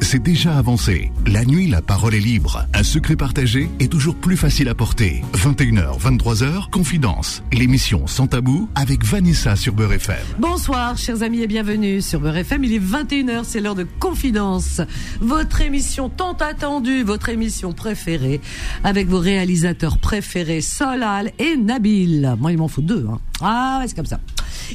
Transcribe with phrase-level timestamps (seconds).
[0.00, 1.10] C'est déjà avancé.
[1.26, 2.64] La nuit, la parole est libre.
[2.74, 5.22] Un secret partagé est toujours plus facile à porter.
[5.32, 7.42] 21h, 23h, Confidence.
[7.52, 10.16] L'émission Sans Tabou avec Vanessa sur Beurre FM.
[10.38, 12.62] Bonsoir, chers amis, et bienvenue sur Beurre FM.
[12.62, 14.80] Il est 21h, c'est l'heure de Confidence.
[15.20, 18.40] Votre émission tant attendue, votre émission préférée,
[18.84, 22.36] avec vos réalisateurs préférés, Solal et Nabil.
[22.38, 23.06] Moi, il m'en faut deux.
[23.10, 23.18] Hein.
[23.40, 24.20] Ah, ouais, c'est comme ça.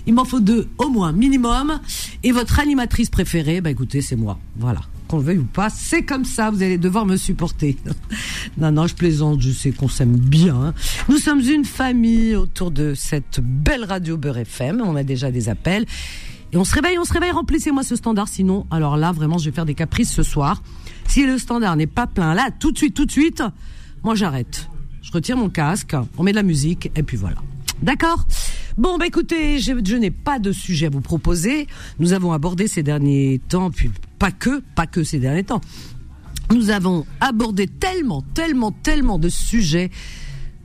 [0.07, 1.79] Il m'en faut deux au moins, minimum.
[2.23, 4.39] Et votre animatrice préférée, bah écoutez, c'est moi.
[4.57, 4.81] Voilà.
[5.07, 7.77] Qu'on le veuille ou pas, c'est comme ça, vous allez devoir me supporter.
[8.57, 10.55] non, non, je plaisante, je sais qu'on s'aime bien.
[10.55, 10.73] Hein.
[11.09, 14.81] Nous sommes une famille autour de cette belle radio Beurre FM.
[14.85, 15.85] On a déjà des appels.
[16.51, 18.27] Et on se réveille, on se réveille, remplissez-moi ce standard.
[18.27, 20.61] Sinon, alors là, vraiment, je vais faire des caprices ce soir.
[21.07, 23.43] Si le standard n'est pas plein, là, tout de suite, tout de suite,
[24.03, 24.69] moi j'arrête.
[25.01, 27.37] Je retire mon casque, on met de la musique, et puis voilà.
[27.81, 28.25] D'accord?
[28.77, 31.67] Bon, bah écoutez, je, n'ai pas de sujet à vous proposer.
[31.99, 35.61] Nous avons abordé ces derniers temps, puis pas que, pas que ces derniers temps.
[36.53, 39.91] Nous avons abordé tellement, tellement, tellement de sujets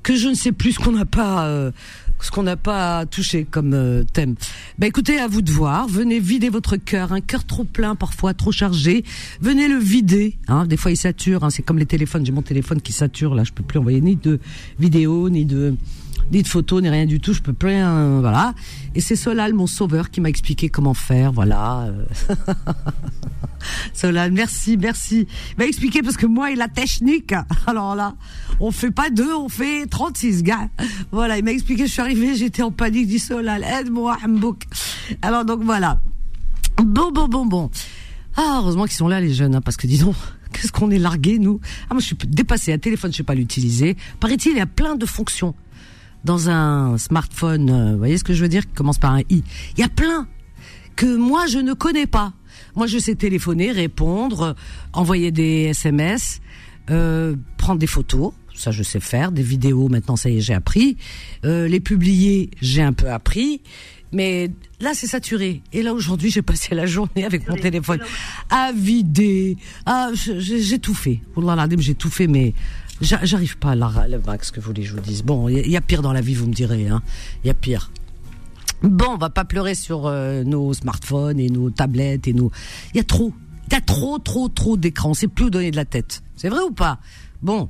[0.03, 1.71] que je ne sais plus ce qu'on n'a pas, euh,
[2.21, 4.35] ce qu'on n'a pas touché comme euh, thème.
[4.79, 5.89] Bah écoutez, à vous de voir.
[5.89, 9.05] Venez vider votre cœur, un cœur trop plein, parfois trop chargé.
[9.41, 10.37] Venez le vider.
[10.49, 10.67] Hein.
[10.67, 11.45] Des fois, il sature.
[11.45, 11.51] Hein.
[11.51, 12.25] C'est comme les téléphones.
[12.25, 13.35] J'ai mon téléphone qui sature.
[13.35, 14.41] Là, je peux plus envoyer ni de
[14.79, 15.75] vidéos, ni de
[16.33, 17.33] ni de photos, ni rien du tout.
[17.33, 18.55] Je peux plus rien, voilà.
[18.95, 21.89] Et c'est Solal, mon sauveur, qui m'a expliqué comment faire, voilà.
[23.93, 25.27] Solal, merci, merci.
[25.53, 27.35] Il m'a expliqué parce que moi, il a technique.
[27.67, 28.15] Alors là,
[28.61, 30.69] on fait pas deux, on fait 36 gars.
[31.13, 34.65] Voilà, il m'a expliqué, je suis arrivée, j'étais en panique, dit Solal, aide-moi, Hambouk.
[35.23, 36.01] Alors donc voilà.
[36.83, 37.71] Bon, bon, bon, bon.
[38.37, 40.15] Ah, heureusement qu'ils sont là, les jeunes, hein, parce que disons,
[40.53, 41.61] qu'est-ce qu'on est largués, nous.
[41.89, 42.73] Ah, moi, je suis dépassée.
[42.73, 43.97] Un téléphone, je sais pas l'utiliser.
[44.21, 45.55] Paraît-il, il y a plein de fonctions
[46.25, 49.21] dans un smartphone, euh, vous voyez ce que je veux dire, qui commence par un
[49.31, 49.45] i.
[49.77, 50.27] Il y a plein
[50.97, 52.33] que moi je ne connais pas.
[52.75, 54.57] Moi je sais téléphoner, répondre,
[54.93, 56.41] envoyer des SMS,
[56.91, 60.55] euh, prendre des photos, ça je sais faire, des vidéos maintenant ça y est j'ai
[60.55, 60.97] appris,
[61.45, 63.61] euh, les publier j'ai un peu appris,
[64.13, 64.51] mais
[64.81, 65.63] là c'est saturé.
[65.73, 68.01] Et là aujourd'hui j'ai passé la journée avec mon téléphone
[68.51, 71.21] à vider, à, j'ai tout fait.
[71.37, 72.55] Wallah j'ai tout fait mais
[73.01, 73.91] J'arrive pas à la,
[74.43, 75.23] ce que vous voulez que je vous dise.
[75.23, 76.89] Bon, il y, a pire dans la vie, vous me direz.
[76.89, 77.03] Hein.
[77.43, 77.91] Il y a pire.
[78.83, 82.51] Bon, on va pas pleurer sur euh, nos smartphones et nos tablettes et nos.
[82.93, 83.33] Il y a trop.
[83.69, 85.15] Il y a trop, trop, trop d'écrans.
[85.15, 86.23] C'est plus où donner de la tête.
[86.37, 86.99] C'est vrai ou pas?
[87.43, 87.69] Bon.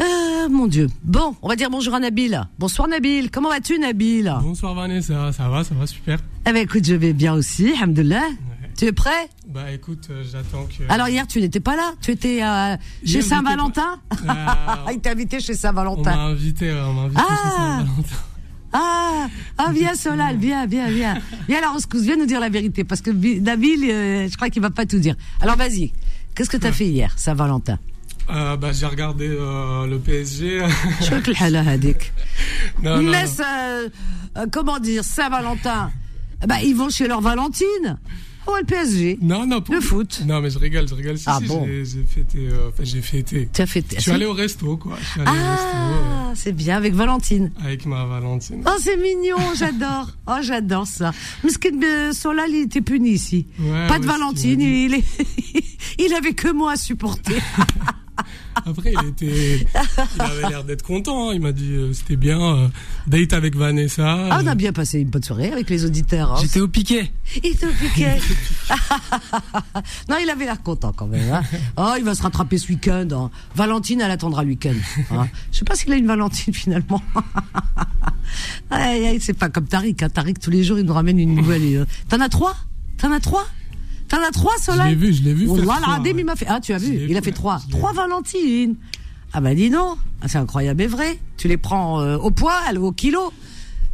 [0.00, 0.88] Euh, mon Dieu.
[1.02, 2.40] Bon, on va dire bonjour à Nabil.
[2.58, 3.30] Bonsoir Nabil.
[3.30, 4.32] Comment vas-tu Nabil?
[4.42, 5.32] Bonsoir Vanessa.
[5.32, 6.18] Ça va, ça va super.
[6.46, 7.72] Eh ben écoute, je vais bien aussi.
[7.72, 8.28] Alhamdoulilah.
[8.78, 9.28] Tu es prêt?
[9.48, 10.84] Bah écoute, euh, j'attends que.
[10.88, 11.94] Alors hier, tu n'étais pas là?
[12.00, 13.98] Tu étais euh, chez Saint-Valentin?
[14.28, 16.12] ah, Il t'a invité chez Saint-Valentin.
[16.12, 18.16] On m'a invité, on m'a invité chez ah Saint-Valentin.
[18.72, 19.26] Ah,
[19.58, 21.20] ah, viens Solal, viens, viens, viens.
[21.48, 24.62] Viens la rescousse, viens nous dire la vérité, parce que David, euh, je crois qu'il
[24.62, 25.16] va pas tout dire.
[25.40, 25.92] Alors vas-y,
[26.36, 27.80] qu'est-ce que tu as fait hier, Saint-Valentin?
[28.30, 30.60] Euh, bah, j'ai regardé euh, le PSG.
[32.82, 33.88] non, non, Laisse, euh,
[34.52, 35.90] comment dire, Saint-Valentin?
[36.46, 37.98] Bah, ils vont chez leur Valentine.
[38.50, 39.18] Oh, le PSG.
[39.20, 39.74] Non, non, pour...
[39.74, 40.22] Le foot.
[40.26, 41.18] Non, mais je rigole, je rigole.
[41.18, 42.48] Si, ah bon J'ai fêté.
[42.50, 43.50] Euh, enfin, j'ai fêté.
[43.52, 43.96] Tu as fêté.
[43.96, 44.96] Je suis allé au resto, quoi.
[44.98, 47.52] Je suis allé ah, c'est bien, avec Valentine.
[47.62, 48.62] Avec ma Valentine.
[48.66, 50.12] Oh, c'est mignon, j'adore.
[50.26, 51.12] oh, j'adore ça.
[51.44, 53.46] Mais ce qui de Solal, il était puni ici.
[53.58, 55.04] Ouais, Pas de Valentine, il, est...
[55.98, 57.36] il avait que moi à supporter.
[58.66, 59.66] Après, il était,
[60.14, 61.30] il avait l'air d'être content.
[61.30, 61.34] Hein.
[61.34, 62.40] Il m'a dit euh, c'était bien.
[62.40, 62.68] Euh,
[63.06, 64.28] date avec Vanessa.
[64.30, 66.32] Ah, on a bien passé une bonne soirée avec les auditeurs.
[66.32, 66.38] Hein.
[66.42, 67.10] J'étais au piquet.
[67.42, 68.18] Il était au piquet.
[70.08, 71.32] non, il avait l'air content quand même.
[71.32, 71.42] Hein.
[71.76, 73.08] Oh, il va se rattraper ce week-end.
[73.12, 73.30] Hein.
[73.54, 74.74] Valentine, elle attendra le week-end.
[75.10, 75.28] Hein.
[75.52, 77.02] Je sais pas s'il a une Valentine finalement.
[79.20, 80.02] c'est pas comme Tariq.
[80.02, 80.08] Hein.
[80.08, 81.86] Tariq, tous les jours, il nous ramène une nouvelle.
[82.08, 82.56] T'en as trois?
[82.96, 83.46] T'en as trois?
[84.08, 85.46] T'en as trois, Soleil Je l'ai vu, je l'ai vu.
[85.46, 86.46] Voilà, il m'a fait.
[86.48, 87.60] Ah, tu as vu Il a fait trois.
[87.70, 88.76] Trois Valentines.
[89.32, 91.18] Ah bah dis non, ah, c'est incroyable et vrai.
[91.36, 93.30] Tu les prends euh, au poil, au kilo.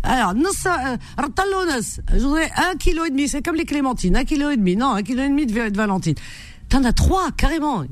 [0.04, 3.26] Alors, nous, euh, je voudrais un kilo et demi.
[3.26, 4.76] C'est comme les clémentines, un kilo et demi.
[4.76, 6.14] Non, un kilo et demi de, de Valentine.
[6.69, 7.84] T'en as trois, carrément.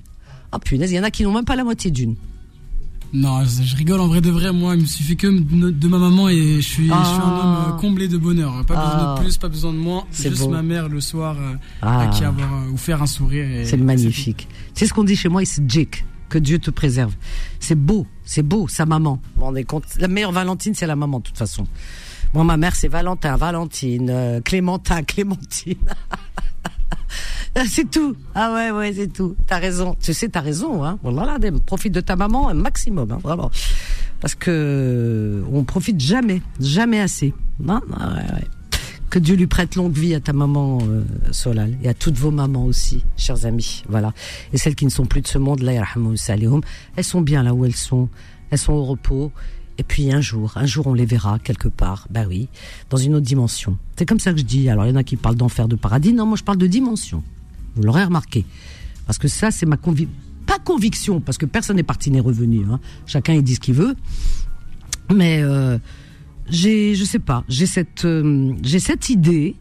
[0.55, 2.15] Oh punaise, il y en a qui n'ont même pas la moitié d'une.
[3.13, 4.53] Non, je rigole en vrai de vrai.
[4.53, 7.57] Moi, il me suffit que de ma maman et je suis, je suis un homme
[7.57, 7.79] euh, ah.
[7.79, 8.65] comblé de bonheur.
[8.65, 9.17] Pas besoin de ah.
[9.21, 10.05] plus, pas besoin de moins.
[10.13, 13.67] Juste ma mère le soir euh, à qui avoir euh, ou faire un sourire.
[13.67, 14.49] C'est magnifique.
[14.75, 16.05] C'est ce qu'on dit chez moi, c'est Jake.
[16.31, 17.15] Que Dieu te préserve.
[17.61, 19.21] C'est beau, c'est beau, sa maman.
[19.37, 19.85] Vous vous compte?
[19.99, 21.67] La meilleure Valentine, c'est la maman, de toute façon.
[22.33, 25.77] Moi, ma mère, c'est Valentin, Valentine, Clémentin, Clémentine.
[27.67, 28.17] c'est tout.
[28.35, 29.37] Ah ouais, ouais, c'est tout.
[29.47, 29.97] T'as raison.
[30.01, 30.99] Tu sais, t'as raison, hein.
[31.03, 33.51] Voilà, profite de ta maman un maximum, hein, vraiment.
[34.21, 37.35] Parce que on profite jamais, jamais assez.
[37.61, 38.47] Non, ouais, ouais.
[39.11, 42.31] Que Dieu lui prête longue vie à ta maman euh, Solal et à toutes vos
[42.31, 43.83] mamans aussi, chers amis.
[43.89, 44.15] Voilà.
[44.55, 45.73] Et celles qui ne sont plus de ce monde, là,
[46.97, 48.09] elles sont bien là où elles sont.
[48.51, 49.31] Elles sont au repos.
[49.79, 52.07] Et puis un jour, un jour on les verra quelque part.
[52.11, 52.49] Bah oui,
[52.89, 53.77] dans une autre dimension.
[53.97, 54.69] C'est comme ça que je dis.
[54.69, 56.13] Alors il y en a qui parlent d'enfer, de paradis.
[56.13, 57.23] Non, moi je parle de dimension.
[57.77, 58.45] Vous l'aurez remarqué.
[59.07, 60.15] Parce que ça, c'est ma conviction.
[60.47, 62.65] Pas conviction, parce que personne n'est parti n'est revenu.
[62.69, 62.81] Hein.
[63.07, 63.95] Chacun il dit ce qu'il veut.
[65.15, 65.79] Mais euh,
[66.49, 69.57] j'ai, je sais pas, j'ai cette, euh, cette idée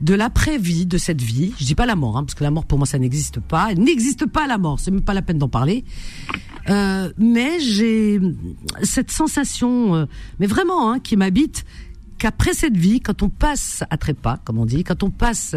[0.00, 1.52] de l'après-vie de cette vie.
[1.58, 3.68] Je dis pas la mort, hein, parce que la mort pour moi ça n'existe pas.
[3.72, 5.84] Elle n'existe pas la mort, c'est même pas la peine d'en parler.
[6.70, 8.20] Euh, mais j'ai
[8.82, 10.06] cette sensation,
[10.38, 11.64] mais vraiment, hein, qui m'habite,
[12.18, 15.56] qu'après cette vie, quand on passe à trépas, comme on dit, quand on passe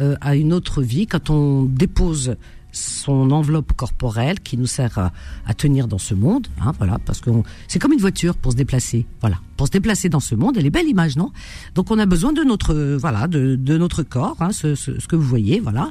[0.00, 2.36] euh, à une autre vie, quand on dépose
[2.76, 7.30] son enveloppe corporelle qui nous sert à, tenir dans ce monde, hein, voilà, parce que
[7.68, 10.56] c'est comme une voiture pour se déplacer, voilà, pour se déplacer dans ce monde.
[10.58, 11.32] Elle est belle image, non?
[11.74, 14.74] Donc on a besoin de notre, voilà, de, notre corps, hein, ce,
[15.06, 15.90] que vous voyez, voilà,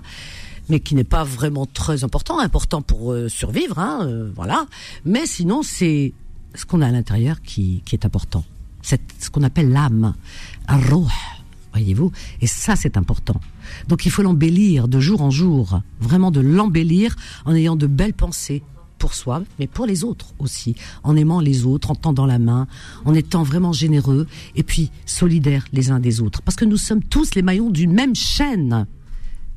[0.70, 4.66] mais qui n'est pas vraiment très important, important pour euh, survivre, hein, euh, voilà.
[5.06, 6.14] Mais sinon, c'est
[6.54, 8.44] ce qu'on a à l'intérieur qui, est important.
[8.82, 10.14] C'est ce qu'on appelle l'âme,
[11.74, 12.12] voyez-vous?
[12.42, 13.40] Et ça, c'est important.
[13.88, 17.16] Donc il faut l'embellir de jour en jour, vraiment de l'embellir
[17.46, 18.64] en ayant de belles pensées
[18.98, 22.68] pour soi, mais pour les autres aussi, en aimant les autres, en tendant la main,
[23.04, 26.42] en étant vraiment généreux et puis solidaires les uns des autres.
[26.42, 28.88] Parce que nous sommes tous les maillons d'une même chaîne.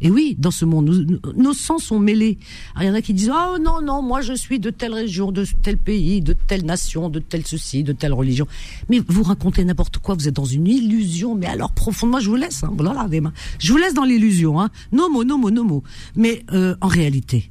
[0.01, 2.39] Et oui, dans ce monde, nos sens sont mêlés.
[2.81, 5.33] il y en a qui disent oh non non, moi je suis de telle région,
[5.33, 8.47] de tel pays, de telle nation, de tel ceci, de telle religion.
[8.89, 10.15] Mais vous racontez n'importe quoi.
[10.15, 11.35] Vous êtes dans une illusion.
[11.35, 12.63] Mais alors profondément, je vous laisse.
[12.63, 13.33] Hein, voilà des mains.
[13.59, 14.61] Je vous laisse dans l'illusion.
[14.61, 14.71] Hein.
[14.93, 15.83] No mots, no mots, no mots.
[16.15, 17.51] Mais euh, en réalité,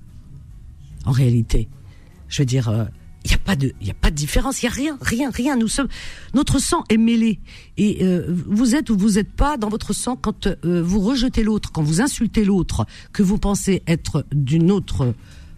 [1.06, 1.68] en réalité,
[2.30, 2.86] je veux dire, euh,
[3.28, 5.30] il n'y a pas de, y a pas de différence, il y a rien, rien,
[5.30, 5.58] rien.
[5.58, 5.90] Nous sommes,
[6.34, 7.40] notre sang est mêlé
[7.76, 11.44] et euh, vous êtes ou vous n'êtes pas dans votre sang quand euh, vous rejetez
[11.44, 15.14] l'autre, quand vous insultez l'autre, que vous pensez être d'une autre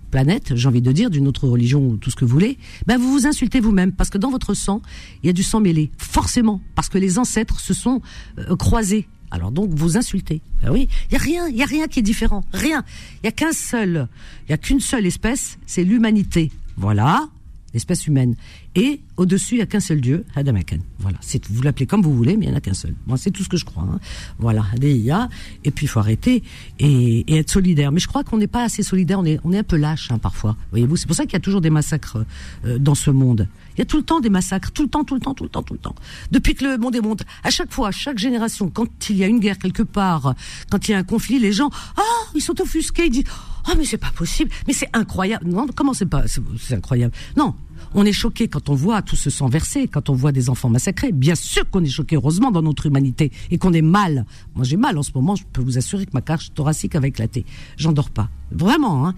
[0.10, 2.58] planète, j'ai envie de dire, d'une autre religion ou tout ce que vous voulez,
[2.88, 4.82] ben vous vous insultez vous-même parce que dans votre sang,
[5.22, 8.02] il y a du sang mêlé, forcément, parce que les ancêtres se sont
[8.40, 9.08] euh, croisés.
[9.30, 10.42] Alors donc vous insultez.
[10.64, 12.84] Ben oui, il y a rien, il y a rien qui est différent, rien.
[13.22, 14.08] Il y a qu'un seul,
[14.48, 16.52] il y a qu'une seule espèce, c'est l'humanité.
[16.78, 17.30] Voilà,
[17.74, 18.36] l'espèce humaine.
[18.76, 20.78] Et au-dessus, il n'y a qu'un seul Dieu, Hadamakan.
[21.00, 22.96] Voilà, c'est, vous l'appelez comme vous voulez, mais il n'y en a qu'un seul.
[23.08, 23.84] Moi, c'est tout ce que je crois.
[23.84, 24.00] Hein.
[24.38, 25.30] Voilà, Hadéia.
[25.64, 26.44] Et puis, il faut arrêter
[26.80, 27.92] et, et, être solidaire.
[27.92, 30.12] Mais je crois qu'on n'est pas assez solidaire, on est, on est un peu lâche
[30.12, 30.56] hein, parfois.
[30.72, 32.26] Voyez-vous, c'est pour ça qu'il y a toujours des massacres
[32.66, 33.48] euh, dans ce monde.
[33.76, 35.44] Il y a tout le temps des massacres, tout le temps, tout le temps, tout
[35.44, 35.96] le temps, tout le temps.
[36.32, 39.24] Depuis que le monde est monde, à chaque fois, à chaque génération, quand il y
[39.24, 40.36] a une guerre quelque part,
[40.70, 42.02] quand il y a un conflit, les gens, ah,
[42.36, 43.24] ils sont offusqués, ils disent,
[43.66, 45.48] ah, mais c'est pas possible, mais c'est incroyable.
[45.48, 47.14] Non, comment c'est pas, c'est incroyable?
[47.38, 47.56] Non,
[47.94, 50.70] on est choqué quand on voit tout ce sang versé, quand on voit des enfants
[50.70, 51.12] massacrés.
[51.12, 54.26] Bien sûr qu'on est choqué, heureusement, dans notre humanité, et qu'on est mal.
[54.56, 55.36] Moi, j'ai mal en ce moment.
[55.36, 57.46] Je peux vous assurer que ma cage thoracique va éclater.
[57.78, 58.30] J'en dors pas.
[58.52, 59.16] Vraiment, hein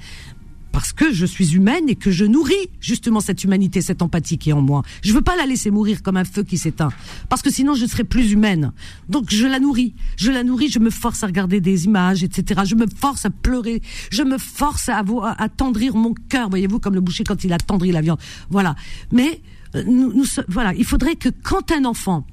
[0.71, 4.49] parce que je suis humaine et que je nourris justement cette humanité, cette empathie qui
[4.49, 4.83] est en moi.
[5.01, 6.91] Je veux pas la laisser mourir comme un feu qui s'éteint,
[7.29, 8.71] parce que sinon je serais plus humaine.
[9.09, 12.61] Donc je la nourris, je la nourris, je me force à regarder des images, etc.
[12.65, 13.81] Je me force à pleurer,
[14.11, 17.91] je me force à, à attendrir mon cœur, voyez-vous, comme le boucher quand il attendrit
[17.91, 18.19] la viande.
[18.49, 18.75] Voilà.
[19.11, 19.41] Mais
[19.75, 22.25] euh, nous, nous, voilà, il faudrait que quand un enfant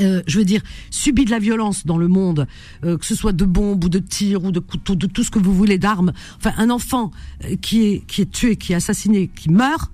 [0.00, 2.46] euh, je veux dire, subit de la violence dans le monde,
[2.84, 5.30] euh, que ce soit de bombes ou de tirs ou de couteaux, de tout ce
[5.30, 6.12] que vous voulez, d'armes.
[6.36, 7.10] Enfin, un enfant
[7.44, 9.90] euh, qui est qui est tué, qui est assassiné, qui meurt,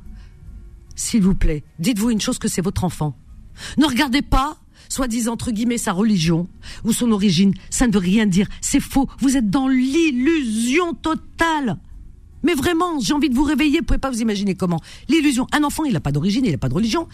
[0.95, 3.17] s'il vous plaît, dites-vous une chose que c'est votre enfant.
[3.79, 4.59] Ne regardez pas
[4.89, 6.49] soi-disant entre guillemets sa religion
[6.85, 9.09] ou son origine, ça ne veut rien dire, c'est faux.
[9.21, 11.79] Vous êtes dans l'illusion totale.
[12.45, 14.81] Mais vraiment, j'ai envie de vous réveiller, vous pouvez pas vous imaginer comment.
[15.09, 15.47] L'illusion.
[15.53, 17.09] Un enfant, il n'a pas d'origine, il n'a pas de religion.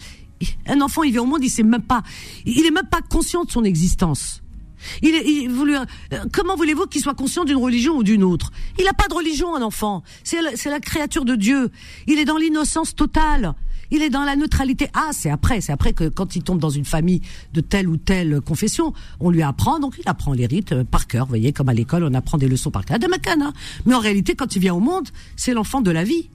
[0.67, 2.03] Un enfant, il vient au monde, il sait même pas,
[2.45, 4.41] il est même pas conscient de son existence.
[5.01, 5.85] Il, est, euh,
[6.31, 8.51] comment voulez-vous qu'il soit conscient d'une religion ou d'une autre?
[8.79, 10.03] Il n'a pas de religion, un enfant.
[10.23, 11.69] C'est la, la, créature de Dieu.
[12.07, 13.53] Il est dans l'innocence totale.
[13.91, 14.87] Il est dans la neutralité.
[14.93, 17.21] Ah, c'est après, c'est après que quand il tombe dans une famille
[17.53, 21.07] de telle ou telle confession, on lui apprend, donc il apprend les rites euh, par
[21.07, 21.25] cœur.
[21.25, 22.97] Vous voyez, comme à l'école, on apprend des leçons par cœur.
[23.01, 23.53] Hein.
[23.85, 26.29] Mais en réalité, quand il vient au monde, c'est l'enfant de la vie.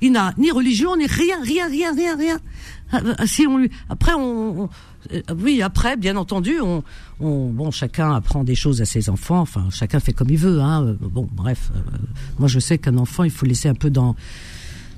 [0.00, 2.38] Il n'a ni religion, ni rien, rien, rien, rien, rien.
[2.94, 4.68] Euh, si on lui, après, on,
[5.12, 6.82] euh, oui, après, bien entendu, on,
[7.20, 9.40] on, bon, chacun apprend des choses à ses enfants.
[9.40, 10.60] Enfin, chacun fait comme il veut.
[10.60, 10.84] Hein.
[10.84, 11.70] Euh, bon, bref,
[12.38, 14.16] moi je sais qu'un enfant, il faut laisser un peu dans,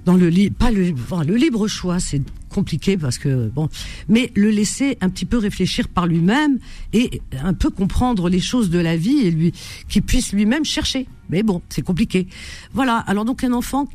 [0.04, 0.94] dans le pas le,
[1.26, 3.68] le libre choix, c'est compliqué parce que bon,
[4.08, 6.58] mais le laisser un petit peu réfléchir par lui-même
[6.92, 9.52] et un peu comprendre les choses de la vie et lui,
[9.88, 11.06] qu'il puisse lui-même chercher.
[11.28, 12.26] Mais bon, c'est compliqué.
[12.72, 12.96] Voilà.
[13.06, 13.88] Alors donc un enfant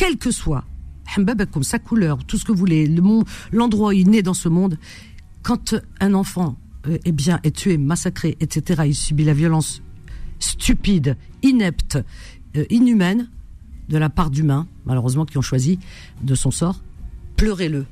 [0.00, 0.64] quel que soit,
[1.60, 2.90] sa couleur, tout ce que vous voulez,
[3.52, 4.78] l'endroit où il naît dans ce monde,
[5.42, 9.82] quand un enfant euh, eh bien, est tué, massacré, etc., il subit la violence
[10.38, 11.98] stupide, inepte,
[12.56, 13.28] euh, inhumaine
[13.90, 15.78] de la part d'humains, malheureusement, qui ont choisi
[16.22, 16.80] de son sort,
[17.36, 17.84] pleurez-le.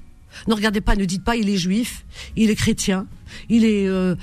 [0.46, 3.06] Ne regardez pas, ne dites pas il est juif, il est chrétien,
[3.50, 4.14] il est, euh,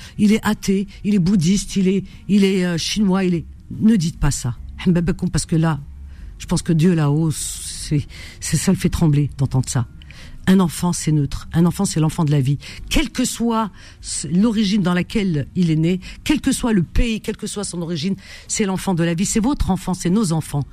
[0.42, 3.46] athée, il est bouddhiste, il est, il est chinois, il est.
[3.80, 4.58] Ne dites pas ça.
[5.32, 5.80] Parce que là,
[6.38, 8.06] je pense que Dieu là-haut, c'est,
[8.40, 9.88] ça le fait trembler d'entendre ça.
[10.48, 11.48] Un enfant, c'est neutre.
[11.54, 12.60] Un enfant, c'est l'enfant de la vie.
[12.90, 13.72] Quelle que soit
[14.32, 17.82] l'origine dans laquelle il est né, quel que soit le pays, quelle que soit son
[17.82, 18.16] origine,
[18.48, 19.26] c'est l'enfant de la vie.
[19.26, 20.64] C'est votre enfant, c'est nos enfants.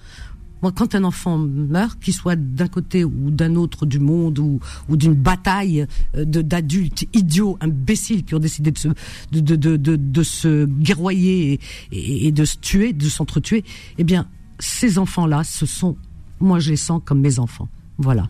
[0.60, 4.60] Moi, quand un enfant meurt, qu'il soit d'un côté ou d'un autre du monde ou,
[4.88, 8.88] d'une bataille euh, d'adultes idiots, imbéciles qui ont décidé de se,
[9.32, 11.58] de, de, se guerroyer
[11.90, 13.64] et, et, de se tuer, de s'entretuer,
[13.98, 14.28] eh bien,
[14.62, 15.96] ces enfants-là, ce sont,
[16.40, 17.68] moi, je les sens comme mes enfants.
[17.98, 18.28] Voilà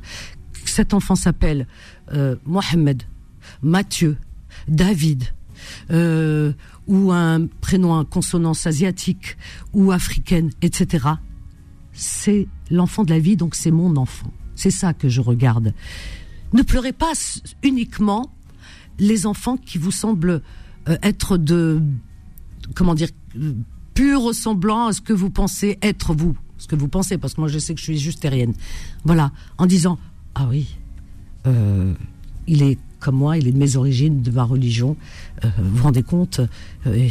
[0.73, 1.67] cet enfant s'appelle
[2.13, 3.03] euh, Mohamed,
[3.63, 4.17] Mathieu,
[4.69, 5.25] David,
[5.91, 6.53] euh,
[6.87, 9.37] ou un prénom à consonance asiatique
[9.73, 11.07] ou africaine, etc.
[11.93, 14.33] C'est l'enfant de la vie, donc c'est mon enfant.
[14.55, 15.75] C'est ça que je regarde.
[16.53, 17.13] Ne pleurez pas
[17.63, 18.33] uniquement
[18.99, 20.43] les enfants qui vous semblent
[20.89, 21.83] euh, être de,
[22.75, 23.09] comment dire,
[23.95, 27.41] pur ressemblant à ce que vous pensez être vous, ce que vous pensez, parce que
[27.41, 28.55] moi je sais que je suis juste terrienne.
[29.05, 29.99] Voilà, en disant
[30.35, 30.77] ah oui,
[31.47, 31.95] euh,
[32.47, 34.97] il est comme moi, il est de mes origines, de ma religion.
[35.45, 36.41] Euh, vous vous rendez compte
[36.87, 37.09] euh,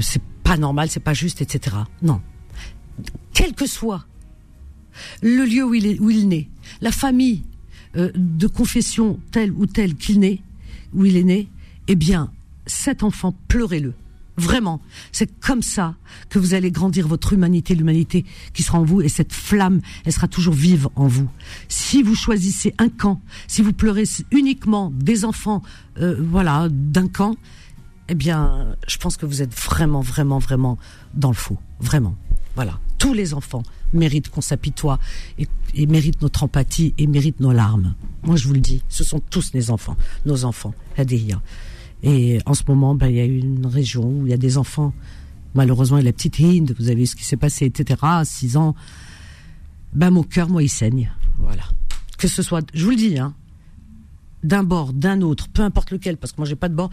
[0.00, 1.76] C'est pas normal, c'est pas juste, etc.
[2.02, 2.20] Non.
[3.32, 4.04] Quel que soit
[5.22, 6.48] le lieu où il est, où il naît,
[6.80, 7.44] la famille
[7.94, 10.42] de confession telle ou telle qu'il naît,
[10.92, 11.48] où il est né,
[11.86, 12.30] eh bien,
[12.66, 13.94] cet enfant, pleurez-le.
[14.38, 14.80] Vraiment,
[15.10, 15.96] c'est comme ça
[16.28, 20.12] que vous allez grandir votre humanité, l'humanité qui sera en vous, et cette flamme, elle
[20.12, 21.28] sera toujours vive en vous.
[21.68, 25.62] Si vous choisissez un camp, si vous pleurez uniquement des enfants,
[26.00, 27.34] euh, voilà, d'un camp,
[28.08, 30.78] eh bien, je pense que vous êtes vraiment, vraiment, vraiment
[31.14, 32.14] dans le faux, vraiment.
[32.54, 35.00] Voilà, tous les enfants méritent qu'on s'apitoie
[35.38, 35.48] et,
[35.86, 37.94] méritent notre empathie et méritent nos larmes.
[38.22, 40.74] Moi, je vous le dis, ce sont tous nos enfants, nos enfants.
[42.02, 44.58] Et en ce moment, ben, il y a une région où il y a des
[44.58, 44.92] enfants.
[45.54, 48.00] Malheureusement, a la petite Hind, vous avez vu ce qui s'est passé, etc.
[48.02, 48.74] À 6 ans,
[49.92, 51.12] ben, mon cœur, moi, il saigne.
[51.38, 51.64] Voilà.
[52.18, 53.34] Que ce soit, je vous le dis, hein,
[54.42, 56.90] d'un bord, d'un autre, peu importe lequel, parce que moi, j'ai pas de bord,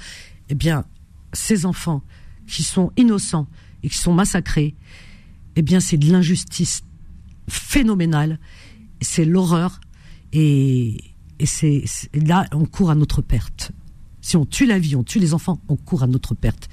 [0.50, 0.86] eh bien,
[1.34, 2.02] ces enfants
[2.48, 3.48] qui sont innocents
[3.84, 4.76] et qui sont massacrés,
[5.56, 6.84] eh bien, c'est de l'injustice
[7.48, 8.40] phénoménale,
[9.02, 9.80] c'est l'horreur,
[10.34, 10.98] et,
[11.40, 11.84] et c'est
[12.14, 13.72] là, on court à notre perte.
[14.26, 16.68] Si on tue la vie, on tue les enfants, on court à notre perte.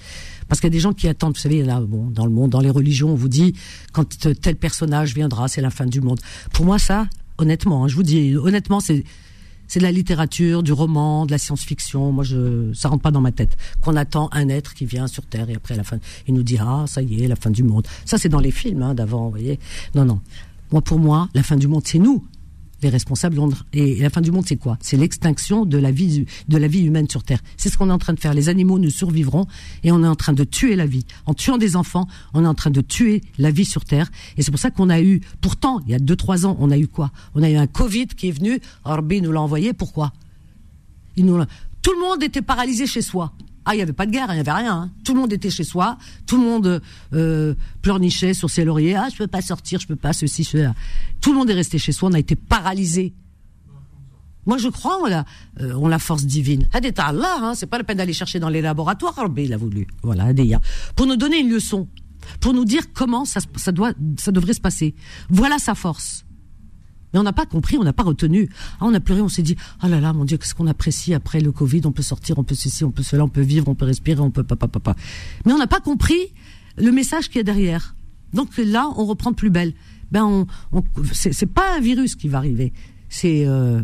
[0.49, 2.49] Parce qu'il y a des gens qui attendent, vous savez, là, bon, dans le monde,
[2.49, 3.53] dans les religions, on vous dit,
[3.93, 4.07] quand
[4.41, 6.19] tel personnage viendra, c'est la fin du monde.
[6.55, 9.05] Pour moi, ça, honnêtement, hein, je vous dis, honnêtement, c'est,
[9.69, 12.11] c'est de la littérature, du roman, de la science-fiction.
[12.11, 13.55] Moi, je, ça rentre pas dans ma tête.
[13.83, 16.43] Qu'on attend un être qui vient sur Terre et après à la fin, il nous
[16.43, 17.87] dit ah ça y est, la fin du monde.
[18.07, 19.59] Ça c'est dans les films hein, d'avant, vous voyez.
[19.95, 20.21] Non non.
[20.71, 22.25] Moi pour moi, la fin du monde c'est nous
[22.83, 23.39] les responsables.
[23.73, 24.77] Et la fin du monde, c'est quoi?
[24.81, 27.41] C'est l'extinction de la vie de la vie humaine sur Terre.
[27.57, 28.35] C'est ce qu'on est en train de faire.
[28.35, 29.47] Les animaux ne survivront
[29.85, 31.07] et on est en train de tuer la vie.
[31.27, 34.11] En tuant des enfants, on est en train de tuer la vie sur Terre.
[34.37, 36.71] Et c'est pour ça qu'on a eu, pourtant, il y a deux trois ans, on
[36.71, 37.11] a eu quoi?
[37.35, 38.61] On a eu un Covid qui est venu.
[38.85, 39.73] Orbi nous l'a envoyé.
[39.73, 40.13] Pourquoi?
[41.17, 41.39] Il nous
[41.83, 43.33] Tout le monde était paralysé chez soi.
[43.65, 44.75] Ah, il n'y avait pas de guerre, il n'y avait rien.
[44.75, 44.91] Hein.
[45.05, 48.97] Tout le monde était chez soi, tout le monde euh, pleurnichait sur ses lauriers.
[48.97, 50.75] Ah, je peux pas sortir, je peux pas ceci, cela.
[51.21, 53.15] Tout le monde est resté chez soi, on a été paralysé.
[54.45, 55.25] Moi, je crois en la,
[55.61, 56.69] euh, on la force divine.
[56.73, 59.15] Allah, hein, c'est pas la peine d'aller chercher dans les laboratoires.
[59.35, 59.87] Mais il a voulu.
[60.03, 60.61] Voilà, Adeya.
[60.97, 61.89] Pour nous donner une leçon,
[62.41, 64.95] pour nous dire comment ça, ça doit, ça devrait se passer.
[65.29, 66.25] Voilà sa force.
[67.13, 68.49] Mais on n'a pas compris, on n'a pas retenu.
[68.81, 71.15] Ah, on a pleuré, on s'est dit, oh là là, mon Dieu, qu'est-ce qu'on apprécie
[71.15, 73.69] après le Covid, on peut sortir, on peut ceci, on peut cela, on peut vivre,
[73.69, 74.95] on peut respirer, on peut papa, papa.
[75.45, 76.33] Mais on n'a pas compris
[76.77, 77.95] le message qu'il y a derrière.
[78.33, 79.75] Donc là, on reprend de plus belle.
[80.11, 82.73] Ben, on, c'est pas un virus qui va arriver.
[83.09, 83.83] C'est euh,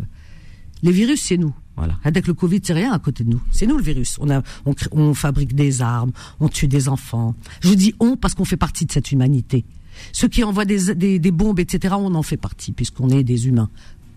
[0.82, 1.54] les virus, c'est nous.
[1.76, 1.96] Voilà.
[2.02, 3.40] Avec le Covid, c'est rien à côté de nous.
[3.52, 4.16] C'est nous le virus.
[4.20, 7.34] On, a, on, on fabrique des armes, on tue des enfants.
[7.60, 9.64] Je dis on parce qu'on fait partie de cette humanité.
[10.12, 13.70] Ceux qui envoient des, des, bombes, etc., on en fait partie, puisqu'on est des humains.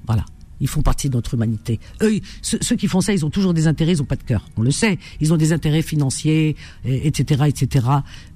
[0.05, 0.25] Voilà.
[0.59, 1.79] Ils font partie de notre humanité.
[2.03, 4.47] Eux, ceux, qui font ça, ils ont toujours des intérêts, ils n'ont pas de cœur.
[4.57, 4.99] On le sait.
[5.19, 7.87] Ils ont des intérêts financiers, etc., etc.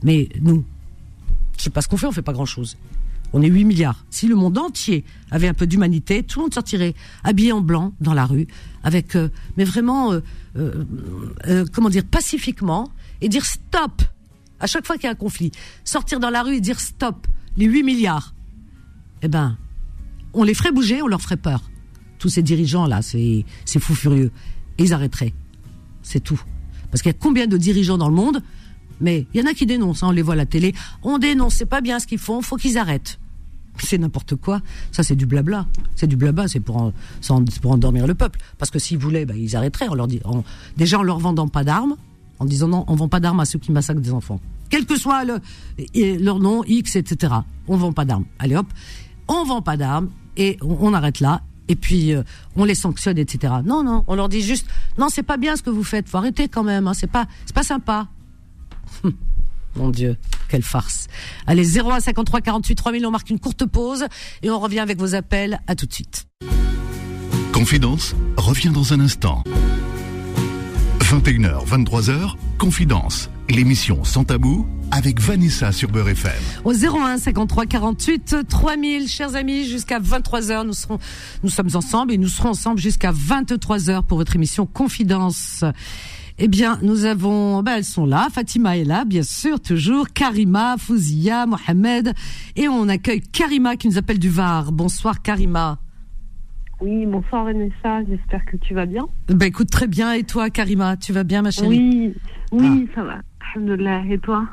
[0.04, 0.66] Mais nous,
[1.58, 2.78] je sais pas ce qu'on fait, on fait pas grand chose.
[3.34, 4.06] On est 8 milliards.
[4.10, 7.94] Si le monde entier avait un peu d'humanité, tout le monde sortirait habillé en blanc
[8.00, 8.48] dans la rue,
[8.84, 10.22] avec, euh, mais vraiment, euh,
[10.56, 14.04] euh, comment dire, pacifiquement, et dire stop
[14.66, 15.52] à chaque fois qu'il y a un conflit,
[15.84, 18.34] sortir dans la rue et dire stop, les 8 milliards,
[19.22, 19.58] eh ben,
[20.34, 21.70] on les ferait bouger, on leur ferait peur.
[22.18, 24.32] Tous ces dirigeants-là, c'est, c'est fou furieux.
[24.80, 25.34] Et ils arrêteraient.
[26.02, 26.42] C'est tout.
[26.90, 28.42] Parce qu'il y a combien de dirigeants dans le monde
[29.02, 30.74] Mais il y en a qui dénoncent, hein, on les voit à la télé.
[31.04, 33.20] On dénonce, c'est pas bien ce qu'ils font, faut qu'ils arrêtent.
[33.78, 34.64] C'est n'importe quoi.
[34.92, 35.68] Ça, c'est du blabla.
[35.96, 36.92] C'est du blabla, c'est pour,
[37.66, 38.40] endormir le peuple.
[38.58, 39.90] Parce que s'ils voulaient, bah, ils arrêteraient.
[39.90, 40.22] On leur dit,
[40.76, 41.98] déjà en leur vendant pas d'armes,
[42.40, 44.40] en disant non, on vend pas d'armes à ceux qui massacrent des enfants.
[44.70, 45.40] Quel que soit le,
[46.20, 47.34] leur nom, X, etc.
[47.68, 48.26] On vend pas d'armes.
[48.40, 48.68] Allez hop,
[49.28, 51.42] on vend pas d'armes et on, arrête là.
[51.68, 52.24] Et puis euh,
[52.56, 53.54] on les sanctionne, etc.
[53.66, 56.08] Non, non, on leur dit juste non, c'est pas bien ce que vous faites.
[56.08, 56.88] Faut arrêter quand même.
[56.88, 58.08] Hein, c'est pas, c'est pas sympa.
[59.76, 60.16] Mon Dieu,
[60.48, 61.08] quelle farce.
[61.48, 64.06] Allez, 01 53 48 3000, on marque une courte pause
[64.42, 65.60] et on revient avec vos appels.
[65.68, 66.28] À tout de suite.
[67.52, 69.44] Confidence revient dans un instant.
[71.06, 76.32] 21h, 23h, Confidence, l'émission sans tabou avec Vanessa sur Beurre FM.
[76.64, 80.98] Au 01 53 48 3000, chers amis, jusqu'à 23h, nous serons,
[81.44, 85.64] nous sommes ensemble et nous serons ensemble jusqu'à 23h pour votre émission Confidence.
[86.40, 88.28] Eh bien, nous avons, ben, elles sont là.
[88.34, 90.10] Fatima est là, bien sûr, toujours.
[90.10, 92.16] Karima, Fouzia, Mohamed.
[92.56, 94.72] Et on accueille Karima qui nous appelle du Var.
[94.72, 95.78] Bonsoir, Karima.
[96.82, 99.08] Oui, bonsoir Vanessa, j'espère que tu vas bien.
[99.28, 100.14] Ben écoute, très bien.
[100.14, 101.70] Et toi, Karima, tu vas bien, ma chérie?
[101.70, 102.14] Oui,
[102.52, 102.96] oui, ah.
[102.96, 103.22] ça va.
[103.54, 104.04] Alhamdulillah.
[104.10, 104.46] Et toi?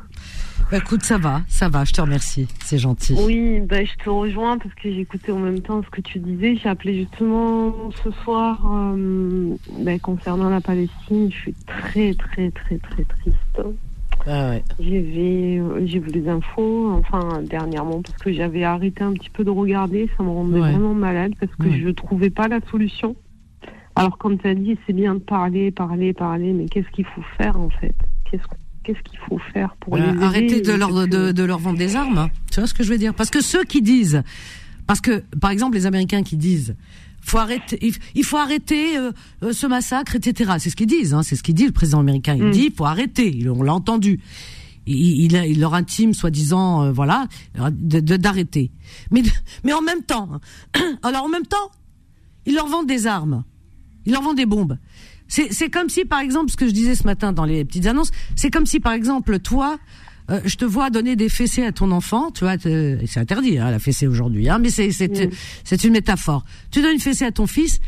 [0.71, 3.15] Bah, écoute, ça va, ça va, je te remercie, c'est gentil.
[3.19, 6.57] Oui, bah, je te rejoins parce que j'écoutais en même temps ce que tu disais.
[6.57, 11.31] J'ai appelé justement ce soir euh, bah, concernant la Palestine.
[11.31, 13.61] Je suis très, très, très, très triste.
[14.27, 14.65] Ah ouais.
[14.79, 19.45] J'ai vu, j'ai vu les infos, enfin dernièrement, parce que j'avais arrêté un petit peu
[19.45, 20.09] de regarder.
[20.17, 23.17] Ça me rendait vraiment malade parce que je ne trouvais pas la solution.
[23.95, 27.23] Alors, comme tu as dit, c'est bien de parler, parler, parler, mais qu'est-ce qu'il faut
[27.37, 27.95] faire en fait?
[28.31, 28.45] Qu'est-ce
[28.85, 32.29] qu'est-ce qu'il faut faire pour euh, les Arrêter de leur, de, leur vendre des armes.
[32.51, 33.15] Tu vois ce que je veux dire?
[33.15, 34.23] Parce que ceux qui disent,
[34.87, 36.77] parce que par exemple les Américains qui disent,
[37.23, 37.79] faut arrêter,
[38.15, 39.13] il, faut arrêter euh,
[39.43, 40.53] euh, ce massacre, etc.
[40.59, 41.15] C'est ce qu'ils disent.
[41.15, 42.35] Hein, c'est ce qu'il dit le président américain.
[42.37, 42.51] Il mm.
[42.51, 43.47] dit, il faut arrêter.
[43.49, 44.21] On l'a entendu.
[44.87, 48.73] Il, il, leur intime, soi-disant, voilà, d'arrêter.
[49.13, 49.23] Mais,
[49.63, 50.29] mais en même temps,
[51.05, 51.71] alors en même temps,
[52.47, 53.45] ils leur vendent des armes,
[54.07, 54.77] ils leur vendent des bombes.
[55.29, 58.11] C'est comme si, par exemple, ce que je disais ce matin dans les petites annonces,
[58.37, 59.79] c'est comme si, par exemple, toi,
[60.33, 63.71] euh, je te vois donner des fessées à ton enfant, tu vois, c'est interdit, hein,
[63.71, 66.45] la fessée aujourd'hui, hein, mais c'est c'est une métaphore.
[66.71, 67.81] Tu donnes une fessée à ton fils,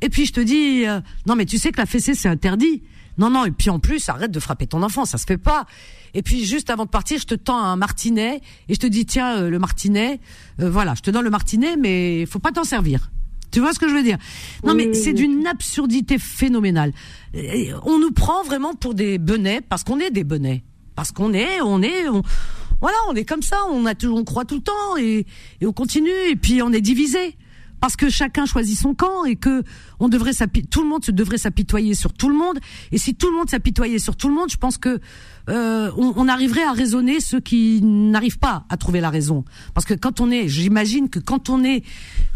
[0.00, 2.82] et puis je te dis, euh, non mais tu sais que la fessée c'est interdit.
[3.16, 5.66] Non non, et puis en plus, arrête de frapper ton enfant, ça se fait pas.
[6.14, 9.06] Et puis juste avant de partir, je te tends un martinet et je te dis
[9.06, 10.20] tiens euh, le martinet,
[10.58, 13.10] voilà, je te donne le martinet, mais faut pas t'en servir.
[13.50, 14.18] Tu vois ce que je veux dire?
[14.64, 16.92] Non, mais c'est d'une absurdité phénoménale.
[17.84, 20.64] On nous prend vraiment pour des benets parce qu'on est des benets,
[20.98, 22.06] parce qu'on est, on est,
[22.80, 23.56] voilà, on est comme ça.
[23.70, 25.26] On a, on croit tout le temps et,
[25.60, 27.36] et on continue et puis on est divisé
[27.80, 29.62] parce que chacun choisit son camp et que
[30.00, 30.32] on devrait
[30.68, 32.58] tout le monde se devrait s'apitoyer sur tout le monde.
[32.90, 34.98] Et si tout le monde s'apitoyait sur tout le monde, je pense que
[35.48, 39.44] euh, on, arriverait à raisonner ceux qui n'arrivent pas à trouver la raison.
[39.74, 41.84] Parce que quand on est, j'imagine que quand on est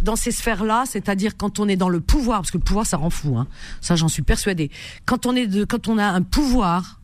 [0.02, 2.96] dans ces sphères-là, c'est-à-dire quand on est dans le pouvoir, parce que le pouvoir ça
[2.96, 3.48] rend fou, hein,
[3.80, 4.70] ça j'en suis persuadée.
[5.04, 7.01] Quand on est de, quand on a un pouvoir,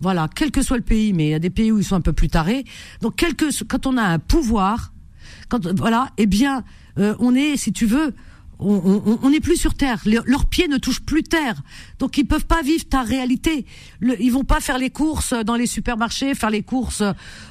[0.00, 1.96] voilà, quel que soit le pays, mais il y a des pays où ils sont
[1.96, 2.64] un peu plus tarés.
[3.02, 3.22] Donc,
[3.68, 4.92] quand on a un pouvoir,
[5.48, 6.64] quand voilà, eh bien,
[6.98, 8.14] euh, on est, si tu veux,
[8.60, 10.00] on n'est plus sur terre.
[10.04, 11.62] leurs pieds ne touchent plus terre,
[11.98, 13.64] donc ils peuvent pas vivre ta réalité.
[14.00, 17.02] Le, ils vont pas faire les courses dans les supermarchés, faire les courses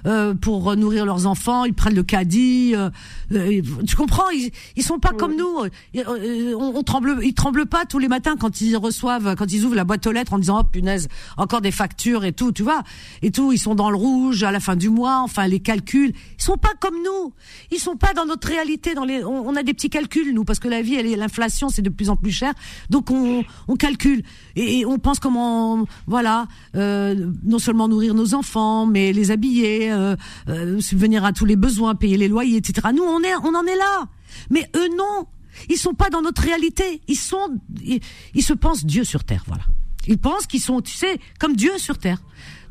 [0.05, 1.65] euh, pour nourrir leurs enfants.
[1.65, 2.73] Ils prennent le caddie.
[2.75, 2.89] Euh,
[3.33, 4.29] euh tu comprends?
[4.29, 5.63] Ils, ils sont pas comme nous.
[5.95, 9.65] Euh, on, on, tremble, ils tremblent pas tous les matins quand ils reçoivent, quand ils
[9.65, 12.63] ouvrent la boîte aux lettres en disant oh punaise, encore des factures et tout, tu
[12.63, 12.83] vois,
[13.21, 13.51] et tout.
[13.51, 15.21] Ils sont dans le rouge à la fin du mois.
[15.23, 17.33] Enfin les calculs, ils sont pas comme nous.
[17.71, 18.93] Ils sont pas dans notre réalité.
[18.93, 21.81] Dans les, on, on a des petits calculs nous parce que la vie l'inflation, c'est
[21.81, 22.53] de plus en plus cher.
[22.89, 23.43] Donc on,
[23.77, 24.23] calcule
[24.55, 30.15] et, on pense comment, voilà, euh, non seulement nourrir nos enfants, mais les habiller, euh,
[30.47, 32.87] euh, subvenir à tous les besoins, payer les loyers, etc.
[32.93, 34.07] Nous, on en est là.
[34.49, 35.27] Mais eux, non.
[35.69, 37.01] Ils sont pas dans notre réalité.
[37.07, 39.63] Ils, se pensent Dieu sur terre, voilà.
[40.07, 42.21] Ils pensent qu'ils sont, tu sais, comme Dieu sur terre.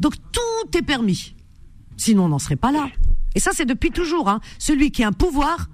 [0.00, 1.34] Donc tout est permis.
[1.96, 2.88] Sinon, on n'en serait pas là.
[3.34, 4.28] Et ça, c'est depuis toujours.
[4.28, 4.40] Hein.
[4.58, 5.68] Celui qui a un pouvoir,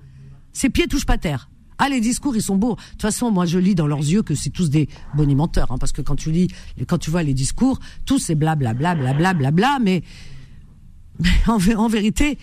[0.53, 1.49] ses pieds touchent pas terre.
[1.79, 2.77] Ah, les discours, ils sont beaux.
[2.77, 5.79] De toute façon, moi, je lis dans leurs yeux que c'est tous des bonimenteurs, hein,
[5.79, 6.49] parce que quand tu lis,
[6.87, 10.03] quand tu vois les discours, tout c'est blablabla, blablabla, bla, mais,
[11.21, 12.39] mais en, en, vérité,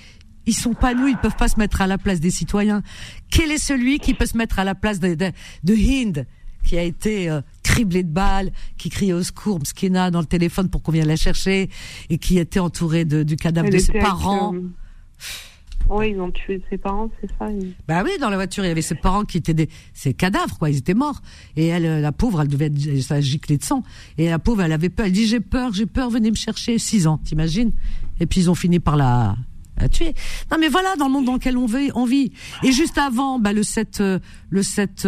[0.45, 2.81] ils sont pas nous, ils peuvent pas se mettre à la place des citoyens.
[3.29, 6.25] Quel est celui qui peut se mettre à la place de, de, Hind,
[6.63, 10.69] qui a été euh, criblé de balles, qui criait au secours, Mskina, dans le téléphone
[10.69, 11.69] pour qu'on vienne la chercher,
[12.09, 14.53] et qui était entourée de, du cadavre de ses parents?
[15.89, 17.47] Oui, ils ont tué ses parents, c'est ça.
[17.87, 20.57] Bah oui, dans la voiture, il y avait ses parents qui étaient des ses cadavres,
[20.57, 20.69] quoi.
[20.69, 21.21] Ils étaient morts.
[21.55, 23.83] Et elle, la pauvre, elle devait être ça giclé de sang.
[24.17, 25.05] Et la pauvre, elle avait peur.
[25.05, 26.77] Elle dit j'ai peur, j'ai peur, venez me chercher.
[26.77, 27.71] Six ans, t'imagines?
[28.19, 29.35] Et puis ils ont fini par la
[29.91, 30.13] tuer.
[30.51, 31.91] Non mais voilà dans le monde dans lequel on vit.
[31.95, 32.31] On vit.
[32.63, 35.05] Et juste avant, bah, le 7, euh, le 7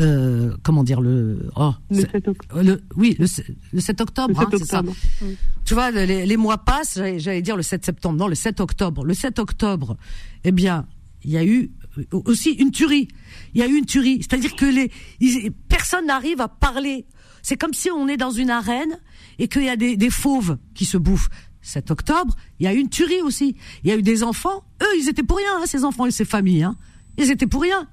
[0.00, 2.62] euh, comment dire le oh, le 7 octobre.
[2.62, 4.82] Le, oui le, 7 octobre, hein, c'est ça.
[5.64, 9.04] Tu vois les, mois passent, j'allais dire le 7 septembre, non le 7 octobre.
[9.04, 9.96] Le 7 octobre,
[10.44, 10.86] eh bien,
[11.22, 11.70] il y a eu
[12.12, 13.08] aussi une tuerie.
[13.54, 14.90] Il y a eu une tuerie, c'est-à-dire que les
[15.68, 17.06] personne n'arrive à parler.
[17.42, 18.98] C'est comme si on est dans une arène
[19.38, 21.28] et qu'il y a des, des fauves qui se bouffent.
[21.64, 23.56] 7 octobre, il y a eu une tuerie aussi.
[23.84, 26.10] Il y a eu des enfants, eux, ils étaient pour rien, hein, ces enfants et
[26.10, 26.64] ces familles.
[26.64, 26.76] Hein.
[27.18, 27.88] Ils étaient pour rien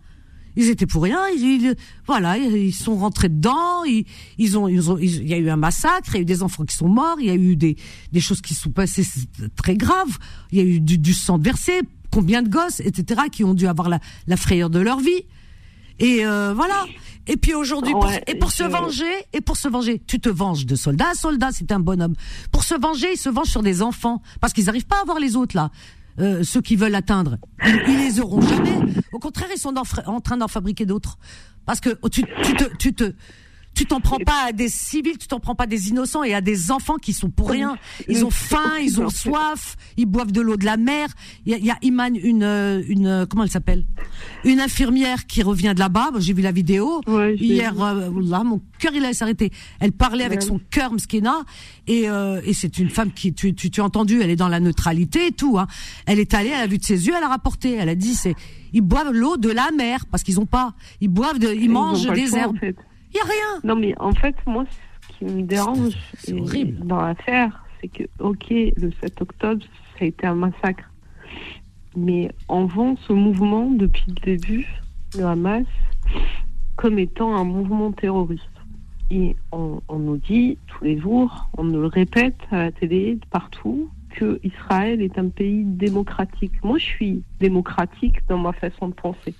[0.59, 1.19] ils étaient pour rien.
[1.29, 3.83] Ils, voilà, ils sont rentrés dedans.
[3.85, 4.05] Ils,
[4.37, 6.09] ils ont, ils ont, il y a eu un massacre.
[6.09, 7.17] Il y a eu des enfants qui sont morts.
[7.19, 7.77] Il y a eu des,
[8.11, 9.05] des choses qui sont passées
[9.55, 10.17] très graves.
[10.51, 11.81] Il y a eu du, du sang versé.
[12.11, 15.25] Combien de gosses, etc., qui ont dû avoir la, la frayeur de leur vie.
[15.99, 16.85] Et euh, voilà.
[17.27, 17.93] Et puis aujourd'hui,
[18.25, 21.13] et pour se venger, et pour se venger, tu te venges de soldats.
[21.13, 22.15] Soldat, c'est un bonhomme.
[22.51, 25.19] Pour se venger, ils se vengent sur des enfants parce qu'ils n'arrivent pas à voir
[25.19, 25.69] les autres là.
[26.19, 27.37] Euh, ceux qui veulent atteindre.
[27.65, 28.77] Ils, les auront jamais.
[29.13, 29.73] Au contraire, ils sont
[30.05, 31.17] en, train d'en fabriquer d'autres.
[31.65, 33.13] Parce que tu te,
[33.73, 36.33] tu t'en prends pas à des civils, tu t'en prends pas à des innocents et
[36.33, 37.77] à des enfants qui sont pour rien.
[38.07, 41.07] Ils ont faim, ils ont soif, ils boivent de l'eau de la mer.
[41.45, 43.85] Il y a, il y a Iman, une, euh, une, euh, comment elle s'appelle?
[44.43, 46.11] Une infirmière qui revient de là-bas.
[46.19, 47.01] J'ai vu la vidéo
[47.37, 47.81] hier.
[47.81, 49.51] Euh, là, mon cœur il a s'arrêter.
[49.79, 51.43] Elle parlait avec son cœur, Mskina,
[51.87, 54.47] et, euh, et c'est une femme qui, tu, tu, tu as entendu, elle est dans
[54.47, 55.57] la neutralité et tout.
[55.57, 55.67] Hein.
[56.05, 57.73] Elle est allée, elle a vu de ses yeux, elle a rapporté.
[57.73, 58.35] Elle a dit, c'est,
[58.73, 60.73] ils boivent l'eau de la mer parce qu'ils ont pas.
[61.01, 62.57] Ils boivent, de, ils, mangent des herbes.
[63.11, 63.59] Il n'y a rien.
[63.63, 64.65] Non, mais en fait, moi,
[65.01, 65.93] ce qui me dérange
[66.83, 69.63] dans l'affaire, c'est que, ok, le 7 octobre,
[69.97, 70.89] ça a été un massacre.
[71.95, 74.67] Mais on vend ce mouvement depuis le début,
[75.17, 75.65] le Hamas,
[76.75, 78.45] comme étant un mouvement terroriste.
[79.11, 83.17] Et on, on, nous dit tous les jours, on nous le répète à la télé,
[83.31, 86.63] partout, que Israël est un pays démocratique.
[86.63, 89.33] Moi, je suis démocratique dans ma façon de penser.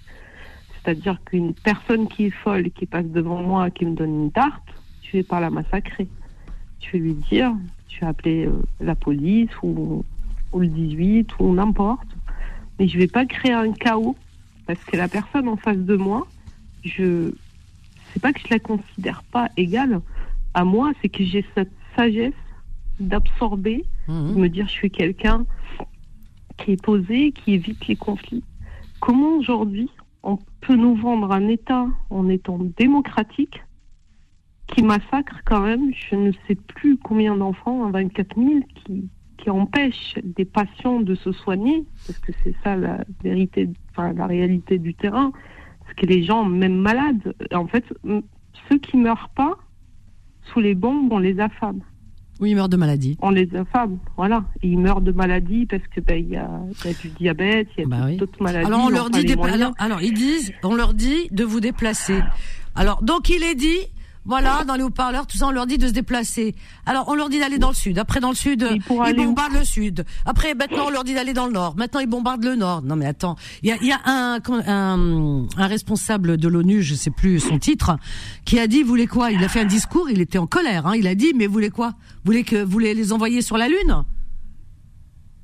[0.83, 4.63] C'est-à-dire qu'une personne qui est folle, qui passe devant moi, qui me donne une tarte,
[5.03, 6.07] je vais pas la massacrer.
[6.79, 7.53] Je vais lui dire,
[7.87, 10.03] tu vas appeler euh, la police ou,
[10.55, 12.07] le 18 ou n'importe.
[12.79, 14.15] Mais je vais pas créer un chaos
[14.65, 16.27] parce que la personne en face de moi,
[16.83, 17.31] je
[18.13, 20.01] c'est pas que je la considère pas égale
[20.53, 22.33] à moi, c'est que j'ai cette sagesse
[22.99, 24.33] d'absorber, mmh.
[24.33, 25.45] de me dire je suis quelqu'un
[26.57, 28.43] qui est posé, qui évite les conflits.
[28.99, 29.89] Comment aujourd'hui
[30.23, 33.61] on peut nous vendre un État en étant démocratique
[34.67, 40.15] qui massacre quand même, je ne sais plus combien d'enfants, 24 000, qui, qui empêchent
[40.23, 44.93] des patients de se soigner, parce que c'est ça la vérité, enfin la réalité du
[44.93, 45.31] terrain,
[45.79, 47.83] parce que les gens, même malades, en fait,
[48.69, 49.57] ceux qui meurent pas
[50.43, 51.81] sous les bombes, on les affame.
[52.39, 53.17] Oui, ils meurent de maladie.
[53.21, 54.45] On les affame, voilà.
[54.63, 56.49] Et ils meurent de maladie parce que ben, il y, a,
[57.01, 58.65] du diabète, il y a bah d'autres maladies.
[58.65, 62.21] Alors on leur dit, alors, alors, ils disent, on leur dit de vous déplacer.
[62.75, 63.79] Alors donc il est dit,
[64.29, 66.53] voilà, dans les haut-parleurs, tout ça, on leur dit de se déplacer.
[66.85, 67.97] Alors, on leur dit d'aller dans le sud.
[67.97, 70.05] Après, dans le sud, ils bombardent le sud.
[70.23, 71.75] Après, maintenant, on leur dit d'aller dans le nord.
[71.75, 72.83] Maintenant, ils bombardent le nord.
[72.83, 73.37] Non, mais attends.
[73.63, 77.57] Il y a, y a un, un, un, responsable de l'ONU, je sais plus son
[77.57, 77.97] titre,
[78.45, 79.31] qui a dit, vous voulez quoi?
[79.31, 80.85] Il a fait un discours, il était en colère.
[80.85, 80.93] Hein.
[80.95, 81.95] Il a dit, mais vous voulez quoi?
[82.23, 84.03] Vous voulez que vous voulez les envoyer sur la Lune?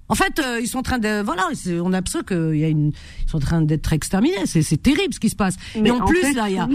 [0.10, 1.48] En fait, euh, ils sont en train de, voilà,
[1.82, 2.92] on a l'impression qu'il y a une,
[3.26, 4.46] ils sont en train d'être exterminés.
[4.46, 5.56] C'est terrible ce qui se passe.
[5.82, 6.70] Mais, en, plus, là, il y a,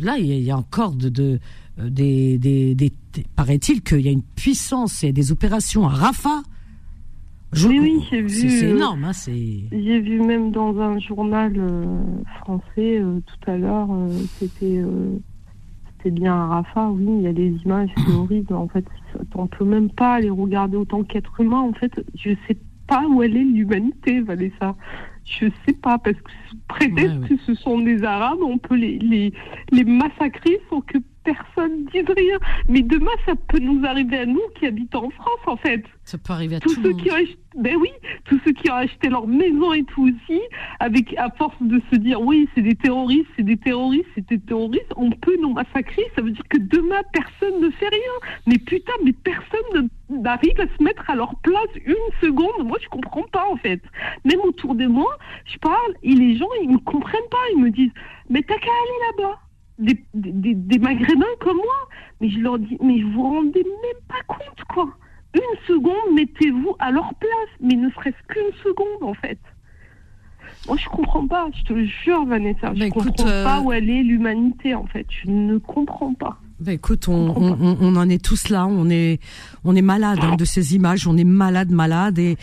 [0.00, 1.38] là, il y a encore de, de
[1.78, 2.92] euh, des, des, des,
[3.34, 6.42] paraît-il qu'il y a une puissance et des opérations à Rafah.
[7.66, 8.28] oui, oui, j'ai vu.
[8.28, 11.54] C'est euh, énorme, hein, J'ai vu même dans un journal
[12.40, 13.88] français tout à l'heure,
[14.38, 14.82] c'était
[15.98, 16.90] c'était bien à Rafah.
[16.90, 18.54] Oui, il y a des images horribles.
[18.54, 18.84] En fait,
[19.34, 21.60] on peut même pas les regarder autant qu'être humain.
[21.60, 22.56] En fait, je sais
[22.86, 24.76] pas où elle est l'humanité, Vanessa.
[25.26, 29.32] Je sais pas, parce que peut-être que ce sont des Arabes, on peut les, les,
[29.72, 32.38] les massacrer sans que personne dise rien.
[32.68, 35.84] Mais demain, ça peut nous arriver à nous qui habitons en France, en fait.
[36.04, 37.90] Ça peut arriver à tous ceux qui ont acheté, ben oui,
[38.26, 40.40] tous ceux qui ont acheté leur maison et tout aussi,
[40.78, 44.38] avec à force de se dire oui, c'est des terroristes, c'est des terroristes, c'est des
[44.38, 46.04] terroristes, on peut nous massacrer.
[46.14, 48.12] Ça veut dire que demain personne ne fait rien.
[48.46, 52.64] Mais putain, mais personne n'arrive à se mettre à leur place une seconde.
[52.64, 53.82] Moi, je comprends pas en fait.
[54.24, 57.44] Même autour de moi, je parle et les gens ils me comprennent pas.
[57.54, 57.92] Ils me disent
[58.28, 59.40] mais t'as qu'à aller là-bas
[59.78, 61.88] des, des, des, maghrébins comme moi.
[62.20, 64.88] Mais je leur dis, mais vous vous rendez même pas compte, quoi.
[65.34, 69.38] une seconde, mettez-vous à leur place, mais ne serait-ce qu'une seconde en fait.
[70.68, 73.88] Moi, je comprends pas, je te jure, Vanessa, je ne comprends pas euh, où elle
[73.90, 75.06] est l'humanité en fait.
[75.22, 76.38] Je ne comprends pas.
[76.58, 79.20] Bah écoute, on, on, on, en est tous là, on est,
[79.64, 82.38] on est malade hein, de ces images, on est malade, malade et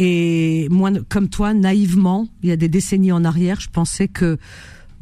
[0.00, 4.38] et moi, comme toi, naïvement, il y a des décennies en arrière, je pensais que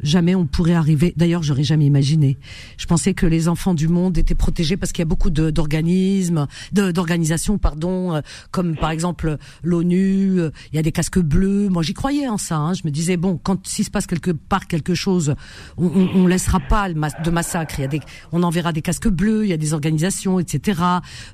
[0.01, 1.13] jamais on pourrait arriver.
[1.17, 2.37] D'ailleurs, j'aurais jamais imaginé.
[2.77, 6.47] Je pensais que les enfants du monde étaient protégés parce qu'il y a beaucoup d'organismes,
[6.71, 10.39] d'organisations, pardon, euh, comme par exemple l'ONU.
[10.39, 11.69] Euh, il y a des casques bleus.
[11.69, 12.57] Moi, j'y croyais en ça.
[12.57, 12.73] Hein.
[12.73, 15.35] Je me disais bon, quand s'il se passe quelque part quelque chose,
[15.77, 17.75] on, on, laissera pas de massacre.
[17.79, 17.99] Il y a des,
[18.31, 19.45] on enverra des casques bleus.
[19.45, 20.81] Il y a des organisations, etc.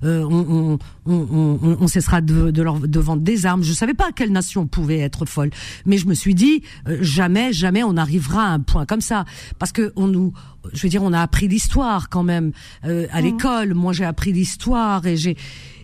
[0.04, 3.64] Euh, on, cessera de, vendre des armes.
[3.64, 5.50] Je savais pas à quelle nation pouvait être folle,
[5.86, 6.64] mais je me suis dit
[7.02, 9.26] jamais, jamais on arrivera à un point comme ça,
[9.60, 10.34] parce que on nous,
[10.74, 12.52] je veux dire, on a appris l'histoire quand même
[12.86, 13.26] euh, à mmh.
[13.26, 13.74] l'école.
[13.74, 15.38] Moi, j'ai appris l'histoire et j'ai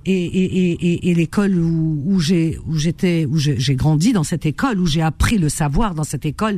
[0.05, 4.45] et, et, et, et l'école où, où j'ai où j'étais où j'ai grandi dans cette
[4.45, 6.57] école où j'ai appris le savoir dans cette école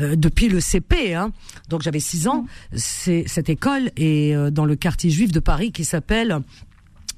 [0.00, 1.30] euh, depuis le CP hein.
[1.68, 2.76] donc j'avais six ans mmh.
[2.76, 6.40] c'est cette école est euh, dans le quartier juif de Paris qui s'appelle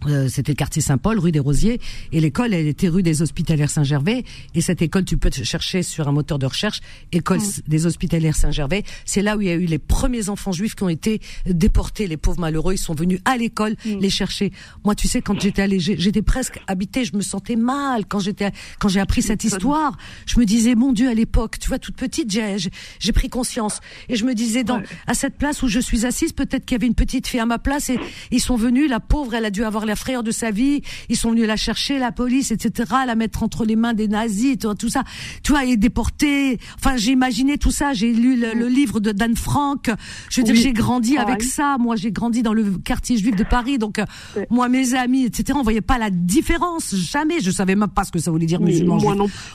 [0.07, 1.81] euh, c'était le quartier Saint-Paul, rue des Rosiers,
[2.13, 4.25] et l'école, elle était rue des Hospitalières Saint-Gervais.
[4.55, 6.81] Et cette école, tu peux te chercher sur un moteur de recherche,
[7.13, 8.85] école des Hospitalières Saint-Gervais.
[9.05, 12.07] C'est là où il y a eu les premiers enfants juifs qui ont été déportés,
[12.07, 12.75] les pauvres malheureux.
[12.75, 14.53] Ils sont venus à l'école les chercher.
[14.85, 17.05] Moi, tu sais, quand j'étais allée, j'étais presque habitée.
[17.05, 19.97] Je me sentais mal quand j'étais, quand j'ai appris cette histoire.
[20.27, 22.57] Je me disais, mon Dieu, à l'époque, tu vois, toute petite, j'ai,
[22.99, 23.81] j'ai pris conscience.
[24.09, 26.79] Et je me disais, dans, à cette place où je suis assise, peut-être qu'il y
[26.81, 27.99] avait une petite fille à ma place et
[28.31, 28.89] ils sont venus.
[28.89, 30.81] La pauvre, elle a dû avoir la frère de sa vie.
[31.11, 34.57] Ils sont venus la chercher, la police, etc., la mettre entre les mains des nazis,
[34.57, 35.05] tout, ça.
[35.43, 36.59] Tu vois, et déporter.
[36.77, 37.93] Enfin, j'ai imaginé tout ça.
[37.93, 39.91] J'ai lu le, livre de Dan Frank.
[40.31, 41.77] Je veux dire, j'ai grandi avec ça.
[41.79, 43.77] Moi, j'ai grandi dans le quartier juif de Paris.
[43.77, 44.07] Donc, euh,
[44.49, 46.95] moi, mes amis, etc., on voyait pas la différence.
[46.95, 47.41] Jamais.
[47.41, 48.99] Je savais même pas ce que ça voulait dire musulman.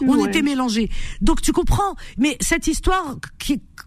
[0.05, 0.91] on était mélangés.
[1.21, 1.95] Donc, tu comprends.
[2.19, 3.17] Mais cette histoire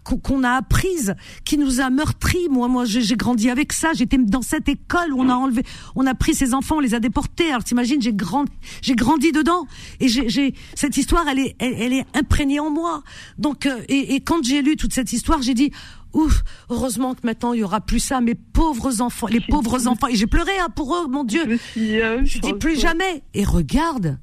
[0.03, 2.49] qu'on a apprise, qui nous a meurtris.
[2.49, 3.93] Moi, moi, j'ai grandi avec ça.
[3.93, 5.63] J'étais dans cette école où on a enlevé,
[5.95, 7.49] on a pris ces enfants on les a déportés.
[7.49, 8.51] Alors t'imagines, j'ai grandi,
[8.81, 9.67] j'ai grandi dedans
[9.99, 13.03] et j'ai cette histoire, elle est, elle, est imprégnée en moi.
[13.37, 15.71] Donc euh, et, quand j'ai lu toute cette histoire, j'ai dit
[16.13, 20.07] ouf, heureusement que maintenant il y aura plus ça, mes pauvres enfants, les pauvres enfants.
[20.07, 21.59] Et j'ai pleuré hein, pour eux, mon Dieu.
[21.75, 23.23] Je dis plus jamais.
[23.35, 24.17] Et regarde,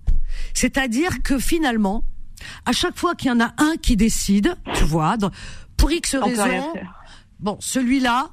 [0.54, 2.02] c'est-à-dire que finalement,
[2.66, 5.16] à chaque fois qu'il y en a un qui décide, tu vois,
[5.76, 6.72] pour X raison,
[7.38, 8.30] bon, celui-là,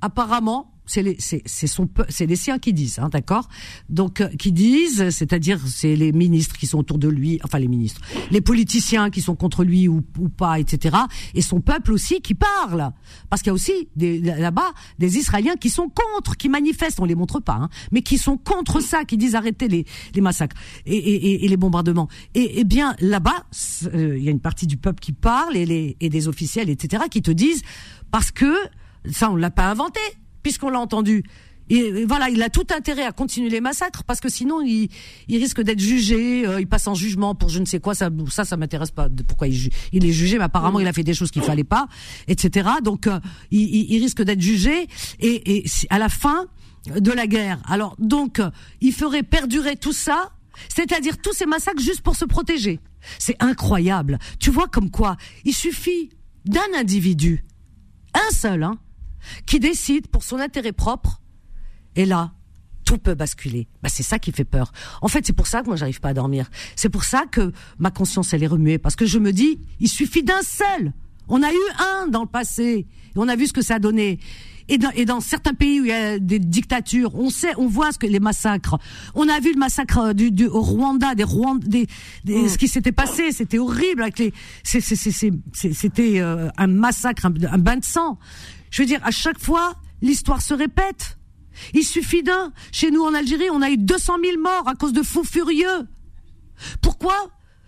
[0.00, 3.48] apparemment, c'est les c'est les siens qui disent, hein, d'accord?
[3.88, 7.68] Donc euh, qui disent, c'est-à-dire c'est les ministres qui sont autour de lui, enfin les
[7.68, 8.00] ministres,
[8.32, 10.96] les politiciens qui sont contre lui ou, ou pas, etc.
[11.34, 12.90] Et son peuple aussi qui parle,
[13.28, 17.14] parce qu'il y a aussi là-bas des Israéliens qui sont contre, qui manifestent, on les
[17.14, 21.44] montre pas, hein, mais qui sont contre ça, qui disent arrêtez les les massacres et,
[21.44, 22.08] et, les bombardements.
[22.34, 23.46] Et, et bien là-bas,
[23.94, 26.68] euh, il y a une partie du peuple qui parle et les et des officiels,
[26.68, 27.04] etc.
[27.08, 27.62] qui te disent
[28.10, 28.52] parce que
[29.08, 30.00] ça on l'a pas inventé
[30.42, 31.24] puisqu'on l'a entendu.
[32.06, 34.88] Voilà, il a tout intérêt à continuer les massacres parce que sinon il,
[35.28, 37.94] risque d'être jugé, euh, il passe en jugement pour je ne sais quoi.
[37.94, 39.08] Ça, ça, ça m'intéresse pas.
[39.28, 41.86] Pourquoi il, est jugé, mais apparemment il a fait des choses qu'il fallait pas,
[42.26, 42.68] etc.
[42.82, 43.20] Donc euh,
[43.52, 44.88] il, risque d'être jugé
[45.20, 46.46] et, et à la fin
[46.86, 47.60] de la guerre.
[47.68, 48.42] Alors donc
[48.80, 50.32] il ferait perdurer tout ça,
[50.74, 52.80] c'est-à-dire tous ces massacres juste pour se protéger.
[53.20, 54.18] C'est incroyable.
[54.40, 56.10] Tu vois comme quoi il suffit
[56.44, 57.44] d'un individu,
[58.14, 58.78] un seul, hein
[59.46, 61.20] qui décide pour son intérêt propre,
[61.96, 62.32] et là,
[62.84, 63.68] tout peut basculer.
[63.82, 64.72] Bah, c'est ça qui fait peur.
[65.00, 66.50] En fait, c'est pour ça que moi j'arrive pas à dormir.
[66.76, 69.88] C'est pour ça que ma conscience elle est remuée parce que je me dis, il
[69.88, 70.92] suffit d'un seul.
[71.28, 73.78] On a eu un dans le passé et on a vu ce que ça a
[73.78, 74.18] donné.
[74.68, 77.66] Et dans, et dans certains pays où il y a des dictatures, on sait, on
[77.66, 78.76] voit ce que les massacres.
[79.14, 81.24] On a vu le massacre du, du au Rwanda, des
[82.24, 87.58] des ce qui s'était passé, c'était horrible avec les, c'était euh, un massacre, un, un
[87.58, 88.18] bain de sang.
[88.70, 91.18] Je veux dire, à chaque fois, l'histoire se répète.
[91.74, 92.52] Il suffit d'un.
[92.72, 95.86] Chez nous en Algérie, on a eu 200 000 morts à cause de fous furieux.
[96.80, 97.14] Pourquoi?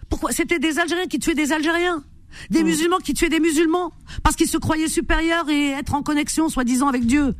[0.08, 0.32] Pourquoi?
[0.32, 2.04] C'était des Algériens qui tuaient des Algériens.
[2.50, 3.92] Des musulmans qui tuaient des musulmans.
[4.22, 7.34] Parce qu'ils se croyaient supérieurs et être en connexion, soi-disant, avec Dieu.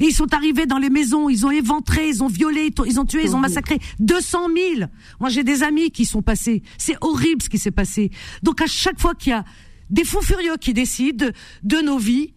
[0.00, 3.04] Et ils sont arrivés dans les maisons, ils ont éventré, ils ont violé, ils ont
[3.04, 4.90] tué, ils ont massacré 200 000.
[5.20, 6.62] Moi, j'ai des amis qui sont passés.
[6.78, 8.10] C'est horrible ce qui s'est passé.
[8.42, 9.44] Donc, à chaque fois qu'il y a
[9.90, 11.26] des fous furieux qui décident
[11.62, 12.32] de nos vies,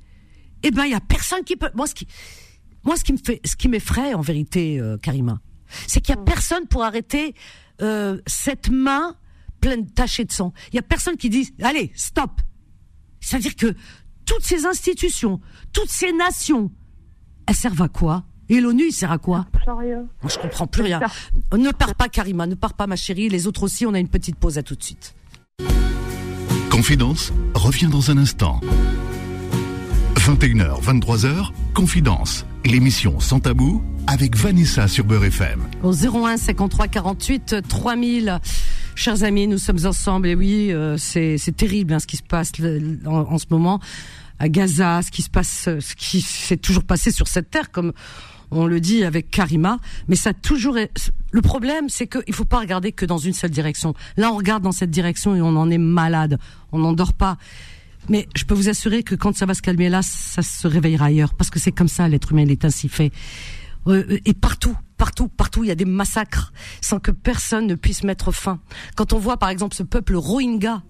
[0.63, 1.69] eh ben il y a personne qui peut.
[1.73, 2.07] Moi ce qui,
[2.83, 5.39] moi ce qui me fait, ce qui m'effraie en vérité, euh, Karima,
[5.87, 7.35] c'est qu'il y a personne pour arrêter
[7.81, 9.15] euh, cette main
[9.59, 10.53] pleine tachée de sang.
[10.71, 12.41] Il y a personne qui dit allez stop.
[13.19, 13.75] C'est-à-dire que
[14.25, 15.39] toutes ces institutions,
[15.73, 16.71] toutes ces nations,
[17.45, 18.23] elles servent à quoi?
[18.49, 19.45] Et l'ONU, il sert à quoi?
[19.65, 20.05] Rien.
[20.27, 20.99] Je comprends plus rien.
[21.53, 23.29] Ne pars pas, Karima, ne pars pas, ma chérie.
[23.29, 24.57] Les autres aussi, on a une petite pause.
[24.57, 25.15] À tout de suite.
[26.69, 28.59] Confidence revient dans un instant.
[30.21, 35.61] 21h, 23h, Confidence, l'émission sans tabou avec Vanessa sur Beurre FM.
[35.81, 38.39] Au 01 53 48 3000.
[38.93, 42.51] Chers amis, nous sommes ensemble et oui, euh, c'est terrible hein, ce qui se passe
[43.07, 43.79] en, ce moment
[44.37, 47.91] à Gaza, ce qui se passe, ce qui s'est toujours passé sur cette terre, comme
[48.51, 50.77] on le dit avec Karima, mais ça toujours.
[51.31, 53.95] Le problème, c'est qu'il faut pas regarder que dans une seule direction.
[54.17, 56.37] Là, on regarde dans cette direction et on en est malade.
[56.71, 57.37] On n'en dort pas.
[58.09, 61.05] Mais je peux vous assurer que quand ça va se calmer là, ça se réveillera
[61.05, 63.11] ailleurs, parce que c'est comme ça, l'être humain, il est ainsi fait.
[63.87, 68.03] Euh, et partout, partout, partout, il y a des massacres sans que personne ne puisse
[68.03, 68.59] mettre fin.
[68.95, 70.83] Quand on voit par exemple ce peuple Rohingya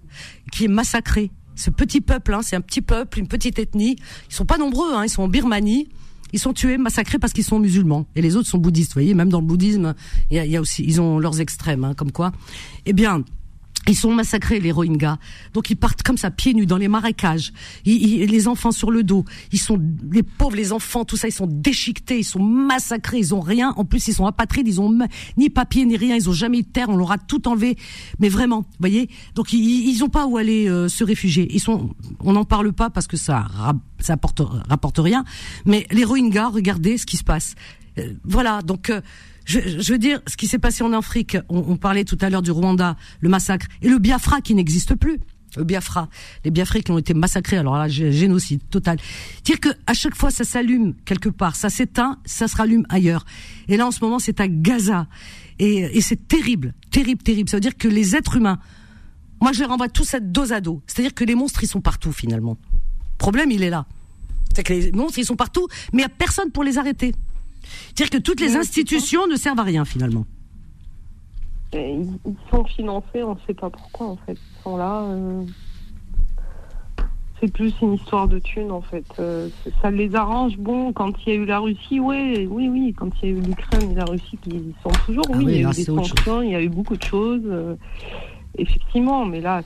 [0.52, 3.96] qui est massacré, ce petit peuple, hein, c'est un petit peuple, une petite ethnie,
[4.30, 5.90] ils sont pas nombreux, hein, ils sont en Birmanie,
[6.34, 8.08] ils sont tués, massacrés parce qu'ils sont musulmans.
[8.16, 8.92] Et les autres sont bouddhistes.
[8.92, 9.94] Vous voyez, même dans le bouddhisme,
[10.30, 12.32] il y a, aussi, ils ont leurs extrêmes, hein, comme quoi.
[12.86, 13.24] Eh bien,
[13.88, 15.18] ils sont massacrés les Rohingyas,
[15.54, 17.52] donc ils partent comme ça pieds nus dans les marécages.
[17.86, 21.34] Ils, les enfants sur le dos, ils sont les pauvres, les enfants, tout ça, ils
[21.34, 23.74] sont déchiquetés, ils sont massacrés, ils ont rien.
[23.78, 24.96] En plus, ils sont apatrides, ils ont
[25.38, 27.76] ni papier ni rien, ils ont jamais eu de terre, on leur a tout enlevé.
[28.20, 31.48] Mais vraiment, vous voyez, donc ils, ils ont pas où aller euh, se réfugier.
[31.52, 31.90] Ils sont,
[32.20, 33.48] on n'en parle pas parce que ça
[34.00, 35.24] ça apporte, rapporte rien.
[35.66, 37.56] Mais les Rohingyas, regardez ce qui se passe.
[37.98, 38.90] Euh, voilà, donc.
[38.90, 39.02] Euh,
[39.60, 42.52] je, veux dire, ce qui s'est passé en Afrique, on, parlait tout à l'heure du
[42.52, 45.20] Rwanda, le massacre, et le Biafra qui n'existe plus.
[45.58, 46.08] Le Biafra,
[46.46, 48.98] les Biafrais qui ont été massacrés, alors là, génocide total.
[49.44, 53.26] Dire que à chaque fois ça s'allume quelque part, ça s'éteint, ça se rallume ailleurs.
[53.68, 55.08] Et là, en ce moment, c'est à Gaza,
[55.60, 57.50] et, et c'est terrible, terrible, terrible.
[57.50, 58.60] Ça veut dire que les êtres humains,
[59.42, 60.82] moi, je les renvoie tous à dos à dos.
[60.88, 62.58] C'est-à-dire que les monstres, ils sont partout finalement.
[62.74, 63.88] Le problème, il est là.
[64.56, 67.14] C'est que les monstres, ils sont partout, mais il n'y a personne pour les arrêter.
[67.62, 70.26] C'est-à-dire que toutes les institutions ne servent à rien finalement.
[71.74, 72.20] Ils
[72.50, 74.34] sont financés, on ne sait pas pourquoi en fait.
[74.34, 75.04] Ils sont là.
[75.04, 75.44] Euh,
[77.40, 79.06] c'est plus une histoire de thunes en fait.
[79.20, 79.50] Euh,
[79.82, 80.58] ça les arrange.
[80.58, 82.94] Bon, quand il y a eu la Russie, ouais, oui, oui.
[82.96, 85.62] Quand il y a eu l'Ukraine et la Russie, qui sont toujours, ah oui, il
[85.62, 87.42] y a eu des sanctions, il y a eu beaucoup de choses.
[87.46, 87.76] Euh,
[88.58, 89.62] effectivement, mais là,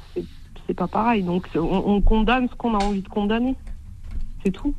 [0.68, 1.24] c'est pas pareil.
[1.24, 3.56] Donc, on condamne ce qu'on a envie de condamner.
[4.44, 4.76] C'est tout.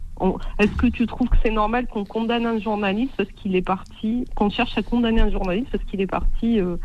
[0.58, 4.24] Est-ce que tu trouves que c'est normal qu'on condamne un journaliste parce qu'il est parti,
[4.34, 6.76] qu'on cherche à condamner un journaliste parce qu'il est parti euh,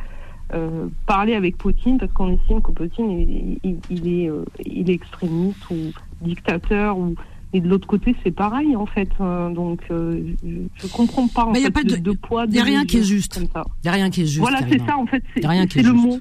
[0.53, 5.69] euh, parler avec Poutine parce qu'on estime que Poutine il, est, euh, il est extrémiste
[5.69, 5.77] ou
[6.21, 7.15] dictateur ou
[7.53, 9.09] et de l'autre côté, c'est pareil en fait.
[9.19, 10.33] donc, je,
[10.73, 11.49] je, comprends pas.
[11.51, 12.45] Mais il n'y a pas de, poids.
[12.45, 13.41] Il n'y a rien qui est juste.
[13.41, 13.49] Il
[13.83, 14.39] n'y a rien qui est juste.
[14.39, 15.21] Voilà, c'est ça en fait.
[15.35, 16.17] C'est le mot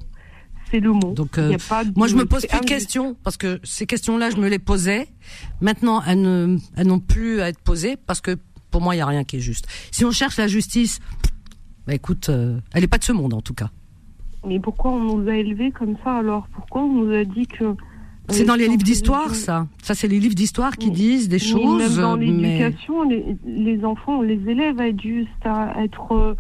[0.71, 1.13] c'est le mot.
[1.13, 1.57] Donc, euh,
[1.97, 5.09] moi, je me pose plus de questions parce que ces questions-là, je me les posais.
[5.61, 6.21] Maintenant, elles
[6.87, 8.37] n'ont plus à être posées parce que
[8.71, 9.67] pour moi, il y a rien qui est juste.
[9.91, 11.01] Si on cherche la justice,
[11.87, 13.71] bah écoute, euh, elle n'est pas de ce monde en tout cas.
[14.47, 16.47] Mais pourquoi on nous a élevés comme ça alors?
[16.55, 17.75] Pourquoi on nous a dit que euh,
[18.29, 19.67] c'est dans les livres d'histoire, ça.
[19.83, 21.83] Ça, c'est les livres d'histoire qui disent des choses.
[21.83, 26.37] Même dans l'éducation, les, les, enfants, les élèves aident juste à être,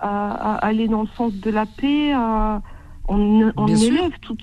[0.00, 2.60] à, à, aller dans le sens de la paix, à,
[3.10, 4.40] on, élève toutes,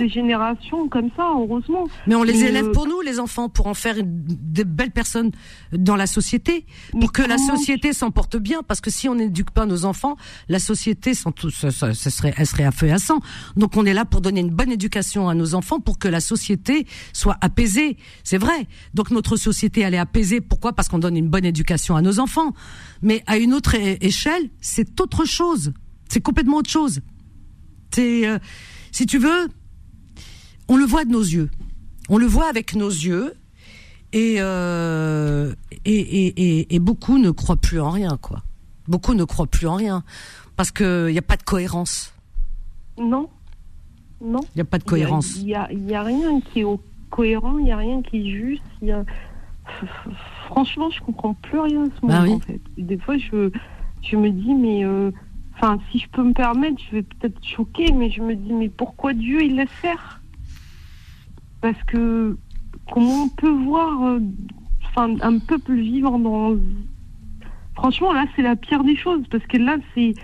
[0.00, 1.86] les générations comme ça, heureusement.
[2.08, 5.30] Mais on les élève euh, pour nous, les enfants, pour en faire de belles personnes
[5.72, 6.66] dans la société,
[7.00, 8.62] pour que la société s'en porte bien.
[8.66, 10.16] Parce que si on n'éduque pas nos enfants,
[10.48, 13.20] la société, ça, serait, elle serait à feu et à sang.
[13.56, 16.20] Donc on est là pour donner une bonne éducation à nos enfants, pour que la
[16.20, 17.96] société soit apaisée.
[18.24, 18.66] C'est vrai.
[18.94, 20.40] Donc notre société, elle est apaisée.
[20.40, 20.72] Pourquoi?
[20.72, 22.52] Parce qu'on donne une bonne éducation à nos enfants.
[23.02, 25.72] Mais à une autre échelle, c'est autre chose.
[26.08, 27.00] C'est complètement autre chose.
[27.96, 28.38] C'est, euh,
[28.92, 29.48] si tu veux,
[30.68, 31.48] on le voit de nos yeux.
[32.10, 33.32] On le voit avec nos yeux.
[34.12, 35.54] Et, euh,
[35.86, 38.42] et, beaucoup ne croient plus en rien, quoi.
[38.86, 40.04] Beaucoup ne croient plus en rien.
[40.56, 42.12] Parce qu'il n'y a pas de cohérence.
[42.98, 43.30] Non.
[44.20, 44.40] Non.
[44.54, 45.36] Il n'y a pas de cohérence.
[45.36, 46.66] Il n'y a, y a, rien qui est
[47.08, 48.62] cohérent, il n'y a rien qui est juste.
[48.82, 49.04] Y a...
[50.48, 52.60] Franchement, je comprends plus rien à ce bah moment, en fait.
[52.76, 53.50] Des fois, je,
[54.02, 55.10] je me dis, mais euh,
[55.56, 58.68] Enfin, si je peux me permettre, je vais peut-être choquer, mais je me dis, mais
[58.68, 60.20] pourquoi Dieu il laisse faire?
[61.62, 62.36] Parce que
[62.92, 64.20] comment on peut voir euh,
[64.88, 66.56] enfin, un peuple vivre dans...
[67.74, 70.14] Franchement, là, c'est la pire des choses, parce que là, c'est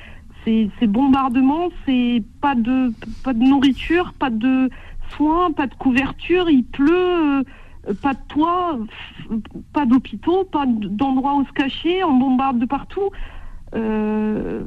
[0.44, 2.92] c'est bombardement, c'est pas de
[3.22, 4.70] pas de nourriture, pas de
[5.16, 7.44] soins, pas de couverture, il pleut,
[7.88, 8.78] euh, pas de toit,
[9.72, 13.10] pas d'hôpitaux, pas d'endroits où se cacher, on bombarde de partout.
[13.74, 14.64] Euh,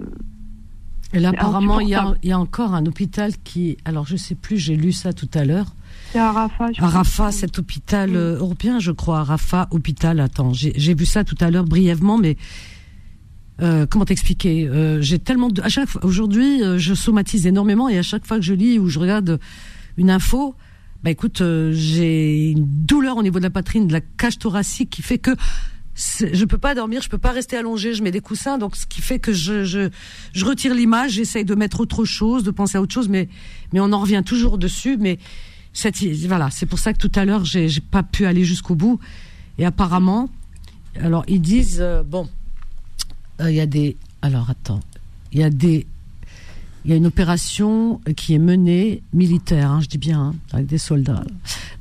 [1.15, 3.77] et là, apparemment, il y, a, il y, a, encore un hôpital qui.
[3.85, 5.73] Alors, je sais plus, j'ai lu ça tout à l'heure.
[6.11, 6.69] C'est à Rafa.
[6.77, 9.19] À Rafa, cet hôpital européen, je crois.
[9.19, 10.19] À Rafa, hôpital.
[10.19, 12.37] Attends, j'ai vu ça tout à l'heure brièvement, mais
[13.61, 17.87] euh, comment t'expliquer euh, J'ai tellement de, à chaque fois aujourd'hui, euh, je somatise énormément
[17.87, 19.39] et à chaque fois que je lis ou je regarde
[19.97, 20.55] une info,
[21.03, 21.41] bah écoute,
[21.71, 25.31] j'ai une douleur au niveau de la poitrine, de la cage thoracique qui fait que
[25.95, 28.85] je peux pas dormir, je peux pas rester allongé, je mets des coussins, donc ce
[28.85, 29.89] qui fait que je je,
[30.33, 33.29] je retire l'image, j'essaye de mettre autre chose, de penser à autre chose, mais
[33.73, 34.97] mais on en revient toujours dessus.
[34.97, 35.19] Mais
[35.73, 38.75] cette, voilà, c'est pour ça que tout à l'heure j'ai j'ai pas pu aller jusqu'au
[38.75, 38.99] bout.
[39.57, 40.29] Et apparemment,
[40.99, 42.27] alors ils disent bon
[43.39, 43.97] il euh, y a des.
[44.21, 44.79] Alors attends.
[45.31, 45.85] Il y a des.
[46.83, 50.67] Il y a une opération qui est menée militaire, hein, je dis bien, hein, avec
[50.67, 51.23] des soldats,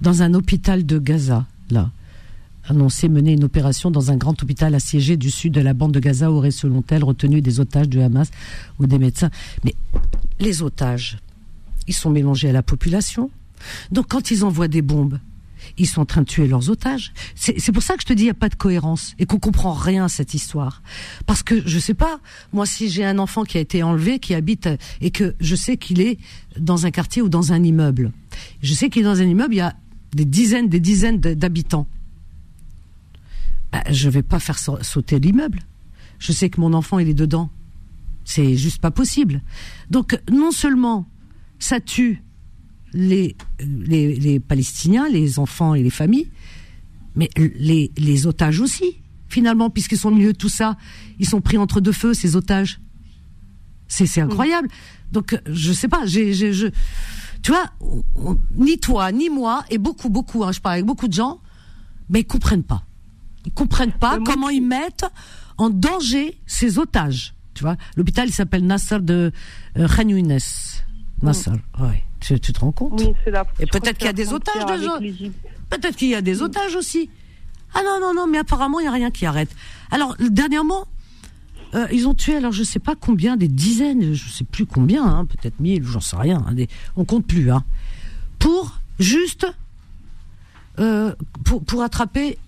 [0.00, 1.90] dans un hôpital de Gaza, là.
[2.66, 6.00] Annoncé mener une opération dans un grand hôpital assiégé du sud de la bande de
[6.00, 8.30] Gaza aurait, selon elle, retenu des otages du Hamas
[8.78, 9.30] ou des médecins.
[9.64, 9.74] Mais
[10.40, 11.18] les otages,
[11.86, 13.30] ils sont mélangés à la population.
[13.90, 15.18] Donc quand ils envoient des bombes,
[15.78, 17.12] ils sont en train de tuer leurs otages.
[17.34, 19.38] C'est pour ça que je te dis, il n'y a pas de cohérence et qu'on
[19.38, 20.82] comprend rien à cette histoire.
[21.26, 22.20] Parce que je sais pas,
[22.52, 24.68] moi, si j'ai un enfant qui a été enlevé, qui habite
[25.00, 26.18] et que je sais qu'il est
[26.58, 28.12] dans un quartier ou dans un immeuble,
[28.62, 29.74] je sais qu'il est dans un immeuble, il y a
[30.14, 31.86] des dizaines, des dizaines d'habitants.
[33.74, 35.58] Bah, je vais pas faire sauter l'immeuble.
[36.20, 37.50] Je sais que mon enfant il est dedans.
[38.24, 39.42] C'est juste pas possible.
[39.90, 41.08] Donc non seulement
[41.58, 42.22] ça tue
[42.92, 46.30] les, les, Palestiniens, les enfants et les familles,
[47.16, 50.76] mais les, les otages aussi, finalement, puisqu'ils sont au milieu de tout ça.
[51.18, 52.80] Ils sont pris entre deux feux, ces otages.
[53.88, 54.68] C'est incroyable.
[55.10, 56.68] Donc, je sais pas, j'ai, je,
[57.42, 57.72] tu vois,
[58.54, 61.40] ni toi, ni moi, et beaucoup, beaucoup, hein, je parle avec beaucoup de gens,
[62.08, 62.84] mais ils comprennent pas.
[63.47, 65.07] Ils comprennent pas comment ils mettent
[65.59, 67.34] en danger ces otages.
[67.55, 69.32] Tu vois, l'hôpital, il s'appelle Nasser de
[69.78, 69.88] euh,
[71.22, 72.05] Nasser, ouais.
[72.20, 73.12] Tu, te rends compte oui,
[73.61, 75.30] Et peut-être qu'il y a des otages de
[75.68, 77.11] Peut-être qu'il y a des otages aussi.
[77.74, 79.51] Ah non, non, non, mais apparemment, il n'y a rien qui arrête.
[79.90, 80.86] Alors, dernièrement,
[81.74, 84.45] euh, ils ont tué, alors je ne sais pas combien, des dizaines, je ne sais
[84.45, 87.64] plus combien, hein, peut-être mille, j'en sais rien, hein, des, on compte plus, hein,
[88.38, 89.47] pour juste,
[90.78, 91.14] euh,
[91.45, 92.38] pour, pour attraper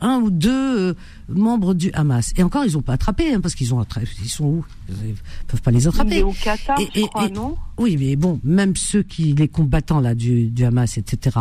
[0.00, 0.94] un ou deux euh,
[1.28, 2.32] membres du Hamas.
[2.36, 3.84] Et encore, ils n'ont pas attrapé, hein, parce qu'ils ont
[4.22, 4.64] ils sont où?
[4.88, 5.14] Ils
[5.46, 6.22] peuvent pas les attraper.
[6.22, 7.56] au Qatar, je crois, non?
[7.78, 11.38] Oui, mais bon, même ceux qui, les combattants là du, du Hamas, etc.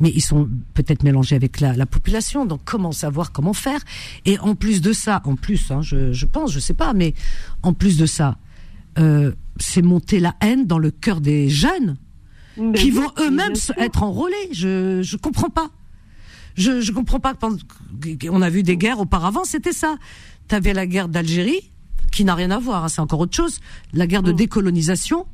[0.00, 2.44] Mais ils sont peut-être mélangés avec la, la, population.
[2.44, 3.80] Donc comment savoir comment faire?
[4.26, 7.14] Et en plus de ça, en plus, hein, je, je pense, je sais pas, mais
[7.62, 8.36] en plus de ça,
[8.98, 11.96] euh, c'est monter la haine dans le cœur des jeunes
[12.74, 14.34] qui vont eux-mêmes être enrôlés.
[14.52, 15.70] Je je comprends pas.
[16.56, 17.34] Je je comprends pas.
[18.30, 19.96] On a vu des guerres auparavant, c'était ça.
[20.48, 21.70] Tu avais la guerre d'Algérie,
[22.10, 23.60] qui n'a rien à voir, hein, c'est encore autre chose.
[23.92, 24.36] La guerre de mm.
[24.36, 25.26] décolonisation.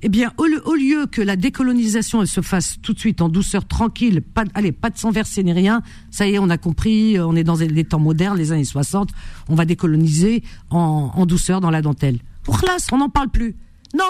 [0.00, 3.66] Eh bien, au, lieu que la décolonisation elle se fasse tout de suite en douceur,
[3.66, 5.82] tranquille, pas, allez, pas de sang versé ni rien.
[6.12, 9.10] Ça y est, on a compris, on est dans les temps modernes, les années 60.
[9.48, 12.20] On va décoloniser en, en douceur dans la dentelle.
[12.44, 13.56] Pour classe, on n'en parle plus.
[13.92, 14.04] Non,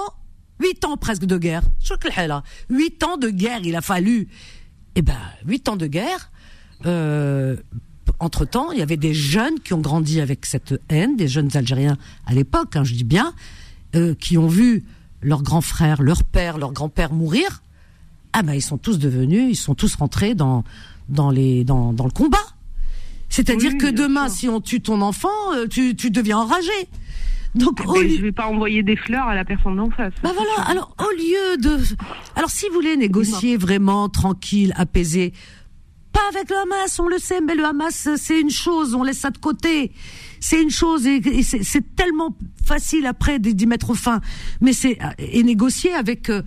[0.60, 1.62] huit ans presque de guerre.
[2.68, 4.28] Huit ans de guerre, il a fallu
[4.98, 6.30] eh ben, huit ans de guerre.
[6.84, 7.56] Euh,
[8.18, 11.56] entre temps, il y avait des jeunes qui ont grandi avec cette haine, des jeunes
[11.56, 11.96] Algériens
[12.26, 13.32] à l'époque, hein, je dis bien,
[13.94, 14.84] euh, qui ont vu
[15.22, 17.62] leurs grands frères, leur père, leur grand-père mourir.
[18.32, 20.64] Ah ben, ils sont tous devenus, ils sont tous rentrés dans
[21.08, 22.38] dans les dans, dans le combat.
[23.28, 26.88] C'est-à-dire que demain, si on tue ton enfant, euh, tu, tu deviens enragé.
[27.58, 30.12] Donc, ah, je vais pas envoyer des fleurs à la personne d'en face.
[30.22, 30.68] Bah voilà.
[30.68, 31.76] Alors, au lieu de,
[32.36, 35.32] alors si vous voulez négocier vraiment tranquille, apaisé,
[36.12, 39.18] pas avec le Hamas, on le sait, mais le Hamas, c'est une chose, on laisse
[39.18, 39.92] ça de côté.
[40.40, 44.20] C'est une chose et, c'est tellement facile après d'y mettre fin.
[44.60, 46.42] Mais c'est et négocier avec, euh,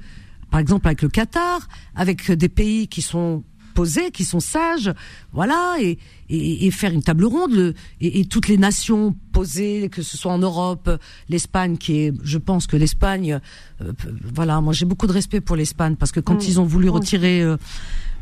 [0.50, 4.94] par exemple, avec le Qatar, avec des pays qui sont posés, qui sont sages,
[5.34, 5.98] voilà, et,
[6.32, 10.90] et, faire une table ronde, et, toutes les nations posées, que ce soit en Europe,
[11.30, 13.40] l'Espagne, qui est, je pense que l'Espagne,
[13.82, 13.92] euh,
[14.34, 16.48] voilà, moi j'ai beaucoup de respect pour l'Espagne parce que quand mm.
[16.48, 17.58] ils ont voulu retirer euh,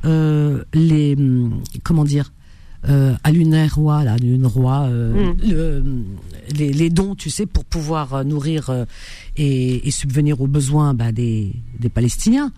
[0.05, 1.15] euh, les,
[1.83, 2.31] comment dire,
[2.83, 5.35] à l'UNRWA, là, l'UNRWA, mm.
[6.55, 8.85] les, les, dons, tu sais, pour pouvoir nourrir
[9.35, 12.53] et, subvenir aux besoins bah, des, des Palestiniens.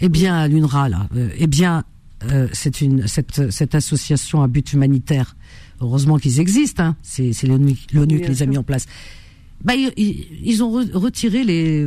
[0.00, 1.08] Eh bien, à l'UNRWA, là,
[1.38, 1.84] eh bien,
[2.32, 5.36] euh, c'est une cette, cette association à but humanitaire.
[5.80, 6.82] Heureusement qu'ils existent.
[6.82, 6.96] Hein.
[7.02, 8.86] C'est l'ONU qui les a mis en place.
[9.62, 11.86] Bah, ils, ils ont retiré les,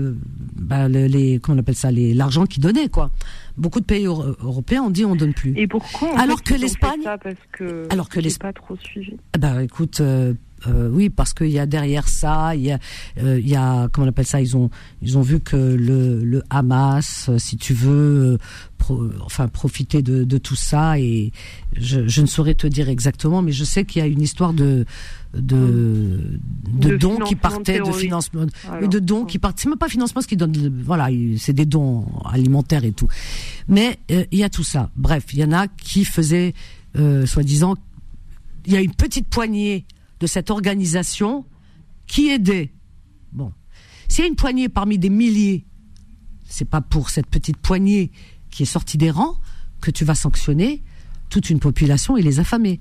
[0.55, 3.11] bah, les, comment on appelle ça, les l'argent qu'ils donnaient quoi.
[3.55, 5.53] Beaucoup de pays européens ont dit on donne plus.
[5.55, 9.13] Et pourquoi Alors que l'Espagne, parce que alors que l'Espagne pas trop suivi.
[9.37, 10.33] Bah écoute, euh,
[10.67, 12.79] euh, oui, parce qu'il y a derrière ça, il y a,
[13.19, 14.69] euh, il y a, comment on appelle ça Ils ont,
[15.01, 18.37] ils ont vu que le, le Hamas, euh, si tu veux,
[19.21, 20.99] enfin profiter de, de, tout ça.
[20.99, 21.31] Et
[21.75, 24.53] je, je, ne saurais te dire exactement, mais je sais qu'il y a une histoire
[24.53, 24.85] de
[25.33, 26.39] de,
[26.71, 28.45] de, dons qui partaient de financement,
[28.81, 29.59] de dons qui partent.
[29.59, 33.07] C'est même pas financement, ce qui donne, voilà, c'est des dons alimentaires et tout.
[33.67, 34.89] Mais il y a tout ça.
[34.95, 36.53] Bref, il y en a qui faisaient,
[37.25, 37.75] soi-disant,
[38.65, 39.85] il y a une petite poignée
[40.19, 41.45] de cette organisation
[42.07, 42.71] qui aidait.
[43.31, 43.51] Bon,
[44.07, 45.65] s'il y a une poignée parmi des milliers,
[46.45, 48.11] c'est pas pour cette petite poignée
[48.49, 49.37] qui est sortie des rangs
[49.81, 50.81] que tu vas sanctionner
[51.29, 52.79] toute une population et les affamer.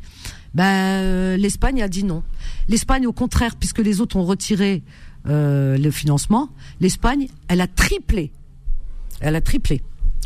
[0.54, 2.22] Ben, euh, l'Espagne a dit non.
[2.68, 4.82] L'Espagne, au contraire, puisque les autres ont retiré
[5.26, 6.48] euh, le financement,
[6.80, 8.32] l'Espagne, elle a triplé.
[9.20, 9.82] Elle a triplé.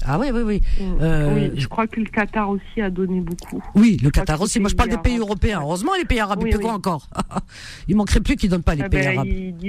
[0.07, 0.61] Ah oui, oui, oui.
[1.01, 3.63] Euh, oui, je crois que le Qatar aussi a donné beaucoup.
[3.75, 4.61] Oui, le Qatar aussi.
[4.61, 5.61] Moi, je parle des pays européens.
[5.63, 7.09] Heureusement, les pays arabes, oui, quoi encore
[7.89, 9.29] Il manquerait plus qu'ils donnent pas les eh pays ben, arabes.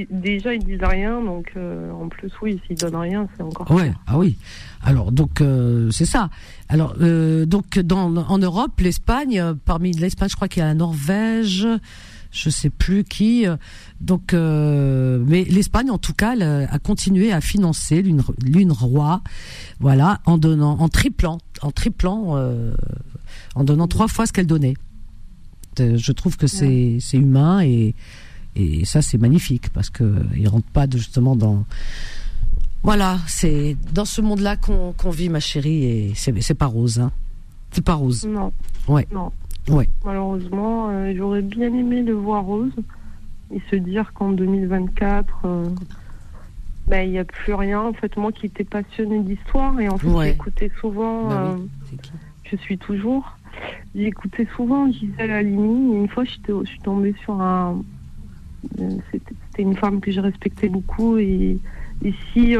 [0.09, 3.69] déjà, ils disent rien, donc euh, en plus, oui, s'ils donnent rien, c'est encore.
[3.71, 4.37] Ouais, ah oui.
[4.83, 6.29] Alors, donc, euh, c'est ça.
[6.69, 11.67] Alors, donc, dans, en Europe, l'Espagne, parmi l'Espagne, je crois qu'il y a la Norvège
[12.31, 13.45] je sais plus qui.
[13.45, 13.57] Euh,
[13.99, 19.21] donc, euh, mais l'Espagne, en tout cas, a continué à financer l'une roi,
[19.79, 22.73] voilà, en donnant, en triplant, en triplant, euh,
[23.55, 24.75] en donnant trois fois ce qu'elle donnait.
[25.77, 27.95] Je trouve que c'est c'est humain et
[28.55, 31.65] et ça c'est magnifique parce que il rentre pas justement dans
[32.83, 37.11] voilà, c'est dans ce monde-là qu'on vit, ma chérie, et c'est pas rose, hein.
[37.71, 38.25] C'est pas rose.
[38.25, 38.51] Non.
[38.87, 39.07] Ouais.
[39.13, 39.31] Non.
[39.71, 39.89] Ouais.
[40.03, 42.73] Malheureusement, euh, j'aurais bien aimé le voir rose
[43.53, 45.69] et se dire qu'en 2024, euh,
[46.87, 47.81] ben, il n'y a plus rien.
[47.81, 51.57] En fait, moi qui étais passionnée d'histoire et en fait, j'écoutais souvent, bah euh,
[52.43, 53.37] je suis toujours,
[53.95, 55.95] j'écoutais souvent Gisèle Halimi.
[55.95, 56.31] Une fois, je
[56.65, 57.81] suis tombée sur un.
[59.11, 61.57] C'était une femme que je respectais beaucoup et,
[62.03, 62.55] et si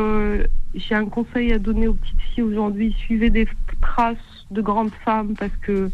[0.74, 3.48] j'ai un conseil à donner aux petites filles aujourd'hui, suivez des
[3.82, 4.18] traces
[4.50, 5.92] de grandes femmes parce que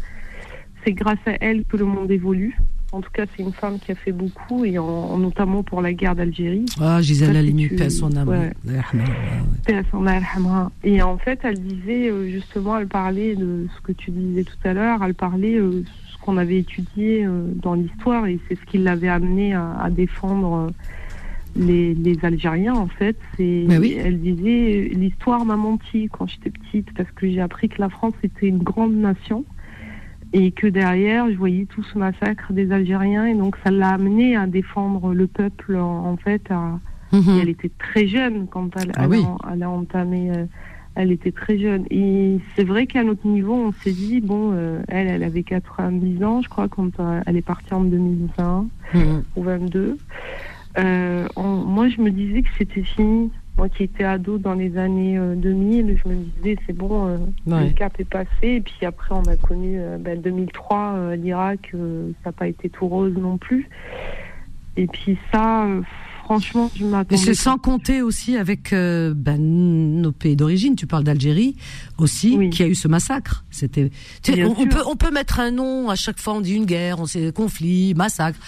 [0.84, 2.56] c'est grâce à elle que le monde évolue.
[2.90, 5.92] En tout cas, c'est une femme qui a fait beaucoup, et en, notamment pour la
[5.92, 6.64] guerre d'Algérie.
[6.80, 8.50] Ah, Gisèle Halimi, paix à son âme.
[10.82, 14.56] Et en fait, elle disait, euh, justement, elle parlait de ce que tu disais tout
[14.64, 18.54] à l'heure, elle parlait de euh, ce qu'on avait étudié euh, dans l'histoire, et c'est
[18.54, 20.68] ce qui l'avait amené à, défendre
[21.56, 23.18] les, Algériens, en fait.
[23.38, 23.98] Oui.
[24.02, 28.14] Elle disait, l'histoire m'a menti quand j'étais petite, parce que j'ai appris que la France
[28.22, 29.44] était une grande nation
[30.32, 34.36] et que derrière, je voyais tout ce massacre des Algériens, et donc ça l'a amené
[34.36, 36.50] à défendre le peuple, en, fait.
[37.12, 37.38] Mhm.
[37.40, 39.06] elle était très jeune quand elle, ah
[39.50, 40.30] elle, a, entamé.
[40.30, 40.44] Euh,
[40.94, 41.86] elle était très jeune.
[41.90, 46.24] Et c'est vrai qu'à notre niveau, on s'est dit, bon, euh, elle, elle avait 90
[46.24, 49.22] ans, je crois, quand euh, elle est partie en 2020 mhm.
[49.36, 49.96] ou 22.
[50.76, 53.30] moi, je me disais que c'était fini.
[53.58, 57.16] Moi qui étais ado dans les années 2000, euh, je me disais c'est bon, euh,
[57.46, 58.28] le cap est passé.
[58.42, 61.78] Et puis après, on a connu 2003, euh, ben, l'Irak, ça
[62.26, 63.68] n'a pas été tout rose non plus.
[64.76, 65.66] Et puis ça,
[66.28, 67.06] franchement, je m'attendais.
[67.10, 70.76] Mais c'est sans compter aussi avec ben, nos pays d'origine.
[70.76, 71.56] Tu parles d'Algérie
[71.96, 73.44] aussi, qui a eu ce massacre.
[73.50, 73.90] C'était.
[74.28, 76.34] On, peut on peut mettre un nom à chaque fois.
[76.34, 78.38] On dit une guerre, on sait conflit, massacre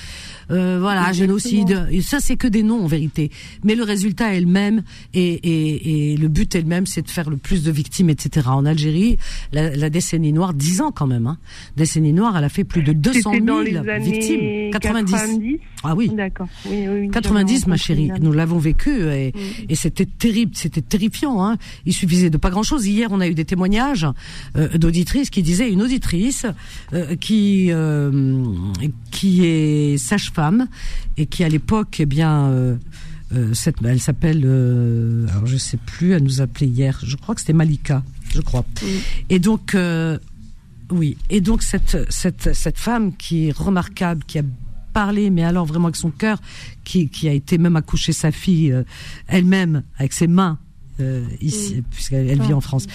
[0.50, 1.88] euh, voilà, génocide.
[2.02, 3.30] Ça, c'est que des noms en vérité.
[3.64, 4.82] Mais le résultat est le même
[5.14, 8.10] et, et, et le but est le même, c'est de faire le plus de victimes,
[8.10, 8.48] etc.
[8.50, 9.16] En Algérie,
[9.52, 11.26] la, la décennie noire, 10 ans quand même.
[11.26, 11.38] Hein.
[11.76, 13.62] Décennie noire, elle a fait plus de 200 000
[14.00, 14.70] victimes.
[14.72, 15.12] 90.
[15.12, 15.58] 90.
[15.82, 16.10] Ah oui.
[16.14, 16.48] D'accord.
[16.66, 18.10] Oui, oui, 90, ma chérie.
[18.20, 19.32] Nous l'avons vécu et,
[19.68, 21.44] et c'était terrible, c'était terrifiant.
[21.44, 21.56] Hein.
[21.86, 22.86] Il suffisait de pas grand-chose.
[22.86, 24.06] Hier, on a eu des témoignages
[24.56, 26.46] euh, d'auditrices qui disaient une auditrice
[26.92, 28.44] euh, qui euh,
[29.10, 30.68] qui est sage-femme
[31.16, 32.76] et qui à l'époque, eh bien, euh,
[33.32, 37.34] euh, cette, elle s'appelle, euh, alors je sais plus, elle nous appelait hier, je crois
[37.34, 38.02] que c'était Malika,
[38.34, 38.64] je crois.
[39.28, 39.76] Et donc,
[40.90, 44.42] oui, et donc cette, cette, cette femme qui est remarquable, qui a
[44.92, 46.38] parlé, mais alors vraiment avec son cœur,
[46.84, 48.74] qui, qui a été même accoucher sa fille
[49.28, 50.58] elle-même avec ses mains
[51.00, 52.86] euh, ici, puisqu'elle vit en France.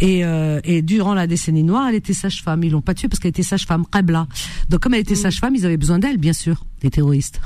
[0.00, 2.64] Et, euh, et durant la décennie noire, elle était sage-femme.
[2.64, 4.26] Ils l'ont pas tuée parce qu'elle était sage-femme, Qabla.
[4.68, 7.40] Donc comme elle était sage-femme, ils avaient besoin d'elle, bien sûr, les terroristes.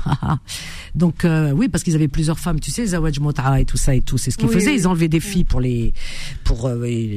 [0.95, 3.93] Donc euh, oui, parce qu'ils avaient plusieurs femmes, tu sais, Zawaj Mota et tout ça
[3.93, 4.17] et tout.
[4.17, 4.75] C'est ce qu'ils faisaient.
[4.75, 5.93] Ils enlevaient des filles pour les,
[6.43, 6.69] pour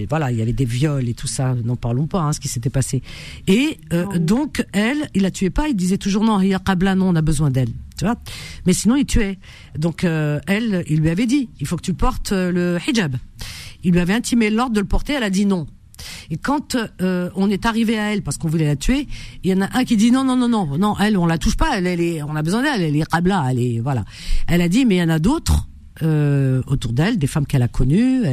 [0.09, 1.55] voilà, il y avait des viols et tout ça.
[1.65, 3.03] N'en parlons pas, hein, ce qui s'était passé.
[3.47, 3.79] Et
[4.17, 5.69] donc elle, il la tuait pas.
[5.69, 7.71] Il disait toujours non, il y a Qabla, non, on a besoin d'elle.
[8.67, 9.39] Mais sinon, il tuait.
[9.79, 13.17] Donc, euh, elle, il lui avait dit, il faut que tu portes euh, le hijab.
[13.83, 15.67] Il lui avait intimé l'ordre de le porter, elle a dit non.
[16.31, 19.07] Et quand euh, on est arrivé à elle parce qu'on voulait la tuer,
[19.43, 21.37] il y en a un qui dit non non non non non elle on la
[21.37, 24.05] touche pas, elle, elle est on a besoin d'elle, elle est rabla, elle est voilà.
[24.47, 25.69] Elle a dit mais il y en a d'autres
[26.03, 28.25] euh, autour d'elle, des femmes qu'elle a connues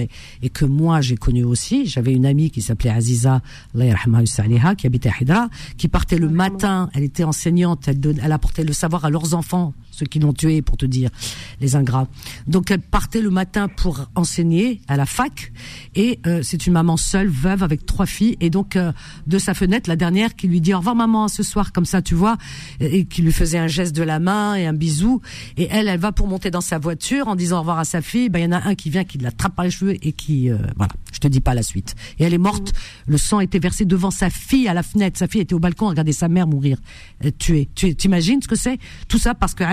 [0.42, 1.86] et, que moi j'ai connues aussi.
[1.86, 3.42] J'avais une amie qui s'appelait Aziza,
[4.78, 6.90] qui habitait à Hydra, qui partait le matin.
[6.94, 10.62] Elle était enseignante, elle, elle apportait le savoir à leurs enfants ceux qui l'ont tué,
[10.62, 11.10] pour te dire,
[11.60, 12.08] les ingrats.
[12.46, 15.52] Donc elle partait le matin pour enseigner à la fac,
[15.96, 18.92] et euh, c'est une maman seule, veuve, avec trois filles, et donc euh,
[19.26, 22.04] de sa fenêtre, la dernière qui lui dit au revoir maman ce soir, comme ça,
[22.04, 22.38] tu vois,
[22.80, 25.22] et, qui lui faisait un geste de la main et un bisou,
[25.58, 28.02] et elle, elle va pour monter dans sa voiture en disant au revoir à sa
[28.02, 30.12] fille, ben il y en a un qui vient, qui l'attrape par les cheveux et
[30.12, 31.96] qui, euh, voilà, je te dis pas la suite.
[32.20, 32.74] Et elle est morte,
[33.06, 35.88] le sang était versé devant sa fille à la fenêtre, sa fille était au balcon,
[35.88, 36.78] regardait sa mère mourir,
[37.38, 37.70] tuée.
[37.76, 38.80] Tu t'imagines ce que c'est?
[39.08, 39.64] Tout ça parce que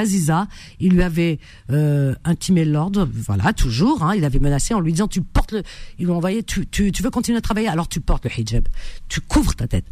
[0.81, 1.39] il lui avait
[1.71, 5.63] euh, intimé l'ordre, voilà, toujours, hein, il avait menacé en lui disant tu portes le,
[5.99, 8.67] il lui envoyé, tu, tu, tu veux continuer à travailler, alors tu portes le hijab,
[9.09, 9.85] tu couvres ta tête.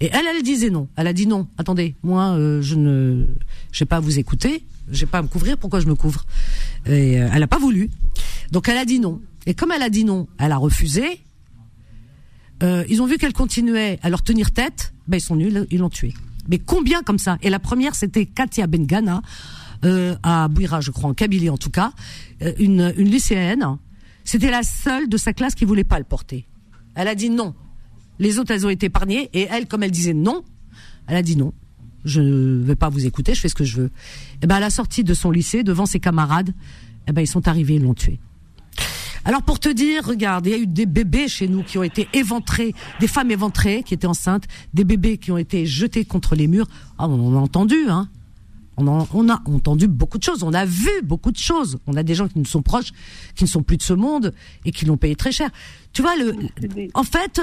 [0.00, 0.88] Et elle, elle disait non.
[0.96, 1.48] Elle a dit non.
[1.56, 3.24] Attendez, moi, euh, je ne,
[3.72, 5.56] j'ai pas à vous écouter, j'ai pas à me couvrir.
[5.56, 6.26] Pourquoi je me couvre?
[6.86, 7.90] Et euh, elle a pas voulu.
[8.52, 9.20] Donc elle a dit non.
[9.46, 11.20] Et comme elle a dit non, elle a refusé.
[12.62, 14.92] ils ont vu qu'elle continuait à leur tenir tête.
[15.08, 16.14] Ben ils sont nuls, ils l'ont tuée.
[16.48, 17.38] Mais combien comme ça?
[17.42, 19.22] Et la première, c'était Katia Bengana
[19.84, 21.92] euh, à Bouira, je crois, en Kabylie en tout cas,
[22.42, 23.78] euh, une, une lycéenne.
[24.24, 26.46] C'était la seule de sa classe qui voulait pas le porter.
[26.94, 27.54] Elle a dit non.
[28.18, 29.28] Les autres, elles ont été épargnées.
[29.34, 30.42] Et elle, comme elle disait non,
[31.06, 31.52] elle a dit non.
[32.06, 33.86] Je ne vais pas vous écouter, je fais ce que je veux.
[33.86, 36.54] Et eh ben, à la sortie de son lycée, devant ses camarades,
[37.06, 38.18] eh ben, ils sont arrivés, ils l'ont tué.
[39.26, 41.82] Alors pour te dire, regarde, il y a eu des bébés chez nous qui ont
[41.82, 46.36] été éventrés, des femmes éventrées qui étaient enceintes, des bébés qui ont été jetés contre
[46.36, 46.68] les murs.
[46.96, 48.08] Ah, on a entendu, hein.
[48.78, 51.78] On, a entendu beaucoup de choses, on a vu beaucoup de choses.
[51.86, 52.92] On a des gens qui nous sont proches,
[53.34, 54.34] qui ne sont plus de ce monde
[54.64, 55.50] et qui l'ont payé très cher.
[55.94, 56.36] Tu vois, le,
[56.92, 57.40] en fait,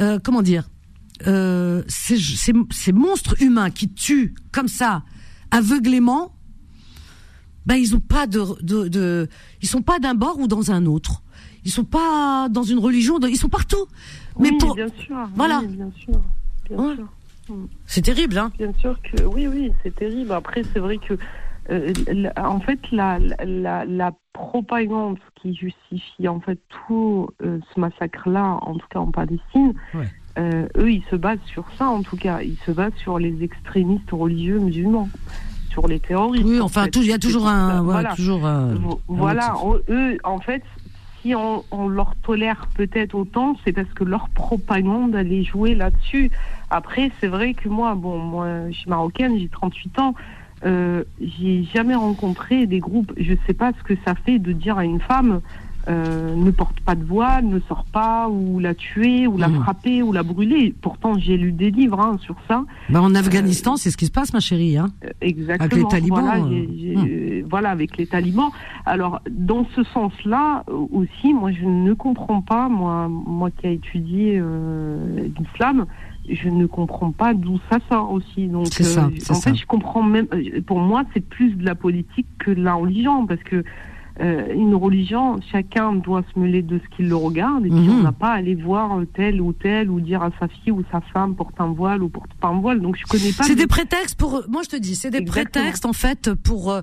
[0.00, 0.68] euh, comment dire,
[1.26, 5.02] euh, ces, ces, monstres humains qui tuent comme ça,
[5.50, 6.34] aveuglément,
[7.64, 9.28] ben ils ont pas de, de,
[9.62, 11.22] ils sont pas d'un bord ou dans un autre.
[11.64, 13.86] Ils sont pas dans une religion, ils sont partout.
[14.38, 15.62] Mais pour, bien sûr, voilà.
[15.62, 16.20] bien sûr,
[16.68, 17.08] bien sûr.
[17.86, 20.32] C'est terrible, hein Bien sûr que oui, oui, c'est terrible.
[20.32, 21.14] Après, c'est vrai que,
[21.70, 21.92] euh,
[22.36, 28.74] en fait, la, la, la, propagande qui justifie en fait tout euh, ce massacre-là, en
[28.74, 29.72] tout cas en Palestine,
[30.38, 33.42] euh, eux, ils se basent sur ça, en tout cas, ils se basent sur les
[33.42, 35.08] extrémistes religieux musulmans,
[35.70, 36.44] sur les terroristes.
[36.46, 38.48] Oui, enfin, il y a toujours un, voilà, toujours.
[39.08, 39.54] voilà,
[39.88, 40.62] eux, en fait,
[41.22, 46.30] si on, on leur tolère peut-être autant, c'est parce que leur propagande allait jouer là-dessus.
[46.70, 50.14] Après, c'est vrai que moi, bon, moi, je suis marocaine, j'ai 38 ans.
[50.64, 53.12] Euh, j'ai jamais rencontré des groupes.
[53.16, 55.40] Je sais pas ce que ça fait de dire à une femme
[55.88, 59.62] euh, ne porte pas de voile, ne sort pas, ou la tuer, ou la mmh.
[59.62, 60.74] frapper, ou la brûler.
[60.80, 62.64] Pourtant, j'ai lu des livres hein, sur ça.
[62.88, 64.76] Ben, en Afghanistan, c'est ce qui se passe, ma chérie.
[64.76, 64.88] Hein.
[65.20, 65.64] Exactement.
[65.64, 66.20] Avec les talibans.
[66.20, 67.42] Voilà, mmh.
[67.48, 68.50] voilà, avec les talibans.
[68.84, 74.38] Alors, dans ce sens-là aussi, moi, je ne comprends pas, moi, moi qui ai étudié
[74.40, 75.86] euh, l'islam,
[76.28, 78.48] je ne comprends pas d'où ça sort aussi.
[78.48, 80.26] Donc, ça, euh, en fait, je comprends même.
[80.32, 83.64] Euh, pour moi, c'est plus de la politique que de la religion, parce que
[84.20, 87.96] euh, une religion, chacun doit se mêler de ce qu'il le regarde, et puis on
[87.96, 88.02] mhm.
[88.02, 91.00] n'a pas à aller voir tel ou tel ou dire à sa fille ou sa
[91.12, 92.80] femme porte un voile ou porte pas un voile.
[92.80, 93.44] Donc, je connais pas.
[93.44, 94.42] C'est des prétextes pour.
[94.48, 96.74] Moi, je te dis, c'est des prétextes en fait pour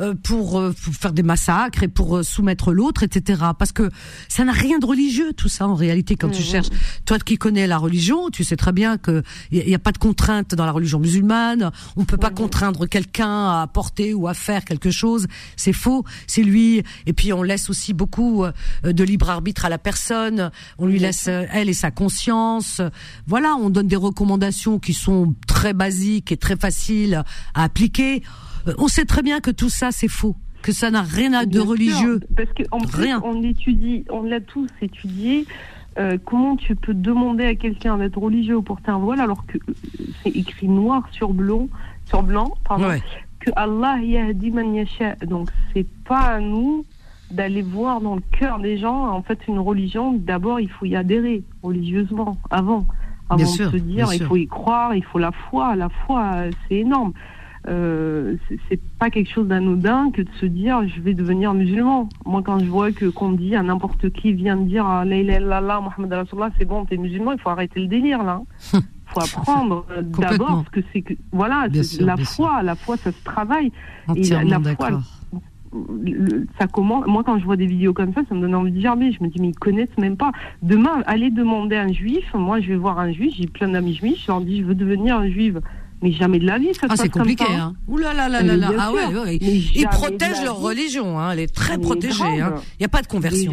[0.00, 3.42] euh, pour, euh, faire des massacres et pour euh, soumettre l'autre, etc.
[3.58, 3.90] Parce que
[4.28, 6.14] ça n'a rien de religieux tout ça en réalité.
[6.14, 6.44] Quand tu mmh.
[6.44, 6.68] cherches,
[7.04, 9.98] toi qui connais la religion, tu sais très bien que il n'y a, pas de
[9.98, 11.72] contrainte dans la religion musulmane.
[11.96, 12.34] On peut pas mmh.
[12.34, 15.26] contraindre quelqu'un à porter ou à faire quelque chose.
[15.56, 16.04] C'est faux.
[16.26, 16.82] C'est lui.
[17.06, 18.44] Et puis on laisse aussi beaucoup
[18.84, 20.50] de libre arbitre à la personne.
[20.78, 22.80] On lui laisse elle et sa conscience.
[23.26, 27.24] Voilà, on donne des recommandations qui sont très basiques et très faciles
[27.54, 28.22] à appliquer.
[28.68, 31.46] Euh, on sait très bien que tout ça c'est faux, que ça n'a rien à
[31.46, 32.20] de religieux.
[32.36, 35.46] parce qu'en plus, on étudie, on l'a tous étudié.
[35.98, 39.58] Euh, comment tu peux demander à quelqu'un d'être religieux ou porter un voile alors que
[39.58, 39.74] euh,
[40.22, 41.68] c'est écrit noir sur blanc,
[42.04, 42.88] sur blanc, pardon,
[43.40, 45.16] que Allah yahdi man yasha.
[45.26, 46.84] Donc c'est pas à nous
[47.32, 49.08] d'aller voir dans le cœur des gens.
[49.08, 52.86] En fait, une religion, d'abord, il faut y adhérer religieusement avant,
[53.28, 55.74] avant de se dire, il faut y croire, il faut la foi.
[55.74, 57.12] La foi, c'est énorme.
[57.66, 58.36] Euh,
[58.68, 62.08] c'est pas quelque chose d'anodin que de se dire je vais devenir musulman.
[62.24, 65.16] Moi, quand je vois que qu'on dit à n'importe qui vient de dire ah, La
[65.16, 68.42] ilaha Mohamed Rasulullah, c'est bon, t'es musulman, il faut arrêter le délire là.
[68.72, 71.66] Il faut apprendre euh, d'abord ce que c'est que voilà
[72.00, 73.72] la foi, la foi ça se travaille
[74.14, 75.00] et la, foi
[76.58, 77.06] ça commence.
[77.06, 79.12] Moi, quand je vois des vidéos comme ça, ça me donne envie de gerber.
[79.12, 80.32] Je me dis, mais ils connaissent même pas.
[80.62, 82.32] Demain, allez demander à un juif.
[82.34, 83.34] Moi, je vais voir un juif.
[83.36, 84.22] J'ai plein d'amis juifs.
[84.22, 85.54] Je leur dis, je veux devenir un juif.
[86.02, 87.74] Mais jamais de la vie, ça Ah, c'est compliqué, hein.
[87.88, 88.70] Ouh là là là là là.
[88.78, 89.36] Ah ouais, ouais.
[89.36, 91.32] Ils protègent leur religion, hein.
[91.32, 92.54] Elle est très protégée, hein.
[92.78, 93.52] Il n'y a pas de conversion.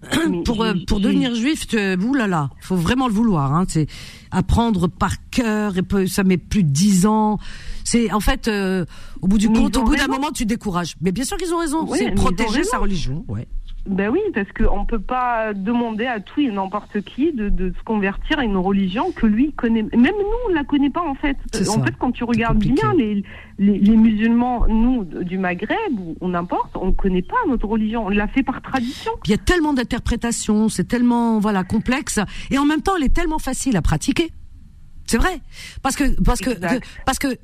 [0.46, 3.64] pour euh, pour devenir juif, ouh là là, faut vraiment le vouloir, hein.
[3.68, 3.86] C'est
[4.30, 7.38] apprendre par cœur et ça met plus de dix ans.
[7.84, 8.84] C'est en fait, euh,
[9.20, 10.96] au bout du compte, au bout d'un moment, tu décourages.
[11.00, 11.86] Mais bien sûr qu'ils ont raison.
[11.94, 13.48] c'est protéger sa religion, ouais.
[13.86, 17.72] Ben oui, parce qu'on ne peut pas demander à tout et n'importe qui de, de,
[17.76, 19.82] se convertir à une religion que lui connaît.
[19.82, 21.36] Même nous, on ne la connaît pas en fait.
[21.68, 23.24] En fait, quand tu regardes bien les,
[23.58, 28.06] les, les, musulmans, nous, du Maghreb ou n'importe, on ne connaît pas notre religion.
[28.06, 29.12] On l'a fait par tradition.
[29.24, 32.20] Il y a tellement d'interprétations, c'est tellement voilà complexe
[32.50, 34.30] et en même temps, elle est tellement facile à pratiquer.
[35.10, 35.40] C'est vrai,
[35.82, 36.50] parce que parce que,
[37.04, 37.36] parce que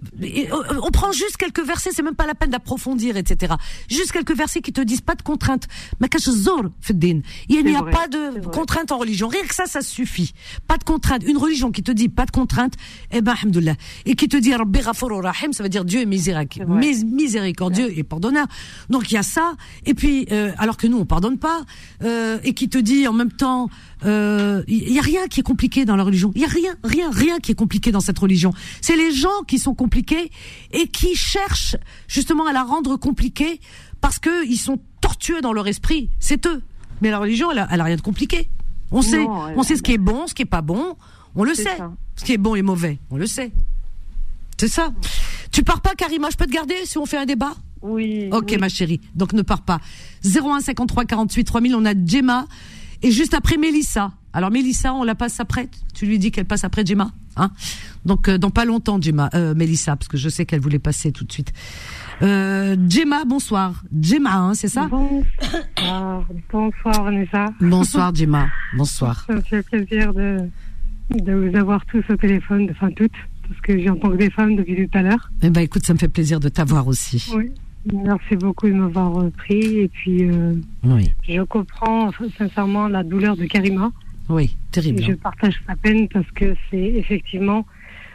[0.80, 3.54] on prend juste quelques versets, c'est même pas la peine d'approfondir, etc.
[3.90, 5.66] Juste quelques versets qui te disent pas de contraintes.
[6.00, 9.26] Il n'y a pas de contraintes en religion.
[9.26, 10.32] Rien que ça, ça suffit.
[10.68, 11.24] Pas de contraintes.
[11.26, 12.74] Une religion qui te dit pas de contraintes,
[13.10, 13.34] eh ben,
[14.04, 18.46] Et qui te dit Rabbi Rahim, ça veut dire Dieu est miséricordieux et pardonneur.
[18.90, 19.54] Donc il y a ça.
[19.86, 21.62] Et puis, euh, alors que nous, on pardonne pas.
[22.04, 23.68] Euh, et qui te dit en même temps,
[24.02, 26.30] il euh, y a rien qui est compliqué dans la religion.
[26.34, 28.52] Il y a rien, rien, rien qui est compliqué dans cette religion.
[28.82, 30.30] C'est les gens qui sont compliqués
[30.72, 31.76] et qui cherchent
[32.06, 33.60] justement à la rendre compliquée
[34.00, 36.10] parce que ils sont tortueux dans leur esprit.
[36.18, 36.62] C'est eux.
[37.00, 38.48] Mais la religion, elle a, elle a rien de compliqué.
[38.90, 39.24] On sait,
[39.56, 40.96] on sait ce qui est bon, ce qui est pas bon.
[41.34, 41.78] On le sait.
[42.16, 43.52] Ce qui est bon et mauvais, on le sait.
[44.58, 44.90] C'est ça.
[45.52, 47.54] Tu pars pas, Karima Je peux te garder si on fait un débat?
[47.82, 48.28] Oui.
[48.32, 49.00] Ok, ma chérie.
[49.14, 49.80] Donc ne pars pas.
[50.24, 51.74] 01 53 48 3000.
[51.74, 52.46] On a Gemma
[53.06, 54.12] et juste après Mélissa.
[54.32, 55.68] Alors Mélissa, on la passe après?
[55.94, 57.50] Tu lui dis qu'elle passe après Gemma, hein?
[58.04, 61.12] Donc euh, dans pas longtemps, Gemma, euh, Mélissa, parce que je sais qu'elle voulait passer
[61.12, 61.52] tout de suite.
[62.22, 63.82] Euh, Gemma, bonsoir.
[63.98, 64.88] Gemma, hein, c'est ça?
[64.88, 66.24] Bonsoir.
[66.52, 67.46] Bonsoir Vanessa.
[67.60, 68.48] Bonsoir Gemma.
[68.76, 69.24] Bonsoir.
[69.26, 70.40] Ça me fait plaisir de,
[71.10, 73.12] de vous avoir tous au téléphone, enfin toutes,
[73.48, 75.30] parce que j'entends que des femmes depuis tout à l'heure.
[75.42, 77.32] Eh ben écoute, ça me fait plaisir de t'avoir aussi.
[77.34, 77.52] Oui.
[77.92, 79.78] Merci beaucoup de m'avoir pris.
[79.80, 81.12] Et puis, euh, oui.
[81.28, 83.92] je comprends sincèrement la douleur de Karima.
[84.28, 85.02] Oui, terrible.
[85.02, 87.64] je partage sa peine parce que c'est effectivement.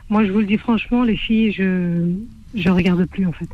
[0.10, 2.14] Moi, je vous le dis franchement, les filles, je
[2.54, 3.48] je regarde plus en fait.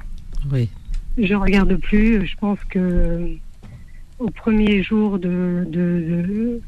[0.52, 0.70] Oui.
[1.18, 2.26] Je regarde plus.
[2.26, 3.38] Je pense que
[4.20, 6.60] au premier jour de,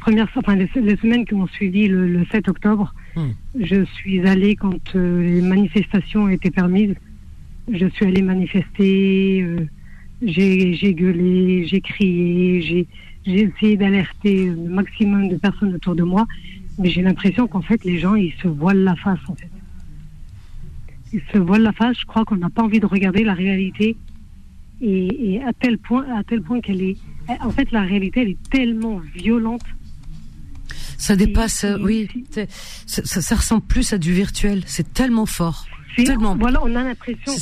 [0.00, 3.28] premières, enfin les, semaines qui ont suivi le, 7 octobre, hmm.
[3.60, 6.94] je suis allée quand euh, les manifestations étaient permises
[7.72, 9.66] je suis allée manifester, euh,
[10.22, 12.62] j'ai gueulé, j'ai crié,
[13.24, 16.26] j'ai essayé d'alerter le maximum de personnes autour de moi,
[16.78, 19.50] mais j'ai l'impression qu'en fait les gens ils se voilent la face en fait.
[21.12, 21.98] Ils se voilent la face.
[22.00, 23.96] Je crois qu'on n'a pas envie de regarder la réalité
[24.80, 26.96] et, à tel point, à tel point qu'elle est.
[27.40, 29.62] En fait, la réalité elle est tellement violente.
[30.98, 32.08] Ça dépasse, oui.
[32.86, 34.62] Ça, ça ressemble plus à du virtuel.
[34.66, 35.66] C'est tellement fort.
[36.38, 37.40] Voilà, on a l'impression que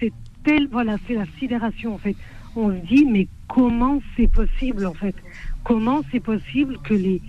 [0.00, 0.12] c'est
[0.44, 2.16] tel, voilà, c'est la sidération en fait.
[2.56, 5.14] On se dit mais comment c'est possible en fait?
[5.64, 7.20] Comment c'est possible que les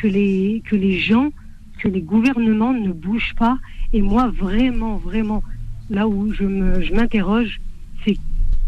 [0.00, 1.30] que les que les gens,
[1.78, 3.58] que les gouvernements ne bougent pas?
[3.92, 5.42] Et moi vraiment vraiment
[5.90, 7.60] là où je me je m'interroge,
[8.04, 8.16] c'est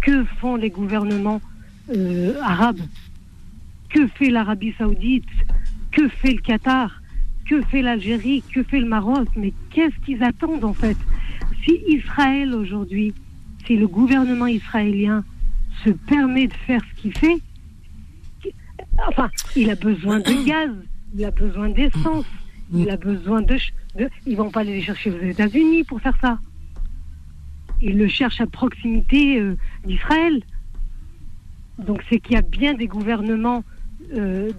[0.01, 1.41] que font les gouvernements
[1.95, 2.81] euh, arabes?
[3.91, 5.25] Que fait l'Arabie Saoudite?
[5.93, 7.00] Que fait le Qatar?
[7.51, 10.97] Que fait l'Algérie, que fait le Maroc, mais qu'est-ce qu'ils attendent en fait?
[11.65, 13.13] Si Israël aujourd'hui,
[13.67, 15.25] si le gouvernement israélien
[15.85, 17.39] se permet de faire ce qu'il fait,
[19.09, 20.71] enfin, il a besoin de gaz,
[21.13, 22.25] il a besoin d'essence,
[22.73, 23.57] il a besoin de,
[24.27, 26.39] Ils vont pas aller les chercher aux États-Unis pour faire ça.
[27.83, 30.41] Ils le cherchent à proximité euh, d'Israël.
[31.79, 33.65] Donc c'est qu'il y a bien des gouvernements
[34.15, 34.51] euh,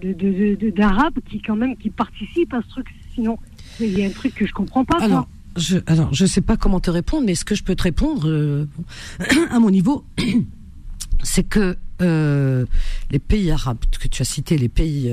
[0.74, 2.86] d'arabes qui quand même qui participent à ce truc.
[3.14, 3.38] Sinon,
[3.80, 5.02] il y a un truc que je comprends pas.
[5.02, 7.82] Alors, je alors je sais pas comment te répondre, mais ce que je peux te
[7.82, 8.66] répondre euh,
[9.50, 10.04] à mon niveau,
[11.22, 12.64] c'est que euh,
[13.10, 15.12] les pays arabes que tu as cités, les pays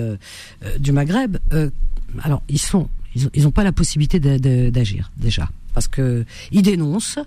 [0.80, 1.38] du Maghreb,
[2.24, 7.20] alors ils sont ils ont, pas la possibilité d'agir déjà parce que ils dénoncent,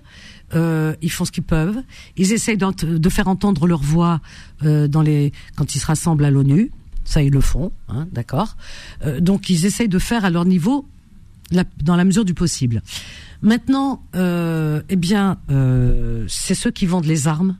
[0.53, 1.81] ils font ce qu'ils peuvent,
[2.17, 4.19] ils essayent de faire entendre leur voix
[4.63, 6.71] dans les quand ils se rassemblent à l'ONU.
[7.05, 8.55] Ça, ils le font, hein, d'accord.
[9.05, 10.85] Euh, donc, ils essayent de faire à leur niveau,
[11.81, 12.81] dans la mesure du possible.
[13.41, 17.57] Maintenant, euh, eh bien, euh, c'est ceux qui vendent les armes.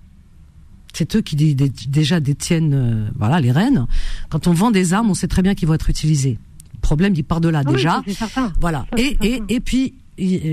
[0.93, 3.87] C'est eux qui déjà détiennent, voilà, les rênes.
[4.29, 6.37] Quand on vend des armes, on sait très bien qu'ils vont être utilisés.
[6.73, 8.03] Le problème, il part de là ah déjà.
[8.61, 8.85] voilà.
[8.97, 9.95] et, et, et puis,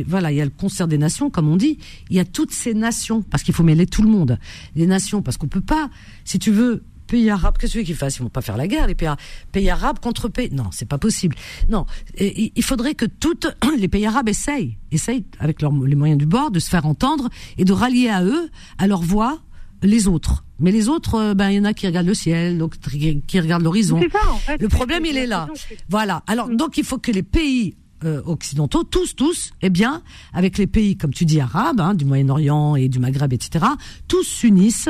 [0.06, 1.78] voilà, il y a le concert des nations, comme on dit.
[2.08, 4.38] Il y a toutes ces nations, parce qu'il faut mêler tout le monde.
[4.76, 5.90] Les nations, parce qu'on peut pas,
[6.24, 8.16] si tu veux, pays arabes, qu'est-ce qu'ils fassent?
[8.18, 9.08] Ils vont pas faire la guerre, les pays,
[9.52, 10.50] pays arabes contre pays.
[10.52, 11.36] Non, c'est pas possible.
[11.68, 11.86] Non,
[12.18, 13.48] il faudrait que toutes
[13.78, 17.64] les pays arabes essayent, essayent avec les moyens du bord de se faire entendre et
[17.64, 18.48] de rallier à eux,
[18.78, 19.40] à leur voix,
[19.82, 20.44] les autres.
[20.58, 23.40] Mais les autres, euh, ben il y en a qui regardent le ciel, d'autres qui
[23.40, 23.98] regardent l'horizon.
[23.98, 25.48] En fait, le problème, il est là.
[25.88, 26.22] Voilà.
[26.26, 26.56] Alors mm.
[26.56, 30.02] donc il faut que les pays euh, occidentaux, tous, tous, eh bien,
[30.32, 33.66] avec les pays, comme tu dis, arabes, hein, du Moyen-Orient et du Maghreb, etc.,
[34.08, 34.88] tous s'unissent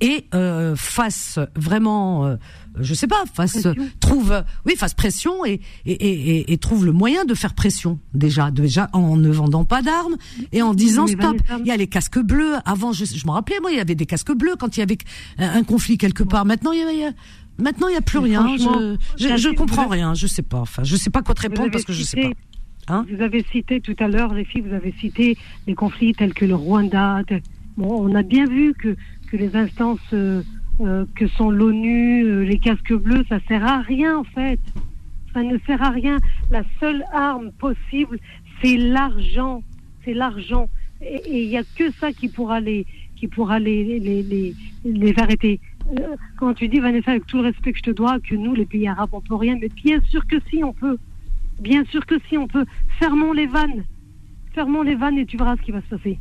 [0.00, 2.36] et euh, fasse vraiment, euh,
[2.78, 3.66] je sais pas, fasse
[4.00, 8.50] trouve, oui, fasse pression et et, et, et, trouve le moyen de faire pression déjà,
[8.50, 10.16] déjà en ne vendant pas d'armes
[10.52, 11.36] et en disant stop.
[11.60, 12.54] Il y a les casques bleus.
[12.64, 14.82] Avant, je, je me rappelais, moi, il y avait des casques bleus quand il y
[14.82, 14.98] avait
[15.38, 16.44] un, conflit quelque part.
[16.44, 17.12] Maintenant, il y a,
[17.58, 18.46] maintenant il y a plus rien.
[18.56, 20.14] Je, je, je comprends rien.
[20.14, 20.60] Je sais pas.
[20.60, 22.30] Enfin, je sais pas quoi te répondre parce que je sais pas.
[22.88, 26.34] Hein vous avez cité tout à l'heure, les filles, vous avez cité des conflits tels
[26.34, 27.22] que le Rwanda.
[27.76, 28.96] Bon, on a bien vu que
[29.30, 30.42] que les instances euh,
[30.80, 34.60] euh, que sont l'ONU, euh, les casques bleus, ça sert à rien en fait.
[35.32, 36.18] Ça ne sert à rien.
[36.50, 38.18] La seule arme possible,
[38.60, 39.62] c'est l'argent.
[40.04, 40.68] C'est l'argent.
[41.00, 44.54] Et il n'y a que ça qui pourra les, qui pourra les, les, les,
[44.84, 45.60] les arrêter.
[46.36, 48.66] quand tu dis, Vanessa, avec tout le respect que je te dois, que nous, les
[48.66, 50.98] pays arabes, on peut rien, mais bien sûr que si, on peut.
[51.60, 52.66] Bien sûr que si, on peut.
[52.98, 53.84] Fermons les vannes.
[54.52, 56.18] Fermons les vannes et tu verras ce qui va se passer.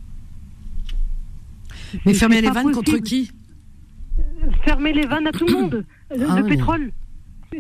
[2.06, 3.32] Mais fermer les vannes contre qui?
[4.64, 5.86] Fermer les vannes à tout le monde.
[6.16, 6.92] Le, ah pétrole.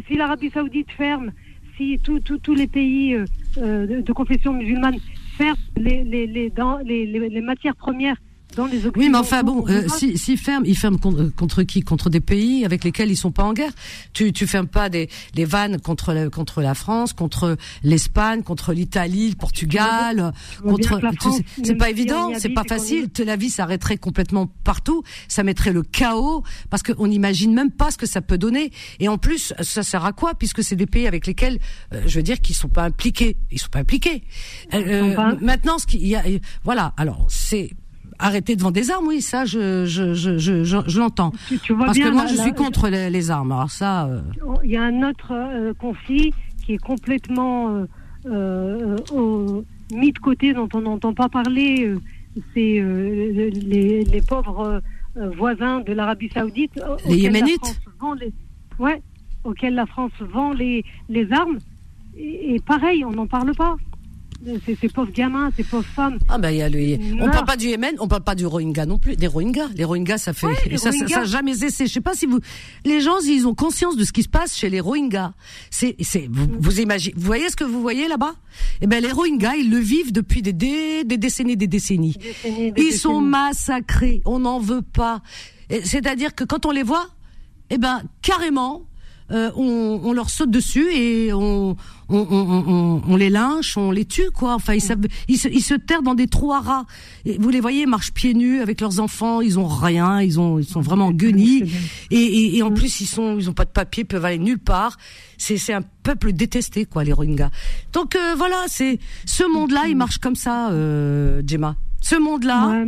[0.07, 1.31] Si l'Arabie Saoudite ferme,
[1.77, 3.25] si tous les pays euh,
[3.57, 4.97] euh, de, confession musulmane
[5.37, 8.17] ferment les, les, les matières premières
[8.57, 11.81] oui, mais enfin bon, euh, si, si ferme, ils ferment contre, contre, qui?
[11.81, 13.71] Contre des pays avec lesquels ils sont pas en guerre?
[14.13, 18.73] Tu, tu fermes pas des les vannes contre la, contre la France, contre l'Espagne, contre
[18.73, 20.33] l'Italie, le Portugal,
[20.63, 20.99] contre.
[21.63, 23.09] C'est pas évident, c'est pas facile.
[23.25, 25.03] La vie s'arrêterait complètement partout.
[25.27, 28.71] Ça mettrait le chaos parce qu'on n'imagine même pas ce que ça peut donner.
[28.99, 30.33] Et en plus, ça sert à quoi?
[30.33, 31.59] Puisque c'est des pays avec lesquels,
[31.93, 33.37] euh, je veux dire, qu'ils sont pas impliqués.
[33.51, 34.23] Ils sont pas impliqués.
[34.73, 36.23] Euh, maintenant, ce qu'il y a,
[36.63, 36.93] voilà.
[36.97, 37.71] Alors c'est
[38.19, 41.31] arrêter de vendre des armes, oui, ça, je, je, je, je, je l'entends.
[41.31, 43.51] Parce que moi, je suis contre les, armes.
[43.51, 44.05] Alors ça.
[44.05, 44.21] Euh,
[44.63, 46.33] Il y a un autre euh, conflit
[46.65, 47.85] qui est complètement
[48.25, 48.97] euh,
[49.91, 51.93] mis de côté, dont on n'entend pas parler.
[52.53, 54.81] C'est les, les, pauvres
[55.15, 56.79] voisins de l'Arabie Saoudite.
[57.07, 57.81] Les Yéménites.
[58.19, 58.31] Les,
[58.77, 59.01] ouais,
[59.43, 61.57] auxquels la France vend les, les armes.
[62.15, 63.75] et pareil, on n'en parle pas
[64.65, 66.17] ces, pauvres gamins, ces pauvres femmes.
[66.29, 66.97] Ah ben, y a le...
[67.21, 69.69] on parle pas du Yémen, on parle pas du Rohingya non plus, des Rohingyas.
[69.75, 71.87] Les Rohingyas, ça fait, ça, ça, jamais cessé.
[71.87, 72.39] Je sais pas si vous,
[72.85, 75.33] les gens, ils ont conscience de ce qui se passe chez les Rohingyas.
[75.69, 78.35] C'est, c'est, vous, vous imaginez, vous voyez ce que vous voyez là-bas?
[78.81, 82.15] Eh ben, les Rohingyas, ils le vivent depuis des, des, des décennies, des décennies.
[82.77, 84.21] ils sont massacrés.
[84.25, 85.21] On n'en veut pas.
[85.83, 87.07] C'est-à-dire que quand on les voit,
[87.69, 88.83] eh ben, carrément,
[89.31, 91.75] euh, on, on, leur saute dessus et on,
[92.09, 94.55] on, on, les lynche, on les tue, quoi.
[94.55, 96.85] Enfin, ils, savent, ils, se, ils se terrent dans des trous à rats.
[97.25, 100.39] Et vous les voyez, ils marchent pieds nus avec leurs enfants, ils ont rien, ils
[100.39, 101.71] ont, ils sont vraiment guenilles.
[102.11, 104.97] Et, et, en plus, ils sont, ils ont pas de papier, peuvent aller nulle part.
[105.37, 107.51] C'est, c'est un peuple détesté, quoi, les Rohingyas.
[107.93, 111.75] Donc euh, voilà, c'est ce monde-là, il marche comme ça, euh, Gemma.
[112.01, 112.85] Ce monde-là,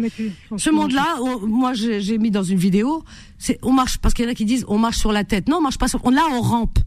[0.57, 3.03] ce monde-là, moi j'ai mis dans une vidéo,
[3.37, 5.49] c'est on marche parce qu'il y en a qui disent on marche sur la tête.
[5.49, 6.03] Non, on marche pas sur.
[6.05, 6.79] On, là, on rampe.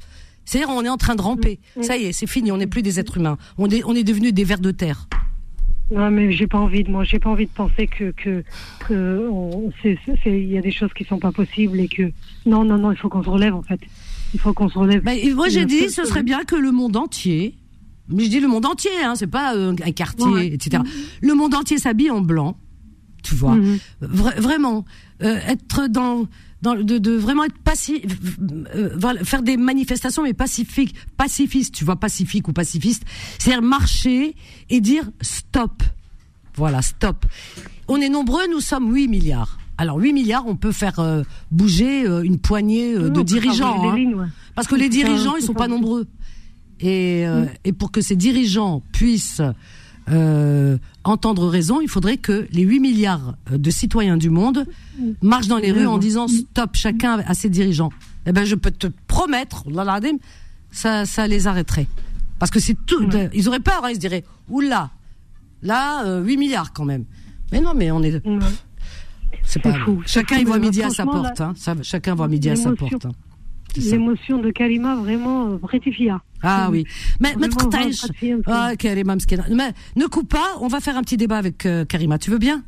[0.45, 1.59] C'est-à-dire, on est en train de ramper.
[1.77, 1.83] Mm.
[1.83, 2.53] Ça y est, c'est fini.
[2.53, 3.39] On n'est plus des êtres humains.
[3.57, 5.09] On est, on est devenu des vers de terre.
[5.91, 8.43] Non, mais j'ai pas envie de moi, j'ai pas envie de penser que que
[8.89, 9.31] que
[10.25, 12.11] il y a des choses qui sont pas possibles et que
[12.47, 13.81] non non non, il faut qu'on se relève en fait.
[14.33, 15.03] Il faut qu'on se relève.
[15.03, 17.55] Bah, moi j'ai dit, ce serait bien que le monde entier,
[18.09, 20.83] mais je dis le monde entier, hein, c'est pas euh, un quartier, etc.
[21.23, 22.57] Le monde entier s'habille en blanc,
[23.23, 24.41] tu vois, mm-hmm.
[24.41, 24.85] vraiment
[25.23, 26.27] euh, être dans
[26.73, 28.03] de, vraiment être passif,
[28.75, 33.05] euh, faire des manifestations mais pacifiques, pacifistes, tu vois, pacifique ou pacifiste,
[33.39, 34.35] c'est-à-dire marcher
[34.71, 35.83] et dire stop.
[36.57, 37.27] Voilà, stop.
[37.89, 39.59] On est nombreux, nous sommes 8 milliards.
[39.77, 43.93] Alors 8 milliards, on peut faire euh, bouger euh, une poignée de dirigeants.
[43.93, 44.29] Hein.
[44.55, 46.07] Parce que les dirigeants, ils sont pas nombreux.
[46.81, 47.49] Et, mm.
[47.65, 49.43] et pour que ces dirigeants puissent
[50.11, 54.67] euh, entendre raison, il faudrait que les 8 milliards de citoyens du monde
[55.23, 57.91] marchent dans les rues en disant stop chacun à ses dirigeants.
[58.27, 59.65] Eh ben, je peux te promettre,
[60.71, 61.87] ça, ça les arrêterait.
[62.39, 63.09] Parce que c'est tout.
[63.33, 64.91] Ils auraient peur, hein, ils se diraient, oula,
[65.63, 67.05] là, 8 euh, milliards quand même.
[67.53, 68.23] Mais non, mais on est.
[69.43, 69.73] C'est pas.
[69.85, 70.03] Fou.
[70.07, 71.41] Chacun y voit midi à sa porte.
[71.41, 71.55] Hein.
[71.83, 73.07] chacun voit midi à sa porte.
[73.07, 73.13] Hein.
[73.77, 76.23] L'émotion de Karima vraiment rectifia.
[76.43, 76.85] Ah oui.
[77.21, 77.49] Mais, mais
[78.47, 79.17] ah, Karima,
[79.51, 82.19] mais ne coupe pas, on va faire un petit débat avec Karima.
[82.19, 82.63] Tu veux bien?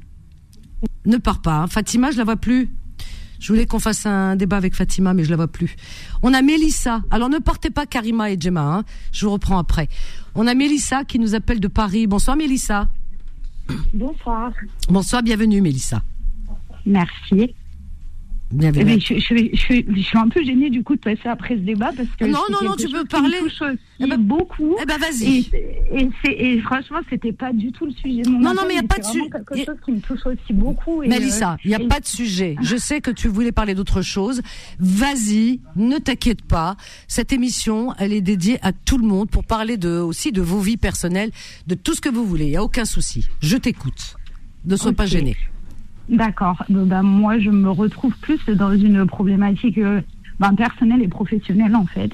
[1.04, 1.62] Ne pars pas.
[1.62, 1.66] Hein.
[1.66, 2.70] Fatima, je la vois plus.
[3.38, 5.76] Je voulais qu'on fasse un débat avec Fatima, mais je la vois plus.
[6.22, 7.02] On a Mélissa.
[7.11, 8.78] Alors ne partez pas Karima et Gemma.
[8.78, 8.84] Hein.
[9.12, 9.88] Je vous reprends après.
[10.34, 12.07] On a Mélissa qui nous appelle de Paris.
[12.07, 12.88] Bonsoir Mélissa.
[13.92, 14.52] Bonsoir.
[14.88, 16.02] Bonsoir, bienvenue Mélissa.
[16.86, 17.54] Merci.
[18.53, 22.09] Eh je, je, suis un peu gênée du coup de passer après ce débat parce
[22.16, 23.38] que non non non tu peux parler
[23.99, 24.76] eh ben, beaucoup.
[24.80, 25.51] eh ben vas-y.
[25.92, 28.76] Et, et, franchement c'était pas du tout le sujet de mon non non mais il
[28.76, 31.57] y a pas de sujet quelque chose qui me touche aussi beaucoup et Mélissa euh,
[31.64, 32.55] il y a pas de sujet.
[32.62, 34.42] Je sais que tu voulais parler d'autre chose.
[34.78, 36.76] Vas-y ne t'inquiète pas.
[37.09, 40.61] Cette émission elle est dédiée à tout le monde pour parler de aussi de vos
[40.61, 41.32] vies personnelles
[41.66, 42.44] de tout ce que vous voulez.
[42.47, 43.26] Il y a aucun souci.
[43.40, 44.14] Je t'écoute.
[44.64, 45.36] Ne sois pas gênée
[46.09, 46.64] D'accord.
[46.68, 50.00] Ben, moi, je me retrouve plus dans une problématique euh,
[50.38, 52.12] ben, personnelle et professionnelle, en fait.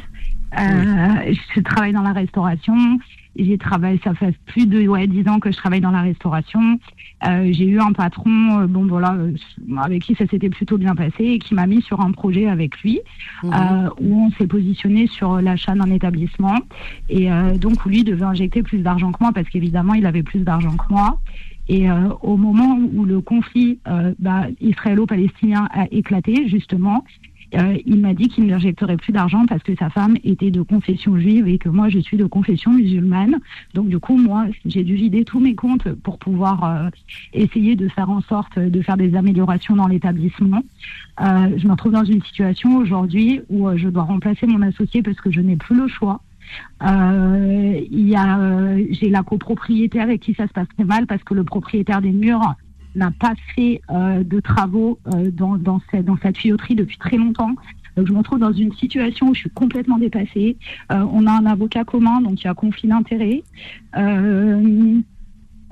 [0.59, 2.99] Euh, je travaille dans la restauration.
[3.37, 6.79] J'ai travaillé, ça fait plus de ouais, 10 ans que je travaille dans la restauration.
[7.27, 9.35] Euh, j'ai eu un patron, euh, bon voilà, euh,
[9.79, 12.79] avec qui ça s'était plutôt bien passé et qui m'a mis sur un projet avec
[12.81, 13.01] lui
[13.45, 16.57] euh, où on s'est positionné sur l'achat d'un établissement
[17.09, 20.41] et donc où lui devait injecter plus d'argent que moi parce qu'évidemment il avait plus
[20.41, 21.19] d'argent que moi.
[21.69, 27.05] Et euh, au moment où le conflit euh, bah, israélo-palestinien a éclaté, justement,
[27.55, 31.19] euh, il m'a dit qu'il n'injecterait plus d'argent parce que sa femme était de confession
[31.19, 33.39] juive et que moi je suis de confession musulmane.
[33.75, 36.91] Donc du coup, moi, j'ai dû vider tous mes comptes pour pouvoir
[37.35, 40.63] essayer de faire en sorte de faire des améliorations dans l'établissement.
[41.21, 45.31] je me retrouve dans une situation aujourd'hui où je dois remplacer mon associé parce que
[45.31, 46.23] je n'ai plus le choix.
[46.83, 51.07] Euh, il y a, euh, j'ai la copropriété avec qui ça se passe très mal
[51.07, 52.55] parce que le propriétaire des murs
[52.95, 57.55] n'a pas fait euh, de travaux dans, dans, cette, dans cette tuyauterie depuis très longtemps.
[57.97, 60.57] Donc je me retrouve dans une situation où je suis complètement dépassée.
[60.89, 63.43] on a un avocat commun, donc il y a conflit d'intérêts.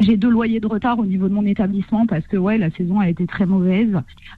[0.01, 3.01] J'ai deux loyers de retard au niveau de mon établissement parce que ouais, la saison
[3.01, 3.95] a été très mauvaise.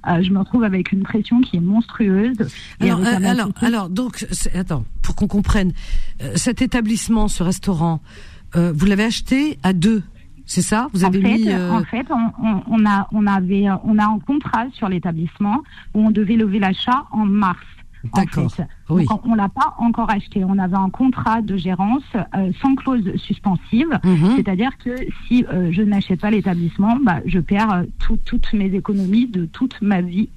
[0.08, 2.36] Euh, je me retrouve avec une pression qui est monstrueuse.
[2.80, 5.72] Alors, euh, alors, alors, donc, attends, pour qu'on comprenne,
[6.22, 8.00] euh, cet établissement, ce restaurant,
[8.54, 10.02] vous l'avez acheté à deux,
[10.44, 10.88] c'est ça?
[10.92, 14.18] Vous avez en fait, mis En fait, on, on, a, on avait, on a un
[14.18, 15.62] contrat sur l'établissement
[15.94, 17.64] où on devait lever l'achat en mars.
[18.14, 18.50] D'accord.
[18.90, 19.06] Oui.
[19.24, 20.44] on, l'a pas encore acheté.
[20.44, 24.36] On avait un contrat de gérance euh, sans clause suspensive, mhm.
[24.36, 24.90] c'est-à-dire que
[25.26, 29.80] si euh, je n'achète pas l'établissement, bah, je perds euh, toutes mes économies de toute
[29.80, 30.28] ma vie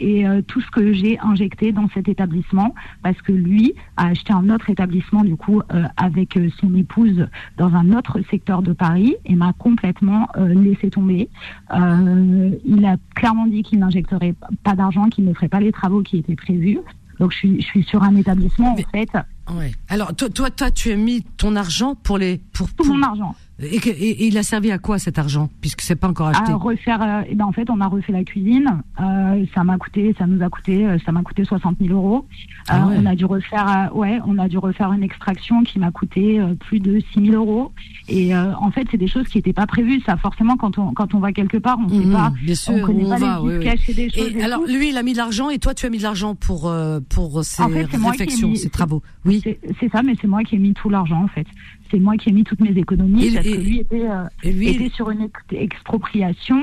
[0.00, 4.50] et tout ce que j'ai injecté dans cet établissement, parce que lui a acheté un
[4.50, 5.62] autre établissement du coup
[5.96, 7.26] avec son épouse
[7.56, 11.28] dans un autre secteur de Paris et m'a complètement laissé tomber.
[11.70, 16.18] il a clairement dit qu'il n'injecterait pas d'argent, qu'il ne ferait pas les travaux qui
[16.18, 16.78] étaient prévus.
[17.18, 19.08] Donc je suis, je suis sur un établissement en fait.
[19.52, 19.72] Ouais.
[19.88, 23.34] Alors toi, toi, toi, tu as mis ton argent pour les pour tout mon argent.
[23.62, 27.00] Et, il a servi à quoi cet argent puisque c'est pas encore acheté À refaire.
[27.00, 28.82] et euh, eh ben en fait, on a refait la cuisine.
[29.00, 32.26] Euh, ça m'a coûté, ça nous a coûté, euh, ça m'a coûté 60 000 euros.
[32.68, 36.40] Ah on a dû refaire, ouais, on a dû refaire une extraction qui m'a coûté
[36.60, 37.72] plus de 6 000 euros.
[38.08, 40.00] Et en fait, c'est des choses qui n'étaient pas prévues.
[40.06, 42.32] Ça, forcément, quand on quand on va quelque part, on ne sait mmh, pas.
[42.42, 43.94] Bien sûr, on connaît pas va, les oui, oui.
[43.94, 44.32] des choses.
[44.34, 46.34] Et, alors, lui, il a mis de l'argent et toi, tu as mis de l'argent
[46.34, 46.74] pour
[47.10, 49.02] pour ses réflexions, ses travaux.
[49.24, 49.42] Oui.
[49.78, 51.46] C'est ça, mais c'est moi qui ai mis tout l'argent en fait
[51.94, 55.10] c'est moi qui ai mis toutes mes économies parce que lui était, euh, était sur
[55.10, 56.60] une expropriation.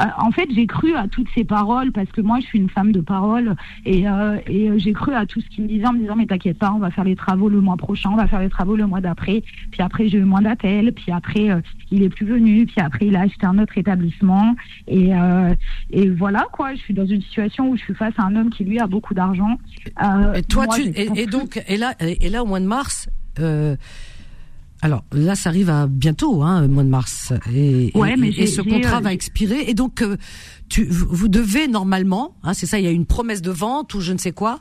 [0.00, 2.70] Euh, en fait, j'ai cru à toutes ces paroles parce que moi, je suis une
[2.70, 5.92] femme de parole et, euh, et j'ai cru à tout ce qu'il me disait en
[5.92, 8.26] me disant mais t'inquiète pas, on va faire les travaux le mois prochain, on va
[8.26, 9.42] faire les travaux le mois d'après.
[9.70, 10.92] Puis après, j'ai eu moins d'appels.
[10.92, 11.48] Puis après,
[11.90, 12.64] il est plus venu.
[12.64, 14.54] Puis après, il a acheté un autre établissement.
[14.88, 15.10] Et,
[15.90, 16.74] et voilà quoi.
[16.74, 18.86] Je suis dans une situation où je suis face à un homme qui lui a
[18.86, 19.58] beaucoup d'argent.
[20.34, 23.08] et toi, tu et, donc et là et là au mois de mars.
[24.82, 29.00] Alors là, ça arrive à bientôt, hein, mois de mars, et, et, ce contrat euh,
[29.00, 29.64] va expirer.
[29.68, 30.16] Et donc, euh,
[30.68, 34.00] tu, vous devez normalement, hein, c'est ça, il y a une promesse de vente ou
[34.00, 34.60] je ne sais quoi.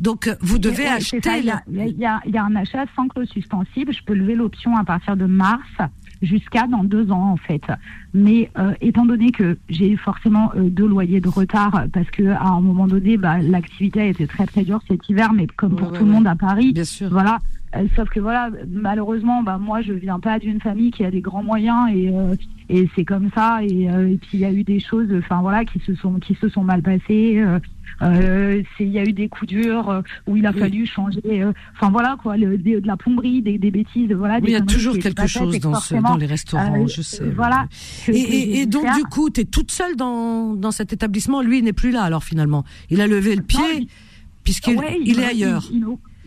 [0.00, 1.20] Donc, euh, vous devez acheter.
[1.38, 3.88] il, y a, il, y a, il y a un achat sans clause suspensive.
[3.92, 5.68] Je peux lever l'option à partir de mars
[6.22, 7.62] jusqu'à dans deux ans en fait.
[8.14, 12.48] Mais euh, étant donné que j'ai forcément euh, deux loyers de retard parce que à
[12.48, 15.92] un moment donné, bah, l'activité a été très très dure cet hiver, mais comme pour
[15.92, 17.08] tout le monde à Paris, Bien sûr.
[17.10, 17.38] voilà.
[17.76, 21.20] Euh, sauf que voilà, malheureusement, bah moi je viens pas d'une famille qui a des
[21.20, 22.34] grands moyens et euh,
[22.68, 23.62] et c'est comme ça.
[23.62, 26.34] Et, et puis il y a eu des choses, enfin voilà, qui se sont qui
[26.34, 27.42] se sont mal passées.
[28.00, 31.20] Euh, il y a eu des coups durs euh, où il a fallu changer.
[31.26, 34.38] Euh, enfin voilà quoi, le, de, la plomberie, des, des bêtises, voilà.
[34.42, 37.30] il y a toujours quelque chose dans, ce, dans les restaurants, je sais.
[37.30, 37.66] Voilà.
[38.08, 41.42] Et, et, donc du coup, tu es toute seule dans, dans cet établissement.
[41.42, 42.64] Lui, il n'est plus là alors finalement.
[42.90, 43.88] Il a levé le pied.
[44.42, 45.84] puisqu'il il est ailleurs il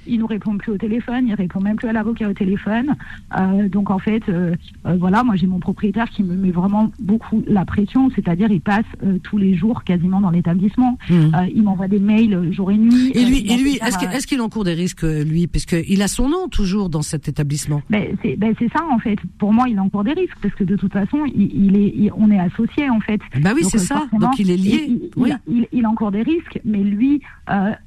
[0.08, 2.96] nous répond plus au téléphone, il répond même plus à l'avocat au téléphone.
[3.38, 6.92] Euh, donc en fait, euh, euh, voilà, moi j'ai mon propriétaire qui me met vraiment
[7.00, 8.86] beaucoup la pression, c'est-à-dire il passe
[9.24, 10.98] tous les jours quasiment dans l'établissement.
[11.10, 11.32] Mmh.
[11.54, 13.12] il m'envoie des mails jour et nuit.
[13.14, 16.48] Et lui, et lui, est-ce qu'il encourt des risques lui, parce qu'il a son nom
[16.48, 17.82] toujours dans cet établissement?
[17.90, 19.18] Ben, c'est ben, ça en fait.
[19.38, 22.40] Pour moi, il encourt des risques parce que de toute façon, il, est, on est
[22.40, 23.20] associé en fait.
[23.42, 24.08] Bah oui, c'est ça.
[24.20, 24.86] Donc il est lié.
[24.88, 25.32] Il, oui.
[25.48, 27.22] il, il, encourt des risques, mais lui,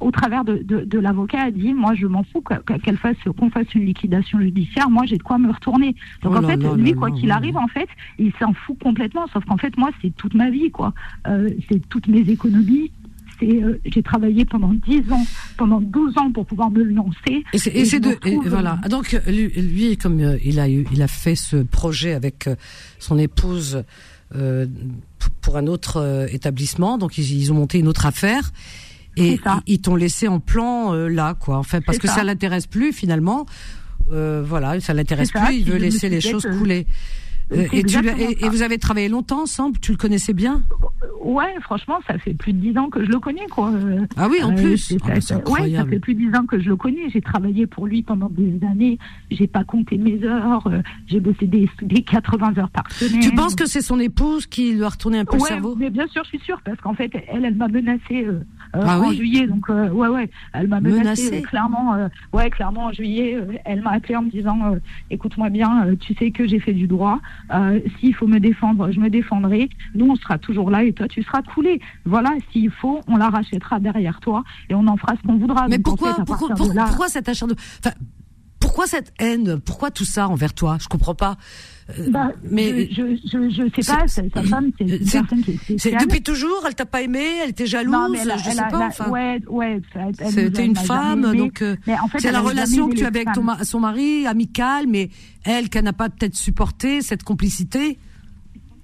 [0.00, 2.42] au travers de, de, de l'avocat, a dit, moi je m'en fous
[2.82, 4.90] qu'elle fasse, qu'on fasse une liquidation judiciaire.
[4.90, 5.94] Moi, j'ai de quoi me retourner.
[6.22, 7.88] Donc oh en fait, lui, quoi qu'il arrive, en fait,
[8.18, 9.26] il s'en fout complètement.
[9.32, 10.92] Sauf qu'en fait, moi, c'est toute ma vie, quoi.
[11.26, 12.90] Euh, c'est toutes mes économies.
[13.42, 15.24] Euh, j'ai travaillé pendant 10 ans,
[15.56, 17.44] pendant 12 ans pour pouvoir me lancer.
[17.52, 18.16] Et c'est de
[18.48, 18.80] voilà.
[18.90, 22.50] Donc lui, comme euh, il a eu, il a fait ce projet avec
[22.98, 23.84] son épouse
[25.40, 26.98] pour un autre établissement.
[26.98, 28.50] Donc ils, ont monté une autre affaire.
[29.18, 31.58] Et ils t'ont laissé en plan euh, là, quoi.
[31.58, 33.46] En fait, parce que ça, l'intéresse plus finalement.
[34.12, 35.56] Euh, voilà, ça l'intéresse plus.
[35.56, 36.86] Il veut laisser les choses couler.
[37.52, 39.78] Euh, et, tu, et, vous avez travaillé longtemps ensemble?
[39.78, 40.62] Tu le connaissais bien?
[41.22, 43.72] Ouais, franchement, ça fait plus de dix ans que je le connais, quoi.
[44.16, 44.94] Ah oui, en plus.
[45.04, 47.08] Ah, ça, ouais, ça fait plus de dix ans que je le connais.
[47.08, 48.98] J'ai travaillé pour lui pendant des années.
[49.30, 50.70] J'ai pas compté mes heures.
[51.06, 53.20] J'ai bossé des, des 80 heures par semaine.
[53.20, 55.74] Tu penses que c'est son épouse qui lui a retourné un peu le cerveau?
[55.78, 58.40] mais bien sûr, je suis sûre, parce qu'en fait, elle, elle m'a menacé euh,
[58.72, 59.46] ah en juillet.
[59.46, 61.94] Donc euh, ouais ouais, elle m'a menacé, clairement.
[61.94, 64.58] Euh, ouais clairement en juillet, elle m'a appelé en me disant
[65.10, 67.20] écoute-moi bien, tu sais que j'ai fait du droit.
[67.98, 69.68] S'il faut me défendre, je me défendrai.
[69.94, 71.80] Nous on sera toujours là et toi tu seras coulé.
[72.04, 75.68] Voilà, s'il faut, on la rachètera derrière toi et on en fera ce qu'on voudra.
[75.68, 77.94] Mais pourquoi pourquoi, pourquoi cet acharnement enfin,
[78.60, 79.60] pourquoi cette haine?
[79.60, 80.78] Pourquoi tout ça envers toi?
[80.80, 81.36] Je comprends pas.
[81.90, 86.00] Euh, bah, mais je, je, je, sais pas, sa femme, c'est une personne qui est
[86.00, 88.86] Depuis toujours, elle t'a pas aimé, elle était jalouse, non, mais elle je sais pas.
[88.86, 89.08] enfin.
[89.08, 89.80] Ouais, ouais.
[90.28, 93.46] C'était une femme, donc euh, en fait, c'est la relation que tu avais avec ton,
[93.62, 95.08] son mari, amicale, mais
[95.44, 97.98] elle, qu'elle n'a pas peut-être supporté cette complicité.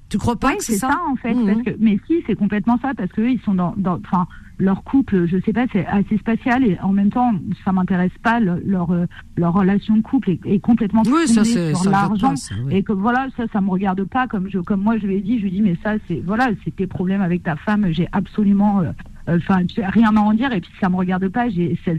[0.08, 1.64] Tu crois pas que c'est ça, ça en fait, parce mmh.
[1.64, 4.26] que, mais si, c'est complètement ça, parce que ils sont dans, dans, enfin,
[4.58, 7.32] leur couple, je sais pas, c'est assez spatial et en même temps,
[7.64, 12.34] ça m'intéresse pas leur euh, leur relation de couple est, complètement oui, ça, sur l'argent
[12.70, 15.20] et que voilà, ça ça me regarde pas comme je comme moi je lui ai
[15.20, 18.08] dit, je lui dis mais ça c'est voilà, c'est tes problèmes avec ta femme, j'ai
[18.12, 18.92] absolument euh,
[19.26, 21.46] enfin rien à en dire et puis ça me regarde pas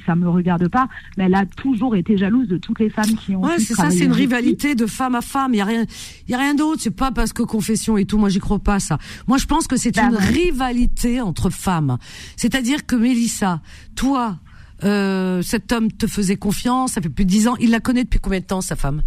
[0.05, 3.35] ça me regarde pas mais elle a toujours été jalouse de toutes les femmes qui
[3.35, 5.85] ont ouais c'est ça c'est une rivalité de femme à femme il y a rien
[6.27, 8.59] il y a rien d'autre c'est pas parce que confession et tout moi j'y crois
[8.59, 8.97] pas ça.
[9.27, 11.97] Moi je pense que c'est bah une rivalité entre femmes.
[12.35, 13.61] C'est-à-dire que Mélissa
[13.95, 14.37] toi
[14.83, 18.03] euh, cet homme te faisait confiance ça fait plus de dix ans il la connaît
[18.03, 19.01] depuis combien de temps sa femme?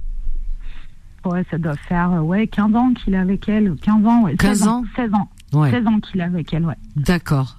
[1.25, 4.69] Ouais, ça doit faire ouais 15 ans qu'il est avec elle, 15 ans, ouais, 15
[4.69, 5.29] ans, 16 ans.
[5.53, 6.77] 16 ans qu'il est avec elle, ouais.
[6.97, 7.58] D'accord.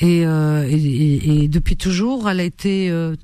[0.00, 3.16] Et, euh, et, et, depuis toujours, elle a été euh,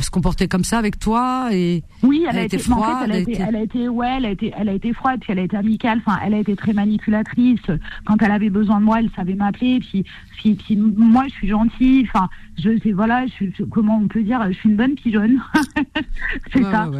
[0.00, 3.04] se comporter comme ça avec toi et oui, elle, elle a, été, froide.
[3.04, 5.32] elle, a été, elle a été, ouais, elle a été, elle a été froide, puis
[5.32, 6.00] elle a été amicale.
[6.04, 7.60] Enfin, elle a été très manipulatrice.
[8.04, 9.80] Quand elle avait besoin de moi, elle savait m'appeler.
[9.80, 10.04] Puis,
[10.38, 12.08] puis, puis, moi, je suis gentille.
[12.08, 15.40] Enfin, je sais, voilà, je suis, comment on peut dire, je suis une bonne pigeonne.
[16.52, 16.90] c'est ça.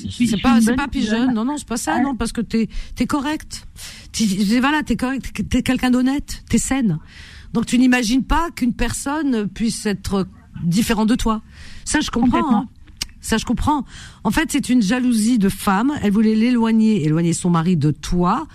[0.00, 1.34] c'est pas, c'est pas pigeonne.
[1.34, 2.00] Non, non, c'est pas ça.
[2.00, 3.66] Non, parce que t'es, t'es correcte.
[4.60, 5.42] Voilà, t'es correcte.
[5.48, 6.42] T'es quelqu'un d'honnête.
[6.48, 6.98] T'es saine.
[7.56, 10.28] Donc tu n'imagines pas qu'une personne puisse être
[10.62, 11.40] différente de toi.
[11.86, 12.54] Ça, je comprends.
[12.54, 12.68] Hein.
[13.22, 13.86] Ça, je comprends.
[14.24, 15.90] En fait, c'est une jalousie de femme.
[16.02, 18.46] Elle voulait l'éloigner, éloigner son mari de toi,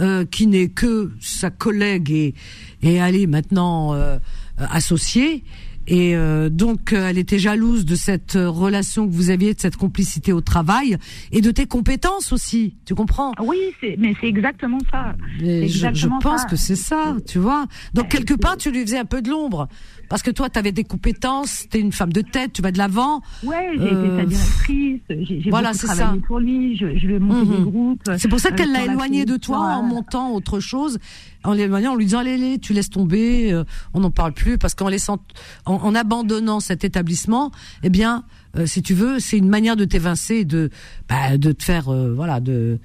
[0.00, 2.34] euh, qui n'est que sa collègue et,
[2.80, 4.18] et elle est maintenant euh,
[4.56, 5.44] associée.
[5.88, 9.60] Et euh, donc, euh, elle était jalouse de cette euh, relation que vous aviez, de
[9.60, 10.96] cette complicité au travail
[11.30, 12.74] et de tes compétences aussi.
[12.86, 13.32] Tu comprends?
[13.40, 13.58] Oui,
[13.98, 15.14] mais c'est exactement ça.
[15.40, 17.66] je, pense que c'est ça, tu vois.
[17.94, 19.68] Donc, quelque part, tu lui faisais un peu de l'ombre.
[20.08, 22.70] Parce que toi, tu avais des compétences, tu es une femme de tête, tu vas
[22.70, 23.22] de l'avant.
[23.42, 26.26] Ouais, j'ai été sa directrice, j'ai voilà, beaucoup travaillé ça.
[26.26, 28.10] pour lui, je, je lui ai monté des groupes.
[28.16, 30.98] C'est pour ça qu'elle l'a éloigné de toi en montant autre chose
[31.46, 34.58] en l'éloignant, en lui disant allez, allez, tu laisses tomber, euh, on n'en parle plus
[34.58, 35.18] parce qu'en laissant,
[35.64, 37.50] en, abandonnant cet établissement,
[37.82, 38.24] eh bien,
[38.56, 40.70] euh, si tu veux, c'est une manière de t'évincer, de,
[41.08, 42.78] bah, de te faire, euh, voilà, de,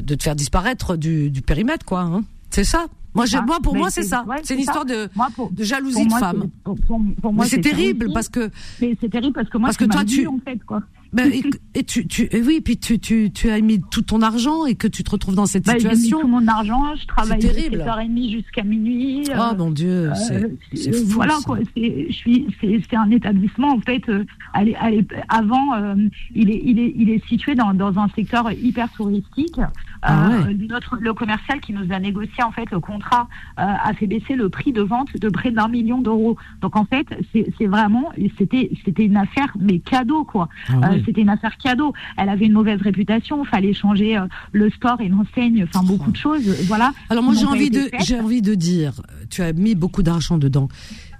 [0.00, 2.02] de te faire disparaître du, du périmètre, quoi.
[2.02, 2.24] Hein.
[2.50, 2.86] C'est ça.
[3.14, 4.24] Moi, moi, pour moi, c'est ça.
[4.42, 5.08] c'est une histoire de,
[5.52, 6.50] de jalousie de femme.
[6.64, 8.50] Pour, moi, c'est terrible parce que.
[8.80, 10.26] C'est terrible parce que moi, parce que toi, tu.
[10.26, 10.82] En fait, quoi.
[11.14, 11.30] Ben,
[11.74, 14.88] et, tu, tu, oui, puis tu, tu, tu as mis tout ton argent et que
[14.88, 16.18] tu te retrouves dans cette bah, situation.
[16.18, 19.22] J'ai mis tout mon argent, je travaille de 7h30 jusqu'à minuit.
[19.38, 21.04] Oh mon Dieu, euh, c'est fou.
[21.06, 24.08] Voilà quoi, c'est un établissement en fait.
[24.08, 24.24] Euh,
[24.54, 25.94] allez, allez, avant, euh,
[26.34, 29.60] il, est, il, est, il est situé dans, dans un secteur hyper touristique.
[30.06, 33.26] Ah notre, le commercial qui nous a négocié en fait le contrat
[33.56, 36.36] a fait baisser le prix de vente de près d'un million d'euros.
[36.60, 40.50] Donc en fait, c'est vraiment, c'était c'était une affaire mais cadeau quoi.
[40.68, 41.92] Ah c'était une affaire cadeau.
[42.16, 46.10] Elle avait une mauvaise réputation, il fallait changer euh, le sport et l'enseigne, enfin beaucoup
[46.10, 46.46] de choses.
[46.66, 46.92] Voilà.
[47.10, 48.94] Alors moi j'ai envie de j'ai envie de dire,
[49.30, 50.68] tu as mis beaucoup d'argent dedans.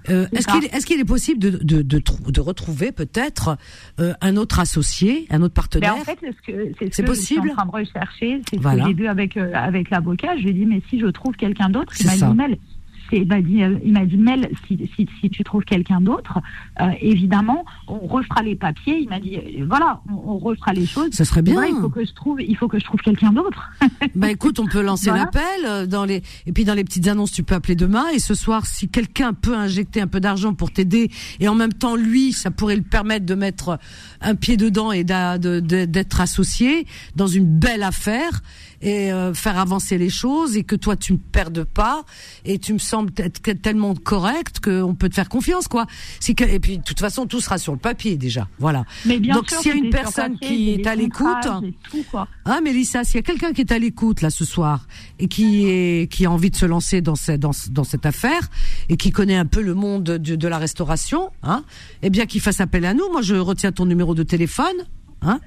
[0.09, 1.99] Euh, est-ce qu'il est, qu'il est, possible de, de, de,
[2.29, 3.57] de retrouver peut-être
[3.99, 7.41] euh, un autre associé, un autre partenaire En fait, c'est ce que, possible.
[7.41, 8.41] je suis en train de rechercher.
[8.47, 10.37] C'est ce que j'ai vu avec, avec l'avocat.
[10.37, 12.13] Je lui ai dit, mais si je trouve quelqu'un d'autre, il m'a
[12.47, 12.59] dit,
[13.11, 16.39] il m'a dit, il m'a dit Mel, si, si, si tu trouves quelqu'un d'autre,
[16.81, 18.99] euh, évidemment, on refera les papiers.
[18.99, 21.11] Il m'a dit, voilà, on, refera les choses.
[21.11, 21.63] Ça serait bien.
[21.65, 23.71] il faut que je trouve, il faut que je trouve quelqu'un d'autre.
[24.15, 27.31] bah écoute, on peut lancer l'appel euh, dans les, et puis dans les petites annonces,
[27.31, 28.05] tu peux appeler demain.
[28.13, 31.09] Et ce soir, si quelqu'un peut injecter un peu d'argent pour t'aider,
[31.39, 33.79] et en même temps lui, ça pourrait le permettre de mettre
[34.21, 38.41] un pied dedans et d'être associé dans une belle affaire
[38.85, 42.05] et euh, faire avancer les choses et que toi tu me perdes pas
[42.45, 45.87] et tu me sembles être tellement correct qu'on peut te faire confiance quoi.
[46.35, 48.47] Que et puis de toute façon tout sera sur le papier déjà.
[48.59, 48.85] Voilà.
[49.05, 51.47] Mais bien Donc s'il y a une personne qui est à l'écoute,
[52.45, 54.87] hein Mélissa, s'il y a quelqu'un qui est à l'écoute là ce soir
[55.17, 58.49] et qui est qui a envie de se lancer dans cette dans, dans cette affaire
[58.89, 61.63] et qui connaît un peu le monde de, de la restauration, hein,
[62.03, 63.11] eh bien qu'il fasse appel à nous.
[63.11, 64.75] Moi je retiens ton numéro de téléphone,
[65.23, 65.39] hein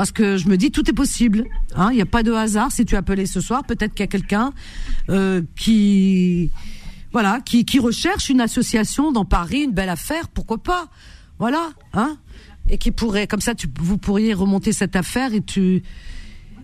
[0.00, 1.44] parce que je me dis tout est possible.
[1.76, 1.90] Hein.
[1.92, 2.72] Il n'y a pas de hasard.
[2.72, 4.54] Si tu appelé ce soir, peut-être qu'il y a quelqu'un
[5.10, 6.50] euh, qui,
[7.12, 10.88] voilà, qui, qui recherche une association dans Paris, une belle affaire, pourquoi pas,
[11.38, 12.16] voilà, hein,
[12.70, 15.82] et qui pourrait, comme ça, tu, vous pourriez remonter cette affaire et tu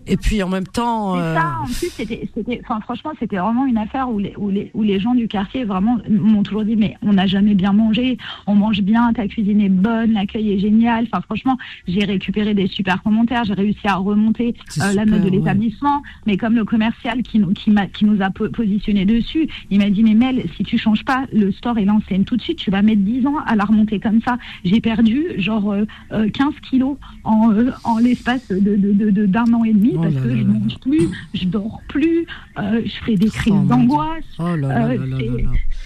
[0.06, 1.16] et puis en même temps.
[1.16, 1.34] Euh...
[1.34, 4.82] ça, en plus, c'était, enfin, franchement, c'était vraiment une affaire où les, où les, où
[4.82, 8.54] les gens du quartier vraiment m'ont toujours dit, mais on n'a jamais bien mangé, on
[8.54, 11.06] mange bien, ta cuisine est bonne, l'accueil est génial.
[11.10, 11.56] Enfin, franchement,
[11.86, 16.02] j'ai récupéré des super commentaires, j'ai réussi à remonter euh, la note de l'établissement.
[16.26, 19.90] Mais comme le commercial qui, nous, qui, m'a, qui nous a positionné dessus, il m'a
[19.90, 22.70] dit, mais Mel, si tu changes pas le store et l'enseigne tout de suite, tu
[22.70, 24.38] vas mettre 10 ans à la remonter comme ça.
[24.64, 27.52] J'ai perdu genre 15 euh, euh, kilos en,
[27.84, 29.95] en l'espace de, de, de, d'un an et demi.
[29.97, 32.27] Oh parce que je ne mange plus, je dors plus,
[32.59, 34.24] euh, je fais des crises oh d'angoisse.
[34.39, 34.56] Oh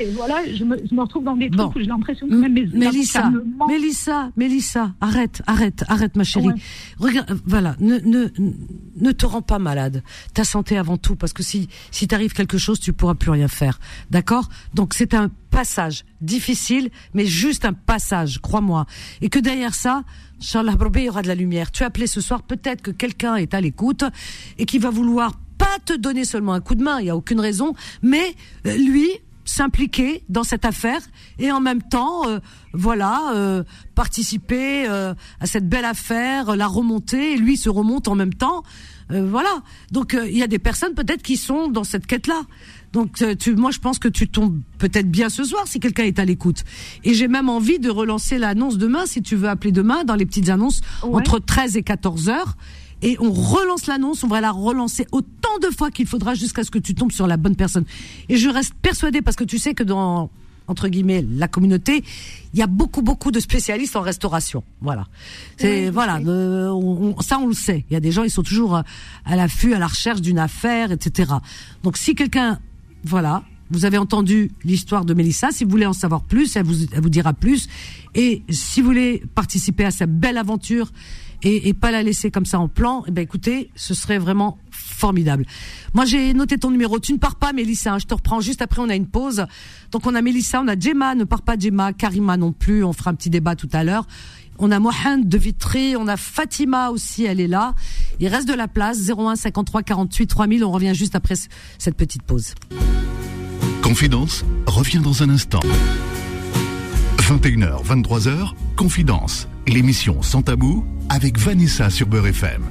[0.01, 2.55] et voilà, je me, je me, retrouve dans des trucs où j'ai l'impression que même
[2.55, 3.31] mes Mélissa,
[3.69, 6.49] Mélissa, Mélissa, arrête, arrête, arrête, ma chérie.
[6.99, 8.29] Regarde, voilà, ne, ne,
[8.97, 10.03] ne te rends pas malade.
[10.33, 13.49] Ta santé avant tout, parce que si, si t'arrive quelque chose, tu pourras plus rien
[13.49, 13.79] faire.
[14.11, 14.49] D'accord?
[14.75, 18.87] Donc c'est un passage difficile, mais juste un passage, crois-moi.
[19.21, 20.05] Et que derrière ça,
[20.41, 21.71] Inch'Allah, il y aura de la lumière.
[21.71, 24.05] Tu as appelé ce soir, peut-être que quelqu'un est à l'écoute
[24.57, 27.17] et qui va vouloir pas te donner seulement un coup de main, il y a
[27.17, 28.35] aucune raison, mais
[28.67, 29.11] euh, lui
[29.45, 31.01] s'impliquer dans cette affaire
[31.39, 32.39] et en même temps, euh,
[32.73, 33.65] voilà, euh,
[33.95, 37.33] participer à cette belle affaire, la remonter.
[37.33, 38.63] Et lui se remonte en même temps,
[39.09, 39.63] voilà.
[39.91, 42.43] Donc il y a des personnes peut-être qui sont dans cette quête-là.
[42.93, 46.05] Donc, euh, tu, moi, je pense que tu tombes peut-être bien ce soir si quelqu'un
[46.05, 46.65] est à l'écoute.
[47.05, 50.27] Et j'ai même envie de relancer l'annonce demain, si tu veux appeler demain, dans les
[50.27, 52.57] petites annonces, entre 13 et 14 heures.
[53.03, 56.71] Et on relance l'annonce, on va la relancer autant de fois qu'il faudra jusqu'à ce
[56.71, 57.85] que tu tombes sur la bonne personne.
[58.29, 60.31] Et je reste persuadée, parce que tu sais que dans
[60.67, 62.05] entre guillemets la communauté,
[62.55, 64.63] il y a beaucoup beaucoup de spécialistes en restauration.
[64.81, 65.07] Voilà,
[65.57, 67.85] c'est voilà, euh, ça on le sait.
[67.91, 70.93] Il y a des gens ils sont toujours à l'affût, à la recherche d'une affaire,
[70.93, 71.33] etc.
[71.83, 72.61] Donc si quelqu'un
[73.05, 73.43] voilà.
[73.71, 75.51] Vous avez entendu l'histoire de Mélissa.
[75.53, 77.69] Si vous voulez en savoir plus, elle vous, dira plus.
[78.15, 80.91] Et si vous voulez participer à cette belle aventure
[81.43, 85.47] et, pas la laisser comme ça en plan, eh ben écoutez, ce serait vraiment formidable.
[85.95, 86.99] Moi, j'ai noté ton numéro.
[86.99, 87.99] Tu ne pars pas, Mélissa.
[87.99, 88.83] Je te reprends juste après.
[88.83, 89.47] On a une pause.
[89.93, 91.15] Donc, on a Mélissa, on a Gemma.
[91.15, 91.93] Ne pars pas, Gemma.
[91.93, 92.85] Karima non plus.
[92.85, 94.07] On fera un petit débat tout à l'heure.
[94.63, 97.75] On a Mohamed de Vitry, on a Fatima aussi, elle est là.
[98.19, 100.65] Il reste de la place, 01 53 48 3000.
[100.65, 101.35] On revient juste après
[101.79, 102.55] cette petite pause.
[103.83, 105.61] Confidence revient dans un instant.
[107.19, 112.63] 21h, 23h, Confidence, l'émission sans tabou avec Vanessa sur Beurre FM.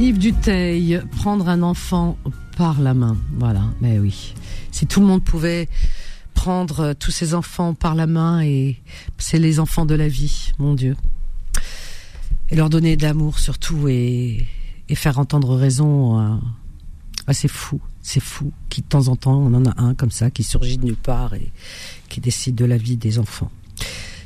[0.00, 2.18] Yves Duteil, prendre un enfant
[2.56, 3.16] par la main.
[3.38, 4.34] Voilà, mais oui.
[4.72, 5.68] Si tout le monde pouvait
[6.34, 8.82] prendre euh, tous ces enfants par la main et
[9.18, 10.96] c'est les enfants de la vie, mon Dieu.
[12.50, 14.46] Et leur donner de l'amour surtout et,
[14.94, 16.20] faire entendre raison.
[16.20, 16.36] Euh,
[17.26, 18.52] ah, c'est fou, c'est fou.
[18.68, 20.96] Qui de temps en temps, on en a un comme ça qui surgit de nulle
[20.96, 21.52] part et
[22.08, 23.50] qui décide de la vie des enfants.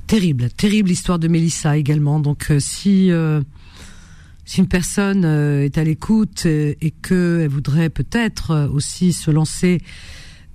[0.06, 2.20] terrible, terrible histoire de Mélissa également.
[2.20, 3.10] Donc si
[4.44, 9.80] si une personne est à l'écoute et qu'elle voudrait peut-être aussi se lancer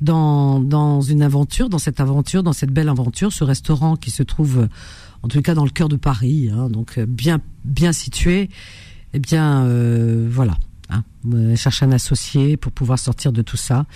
[0.01, 4.23] dans, dans une aventure, dans cette aventure, dans cette belle aventure, ce restaurant qui se
[4.23, 4.67] trouve
[5.23, 8.49] en tout cas dans le cœur de Paris, hein, donc bien bien situé.
[9.15, 10.57] Eh bien, euh, voilà,
[10.89, 11.03] hein,
[11.55, 13.87] cherchez un associé pour pouvoir sortir de tout ça.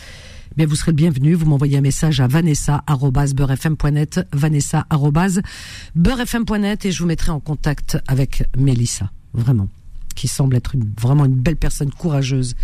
[0.58, 1.36] Bien, vous serez le bienvenu.
[1.36, 9.12] Vous m'envoyez un message à vanessa@beurrefm.net, vanessa@beurrefm.net et je vous mettrai en contact avec Mélissa,
[9.34, 9.70] vraiment,
[10.16, 12.56] qui semble être vraiment une belle personne courageuse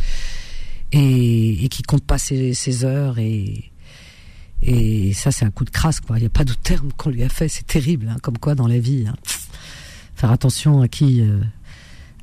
[0.91, 3.72] et, qui compte pas ses, heures et
[5.14, 6.02] ça c'est un coup de crasse.
[6.10, 7.47] Il n'y a pas de terme qu'on lui a fait.
[7.47, 9.06] C'est terrible, hein, comme quoi dans la vie.
[9.07, 9.15] Hein.
[10.15, 11.39] Faire attention à qui euh,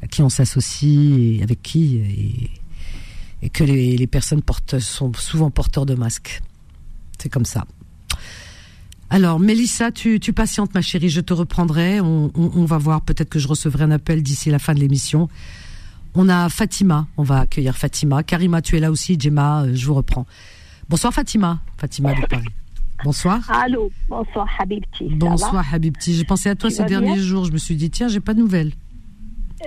[0.02, 2.50] à qui on s'associe et avec qui et,
[3.46, 6.42] et que les, les, personnes portent, sont souvent porteurs de masques.
[7.18, 7.64] C'est comme ça.
[9.10, 12.00] Alors, Mélissa, tu, tu, patientes, ma chérie, je te reprendrai.
[12.00, 14.80] On, on, on va voir, peut-être que je recevrai un appel d'ici la fin de
[14.80, 15.28] l'émission.
[16.14, 18.22] On a Fatima, on va accueillir Fatima.
[18.22, 20.26] Karima, tu es là aussi, Gemma, euh, je vous reprends.
[20.88, 22.44] Bonsoir Fatima, Fatima de Paris.
[23.04, 23.40] Bonsoir.
[23.50, 25.08] Allô, bonsoir Habibti.
[25.14, 26.14] Bonsoir Habibti.
[26.14, 27.44] J'ai pensé à toi ces derniers jours.
[27.44, 28.72] Je me suis dit, tiens, j'ai pas de nouvelles.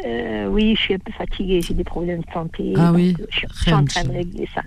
[0.05, 1.61] Euh, oui, je suis un peu fatiguée.
[1.61, 2.73] J'ai des problèmes de santé.
[2.77, 3.15] Ah oui.
[3.29, 4.61] Je suis en train de régler ça.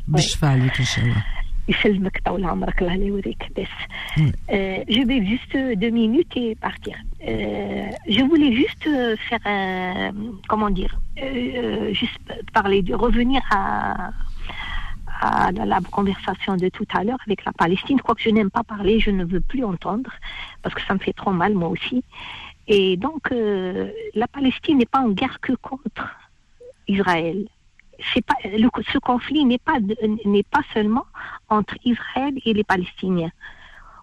[4.89, 6.97] je vais juste deux minutes et partir.
[7.27, 8.89] Euh, je voulais juste
[9.29, 10.13] faire un,
[10.49, 12.19] comment dire, euh, juste
[12.55, 14.13] parler, de revenir à,
[15.21, 18.01] à la conversation de tout à l'heure avec la Palestine.
[18.01, 20.11] Quoique je n'aime pas parler, je ne veux plus entendre
[20.63, 22.03] parce que ça me fait trop mal moi aussi.
[22.69, 26.07] Et donc, euh, la Palestine n'est pas en guerre que contre
[26.87, 27.49] Israël.
[28.13, 29.79] C'est pas, le, ce conflit n'est pas,
[30.25, 31.07] n'est pas seulement
[31.49, 33.33] entre Israël et les Palestiniens,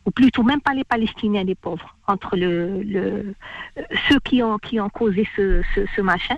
[0.05, 3.35] ou plutôt même pas les Palestiniens, les pauvres, entre le, le,
[4.09, 6.37] ceux qui ont, qui ont causé ce, machin,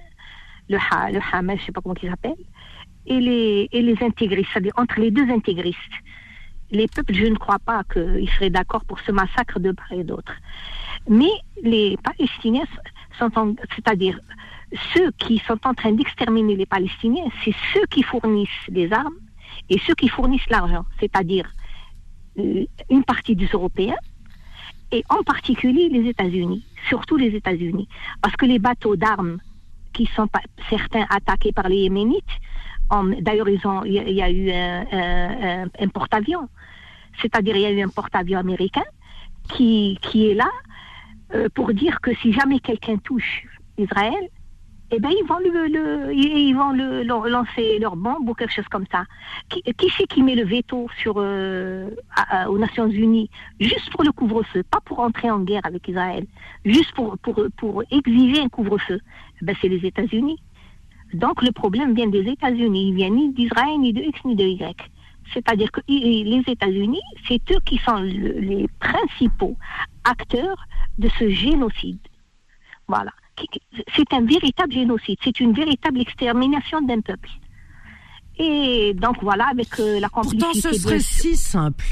[0.69, 0.77] le,
[1.13, 2.45] le Hamas, je sais pas comment ils s'appellent,
[3.07, 5.79] et les, et les intégristes, c'est-à-dire entre les deux intégristes.
[6.69, 10.03] Les peuples, je ne crois pas qu'ils seraient d'accord pour ce massacre de part et
[10.03, 10.33] d'autre.
[11.09, 11.31] Mais
[11.63, 12.65] les Palestiniens
[13.17, 14.19] sont, c'est-à-dire
[14.93, 19.15] ceux qui sont en train d'exterminer les Palestiniens, c'est ceux qui fournissent les armes
[19.69, 21.49] et ceux qui fournissent l'argent, c'est-à-dire
[22.37, 23.95] euh, une partie des Européens
[24.91, 27.87] et en particulier les États-Unis, surtout les États-Unis,
[28.21, 29.39] parce que les bateaux d'armes
[29.93, 30.27] qui sont
[30.69, 32.23] certains attaqués par les Yéménites,
[33.19, 36.47] d'ailleurs il y, a eu un, porte-avions,
[37.21, 38.85] c'est-à-dire il y a eu un porte-avions américain
[39.49, 40.49] qui, qui est là
[41.33, 43.43] euh, pour dire que si jamais quelqu'un touche
[43.77, 44.29] Israël,
[44.91, 48.85] eh ben ils vont le, ils vont le, lancer leur bombe ou quelque chose comme
[48.89, 49.03] ça.
[49.49, 49.61] Qui,
[49.97, 51.89] c'est qui met le veto sur euh,
[52.47, 53.29] aux Nations Unies
[53.59, 56.25] juste pour le couvre-feu, pas pour entrer en guerre avec Israël,
[56.63, 58.99] juste pour pour pour exiger un couvre-feu?
[59.41, 60.39] Eh Ben c'est les États-Unis.
[61.13, 64.45] Donc le problème vient des États-Unis, il vient ni d'Israël ni de X ni de
[64.45, 64.89] Y.
[65.33, 69.57] C'est-à-dire que les États-Unis, c'est eux qui sont les principaux
[70.09, 70.67] acteurs
[70.97, 71.99] de ce génocide.
[72.87, 73.11] Voilà.
[73.95, 77.29] C'est un véritable génocide, c'est une véritable extermination d'un peuple.
[78.39, 80.43] Et donc voilà, avec euh, la complicité.
[80.43, 81.85] Pourtant, ce serait si simple.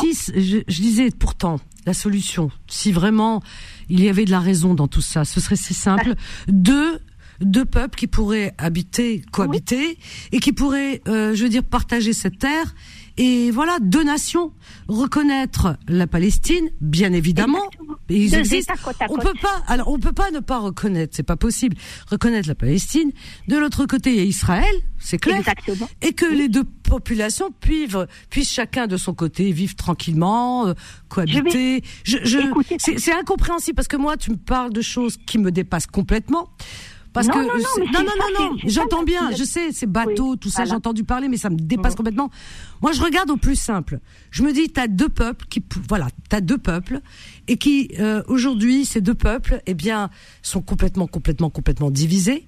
[0.00, 3.42] Si, je, je, disais pourtant, la solution, si vraiment
[3.88, 6.14] il y avait de la raison dans tout ça, ce serait si simple.
[6.48, 7.00] de
[7.40, 9.98] deux peuples qui pourraient habiter, cohabiter,
[10.32, 12.74] et qui pourraient, euh, je veux dire, partager cette terre.
[13.18, 14.52] Et voilà, deux nations.
[14.88, 17.62] Reconnaître la Palestine, bien évidemment.
[18.08, 18.74] Ils existent.
[19.08, 19.62] On peut pas.
[19.66, 21.14] Alors, on peut pas ne pas reconnaître.
[21.16, 21.76] C'est pas possible.
[22.10, 23.12] Reconnaître la Palestine.
[23.48, 24.74] De l'autre côté, il y a Israël.
[24.98, 25.38] C'est clair.
[25.38, 25.88] Exactement.
[26.02, 27.96] Et que les deux populations puissent,
[28.30, 30.74] puissent chacun de son côté vivre tranquillement, euh,
[31.08, 31.82] cohabiter.
[32.04, 32.38] Je, je,
[32.78, 36.50] c'est incompréhensible parce que moi, tu me parles de choses qui me dépassent complètement.
[37.16, 40.74] Parce que non, non, non, non, j'entends bien, je sais, c'est bateau, tout ça, j'ai
[40.74, 42.30] entendu parler, mais ça me dépasse complètement.
[42.82, 44.00] Moi, je regarde au plus simple.
[44.30, 47.00] Je me dis, t'as deux peuples qui, voilà, t'as deux peuples
[47.48, 50.10] et qui euh, aujourd'hui, ces deux peuples, eh bien,
[50.42, 52.46] sont complètement, complètement, complètement divisés.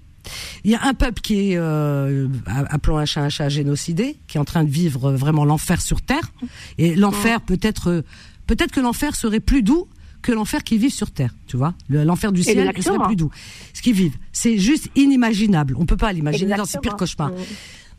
[0.65, 4.37] Il y a un peuple qui est, euh, appelons un chat un chat, génocidé, qui
[4.37, 6.31] est en train de vivre vraiment l'enfer sur terre.
[6.77, 8.05] Et l'enfer, peut-être,
[8.47, 9.89] peut-être que l'enfer serait plus doux
[10.23, 11.75] que l'enfer qu'ils vivent sur terre, tu vois.
[11.89, 13.31] L'enfer du ciel serait plus doux.
[13.73, 15.75] Ce qu'ils vivent, c'est juste inimaginable.
[15.79, 16.57] On peut pas l'imaginer.
[16.57, 17.33] Dans ces pires cauchemars.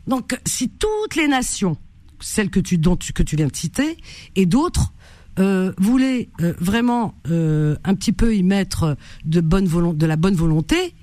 [0.06, 1.76] Donc, si toutes les nations,
[2.20, 3.96] celles que tu, dont tu, que tu viens de citer,
[4.36, 4.92] et d'autres,
[5.38, 9.66] euh, voulaient euh, vraiment euh, un petit peu y mettre de, bonne
[9.96, 10.94] de la bonne volonté,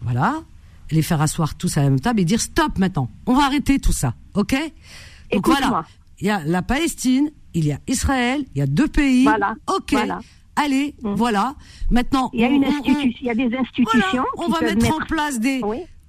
[0.00, 0.42] voilà,
[0.90, 3.78] les faire asseoir tous à la même table et dire stop maintenant, on va arrêter
[3.78, 4.54] tout ça, ok?
[5.32, 5.86] Donc voilà,
[6.20, 9.26] il y a la Palestine, il y a Israël, il y a deux pays,
[9.68, 9.96] ok,
[10.56, 11.14] allez, mm.
[11.14, 11.54] voilà.
[11.90, 14.24] Maintenant, il y a une il y a des institutions.
[14.36, 15.60] on va mettre, en place des.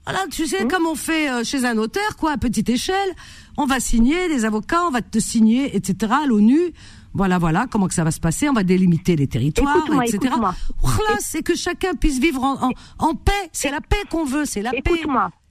[0.06, 0.68] Voilà, tu sais, mm.
[0.68, 3.10] comme on fait euh, chez un notaire, quoi, à petite échelle.
[3.58, 6.12] On va signer des avocats, on va te signer, etc.
[6.24, 6.74] à l'ONU.
[7.14, 8.50] Voilà, voilà, comment que ça va se passer.
[8.50, 10.34] On va délimiter les territoires, etc.
[10.82, 13.32] Voilà, c'est que chacun puisse vivre en, en, paix.
[13.52, 15.04] C'est la paix qu'on veut, c'est la paix.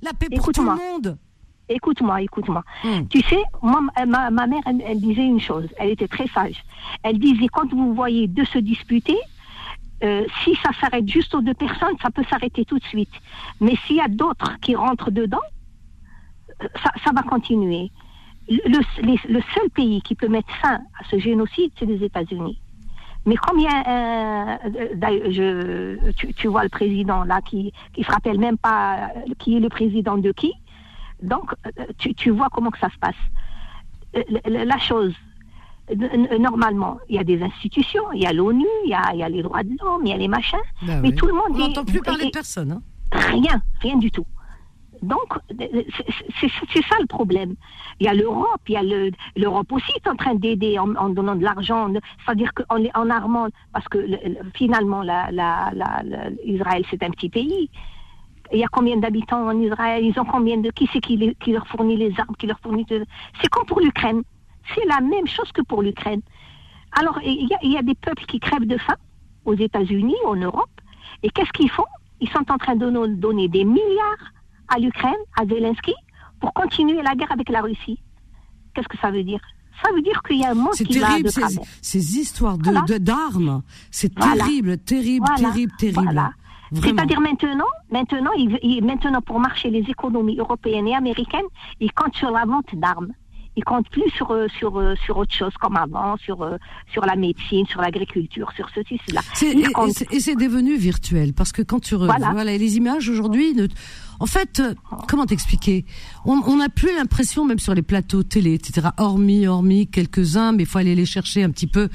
[0.03, 1.19] La paix pour tout le monde.
[1.73, 2.63] Écoute-moi, écoute-moi.
[2.85, 3.07] Hmm.
[3.09, 5.69] Tu sais, moi, ma, ma mère, elle, disait une chose.
[5.79, 6.63] Elle était très sage.
[7.03, 9.19] Elle disait, quand vous voyez deux se disputer,
[10.05, 13.13] euh, si ça s'arrête juste aux deux personnes, ça peut s'arrêter tout de suite.
[13.61, 15.47] Mais s'il y a d'autres qui rentrent dedans,
[16.63, 17.91] euh, ça, ça va continuer
[18.49, 22.59] le, seul pays qui peut mettre fin à ce génocide, c'est les États-Unis.
[23.25, 24.59] Mais combien,
[25.31, 29.69] je, tu, vois le président là qui qui se rappelle même pas qui est le
[29.69, 30.53] président de qui?
[31.23, 31.55] Donc
[31.99, 33.15] tu, tu vois comment que ça se passe.
[34.45, 35.15] La chose,
[36.39, 39.23] normalement, il y a des institutions, il y a l'ONU, il y a, il y
[39.23, 41.53] a les droits de l'homme, il y a les machins, ben mais tout le monde.
[41.55, 42.73] On n'entend plus parler de personne.
[42.73, 42.83] Hein.
[43.13, 44.27] Rien, rien du tout.
[45.03, 47.57] Donc, c'est ça le problème.
[47.99, 51.35] Il y a l'Europe, il y a l'Europe aussi est en train d'aider en, donnant
[51.35, 51.89] de l'argent,
[52.25, 53.99] c'est-à-dire qu'en en armant, parce que
[54.55, 55.73] finalement, la, la,
[56.45, 57.69] Israël, c'est un petit pays.
[58.53, 60.05] Il y a combien d'habitants en Israël?
[60.05, 61.17] Ils ont combien de qui c'est qui,
[61.47, 64.23] leur fournit les armes, qui leur fournit C'est comme pour l'Ukraine.
[64.75, 66.21] C'est la même chose que pour l'Ukraine.
[66.93, 68.97] Alors, il y, a, il y a des peuples qui crèvent de faim
[69.47, 70.71] aux États-Unis, en Europe,
[71.23, 71.87] et qu'est-ce qu'ils font?
[72.21, 74.33] Ils sont en train de nous donner des milliards
[74.69, 75.95] à l'Ukraine, à Zelensky,
[76.41, 78.01] pour continuer la guerre avec la Russie.
[78.75, 79.41] Qu'est-ce que ça veut dire?
[79.83, 82.59] Ça veut dire qu'il y a un monde qui terrible, va de ces, ces histoires
[82.59, 86.31] de d'armes, c'est terrible, terrible, terrible, terrible.
[86.75, 91.47] C'est-à-dire maintenant, maintenant, il, maintenant pour marcher les économies européennes et américaines,
[91.81, 93.13] ils comptent sur la vente d'armes
[93.57, 96.57] ils comptent plus sur euh, sur euh, sur autre chose comme avant, sur euh,
[96.93, 99.21] sur la médecine, sur l'agriculture, sur ceci cela.
[100.13, 102.31] Et c'est devenu virtuel parce que quand tu voilà.
[102.33, 103.55] voilà les images aujourd'hui
[104.23, 104.75] en fait, euh,
[105.09, 105.85] comment t'expliquer?
[106.25, 110.67] On n'a plus l'impression, même sur les plateaux télé, etc., hormis, hormis quelques-uns, mais il
[110.67, 111.89] faut aller les chercher un petit peu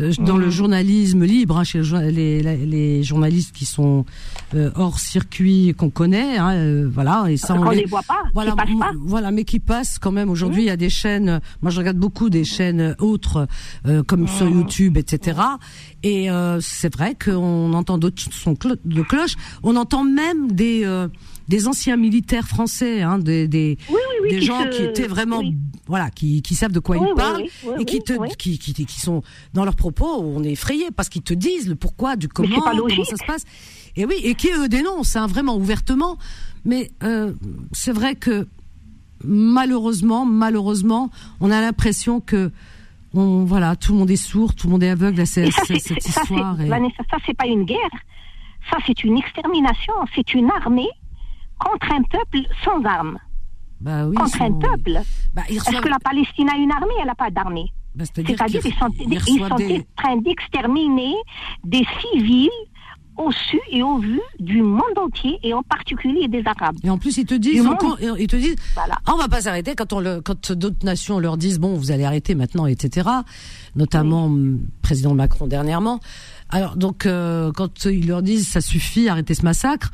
[0.00, 0.50] euh, dans le mmh.
[0.50, 1.80] journalisme libre, hein, chez
[2.10, 4.04] les, les, journalistes qui sont
[4.56, 7.26] euh, hors circuit, qu'on connaît, hein, voilà.
[7.28, 8.64] Et ça, on, les, voit pas, voilà, pas.
[8.98, 10.30] voilà, mais qui passent quand même.
[10.30, 10.64] Aujourd'hui, mmh.
[10.64, 11.40] il y a des chaînes.
[11.62, 13.46] Moi, je regarde beaucoup des chaînes autres,
[14.08, 14.58] comme sur mmh.
[14.58, 15.40] YouTube, etc.
[16.02, 16.26] Et
[16.60, 19.36] c'est vrai qu'on entend d'autres sons de cloche.
[19.62, 20.84] On entend même des
[21.48, 23.78] des anciens militaires français, hein, des des,
[24.28, 25.42] des gens qui étaient vraiment,
[25.86, 27.44] voilà, qui, qui savent de quoi ils parlent
[27.78, 29.22] et qui te, qui, qui, qui sont
[29.54, 33.04] dans leurs propos, on est effrayé parce qu'ils te disent le pourquoi du comment, comment
[33.04, 33.44] ça se passe.
[33.96, 36.18] Et oui, et qui eux dénoncent, hein, vraiment ouvertement.
[36.64, 37.32] Mais euh,
[37.72, 38.46] c'est vrai que
[39.24, 41.10] malheureusement, malheureusement,
[41.40, 42.52] on a l'impression que
[43.14, 45.62] on, voilà, tout le monde est sourd, tout le monde est aveugle à cette, ça,
[45.64, 46.60] cette histoire.
[46.60, 46.66] Et...
[46.66, 47.90] Vanessa, ça c'est pas une guerre,
[48.70, 50.90] ça c'est une extermination, c'est une armée
[51.58, 53.18] contre un peuple sans armes.
[53.80, 55.00] Bah oui, contre un peuple.
[55.34, 57.72] Bah, Est-ce que la Palestine a une armée Elle n'a pas d'armée.
[57.94, 59.56] Bah, C'est-à-dire qu'ils sont, ils sont en
[59.96, 61.14] train d'exterminer
[61.64, 62.50] des civils
[63.18, 66.76] au su et au vu du monde entier et en particulier des Arabes.
[66.84, 67.66] Et en plus, ils te disent,
[68.18, 68.98] ils te disent, voilà.
[69.04, 71.90] ah, on va pas s'arrêter quand on le, quand d'autres nations leur disent, bon, vous
[71.90, 73.08] allez arrêter maintenant, etc.
[73.74, 75.98] Notamment le président Macron dernièrement.
[76.48, 79.90] Alors donc, euh, quand ils leur disent, ça suffit, arrêtez ce massacre.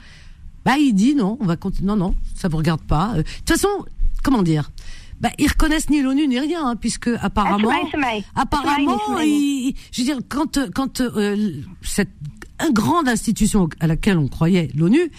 [0.65, 1.89] Bah, il dit non, on va continuer.
[1.89, 3.12] Non, non, ça vous regarde pas.
[3.15, 3.69] Euh, de toute façon,
[4.23, 4.70] comment dire?
[5.20, 7.70] Bah, ils reconnaissent ni l'ONU ni rien, hein, puisque apparemment,
[8.35, 12.11] apparemment, je veux dire, quand quand euh, cette
[12.73, 15.11] grande institution à laquelle on croyait, l'ONU,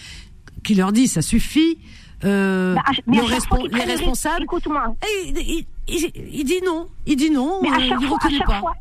[0.64, 1.78] qui leur dit ça suffit,
[2.24, 4.96] euh, bah, les responsables, écoute-moi,
[5.28, 8.74] il, il, dit non, il dit non, mais à chaque fois, à chaque Fois,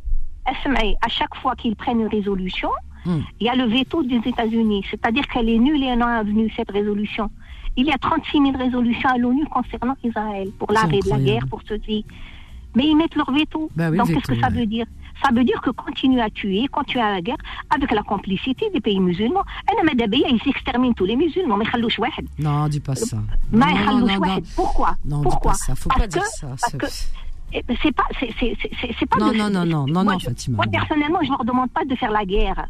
[1.03, 2.71] à chaque fois qu'ils prennent une résolution,
[3.05, 3.21] Hmm.
[3.41, 6.71] Il y a le veto des États-Unis, c'est-à-dire qu'elle est nulle et non avenue, cette
[6.71, 7.31] résolution.
[7.77, 11.47] Il y a 36 000 résolutions à l'ONU concernant Israël, pour l'arrêt de la guerre,
[11.49, 12.05] pour ceci.
[12.77, 13.71] Mais ils mettent leur veto.
[13.75, 14.87] Bah Donc qu'est-ce que ça veut dire?
[15.25, 17.37] Ça veut dire que continuer à tuer, continuer à la guerre,
[17.71, 19.45] avec la complicité des pays musulmans.
[19.71, 21.65] Ils exterminent tous les musulmans, mais
[22.39, 23.19] Non, dis pas ça.
[23.53, 24.97] Non, non, non, Pourquoi?
[25.05, 25.53] Non, Pourquoi?
[25.53, 25.75] dis pas ça.
[25.77, 26.57] Faut pas dire ça.
[27.57, 29.19] Eh ben, c'est pas, c'est pas.
[29.19, 30.57] Non, non, non, non, non, non, Fatima.
[30.57, 32.67] Moi, personnellement, je ne leur demande pas de faire la guerre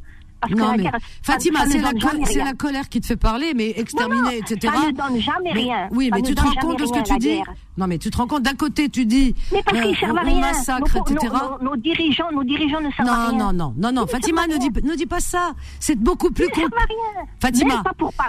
[0.51, 0.91] non, mais
[1.23, 4.73] Fatima, c'est la, colère qui te fait parler, mais exterminer, etc.
[4.75, 5.89] Ça ne donne jamais rien.
[5.93, 7.41] Oui, mais tu te rends compte de ce que tu dis
[7.77, 9.35] Non, mais tu te rends compte, d'un côté, tu dis.
[9.53, 10.41] Mais parce qu'ils servent à rien.
[10.41, 11.35] massacre, etc.
[11.61, 13.39] Nos, dirigeants, nos dirigeants ne servent à rien.
[13.39, 15.53] Non, non, non, non, Fatima, ne dis, ne dis pas ça.
[15.81, 16.49] C'est beaucoup plus.
[16.57, 17.27] Ils à rien.
[17.41, 17.83] Fatima.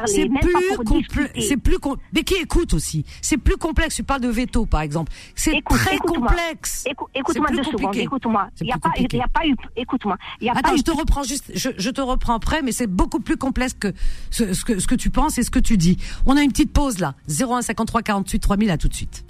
[0.06, 1.48] c'est plus complexe.
[1.48, 1.78] C'est plus
[2.14, 3.96] Mais qui écoute aussi C'est plus complexe.
[3.96, 5.12] Tu parles de veto, par exemple.
[5.36, 6.86] C'est très complexe.
[7.14, 7.96] Écoute-moi deux secondes.
[7.96, 8.48] Écoute-moi.
[8.62, 9.56] Il n'y a, pas, y a pas eu.
[9.76, 10.18] Écoute-moi.
[10.56, 11.52] Attends, je te reprends juste.
[11.56, 13.94] Je, te reprends après, mais c'est beaucoup plus complexe que
[14.32, 15.98] ce, ce, que ce que tu penses et ce que tu dis.
[16.26, 17.16] On a une petite pause là.
[17.30, 18.72] 01 53 48 3000.
[18.72, 19.26] À tout de suite.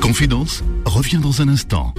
[0.00, 1.94] Confidence revient dans un instant.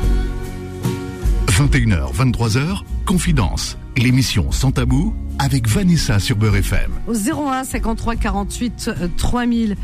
[1.47, 6.91] 21h, 23h, Confidence, l'émission sans tabou avec Vanessa sur Beurre FM.
[7.07, 9.75] Au 01 53 48 3000.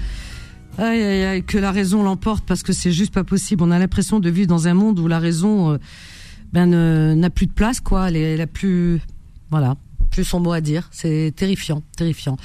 [0.78, 3.64] Aïe, aïe, aïe, que la raison l'emporte parce que c'est juste pas possible.
[3.64, 5.78] On a l'impression de vivre dans un monde où la raison euh,
[6.52, 6.68] ben,
[7.16, 8.10] n'a plus de place, quoi.
[8.10, 9.02] Elle, est, a plus,
[9.54, 9.76] voilà,
[10.10, 10.88] plus son mot à dire.
[10.90, 12.38] C'est terrifiant, terrifiant.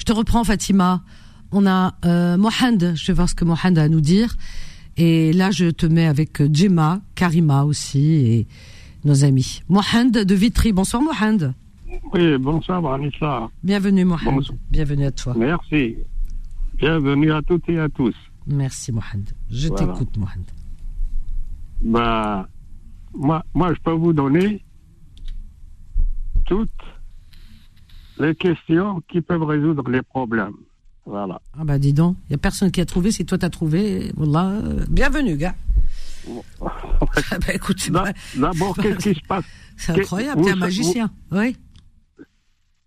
[0.00, 1.04] Je te reprends, Fatima.
[1.52, 2.96] On a euh, Mohand.
[2.96, 4.34] Je vais voir ce que Mohand a à nous dire.
[4.96, 8.46] Et là, je te mets avec Gemma, Karima aussi et
[9.04, 9.60] nos amis.
[9.68, 10.72] Mohand de Vitry.
[10.72, 11.54] Bonsoir, Mohand.
[12.12, 13.48] Oui, bonsoir, Vanessa.
[13.62, 14.40] Bienvenue, Mohand.
[14.68, 15.34] Bienvenue à toi.
[15.38, 15.94] Merci.
[16.76, 18.16] Bienvenue à toutes et à tous.
[18.48, 19.26] Merci, Mohand.
[19.48, 20.46] Je t'écoute, Mohand.
[21.82, 22.48] Bah,
[23.14, 24.60] moi, moi, je peux vous donner
[26.48, 26.70] toutes
[28.18, 30.56] les questions qui peuvent résoudre les problèmes.
[31.04, 31.40] Voilà.
[31.58, 34.10] Ah bah dis donc, il n'y a personne qui a trouvé, si toi t'as trouvé,
[34.16, 35.54] voilà, euh, bienvenue gars.
[36.60, 37.90] ah bah écoute,
[38.36, 39.44] D'abord, qu'est-ce qui se passe?
[39.76, 41.56] C'est incroyable, t'es un magicien, oui.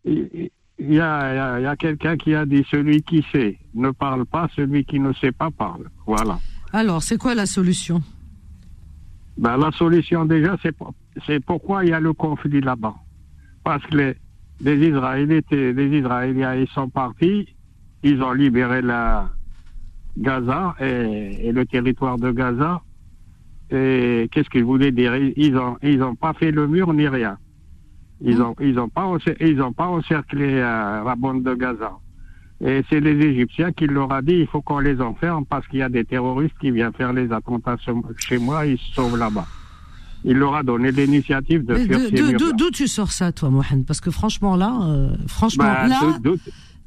[0.03, 4.49] Il y a, y a quelqu'un qui a dit celui qui sait ne parle pas,
[4.55, 5.89] celui qui ne sait pas parle.
[6.07, 6.39] Voilà.
[6.73, 8.01] Alors, c'est quoi la solution?
[9.37, 10.57] Ben, La solution, déjà,
[11.27, 12.95] c'est pourquoi il y a le conflit là-bas.
[13.63, 14.15] Parce que les,
[14.61, 17.47] les Israéliens, les Israéliens, ils sont partis
[18.03, 19.29] ils ont libéré la
[20.17, 22.81] Gaza et, le territoire de Gaza.
[23.69, 25.15] Et qu'est-ce qu'ils voulaient dire?
[25.15, 27.37] Ils ont ils ont pas fait le mur ni rien.
[28.21, 28.41] Ils hmm.
[28.41, 29.07] ont ils ont pas
[29.39, 31.93] ils ont pas encerclé euh, la bande de Gaza.
[32.63, 35.79] Et c'est les Égyptiens qui leur a dit il faut qu'on les enferme parce qu'il
[35.79, 37.77] y a des terroristes qui viennent faire les attentats
[38.17, 39.47] chez moi, ils se sauvent là-bas.
[40.23, 44.01] Il leur a donné l'initiative de faire ces D'où tu sors ça, toi, Mohamed Parce
[44.01, 45.99] que franchement, là, euh, franchement, bah, là,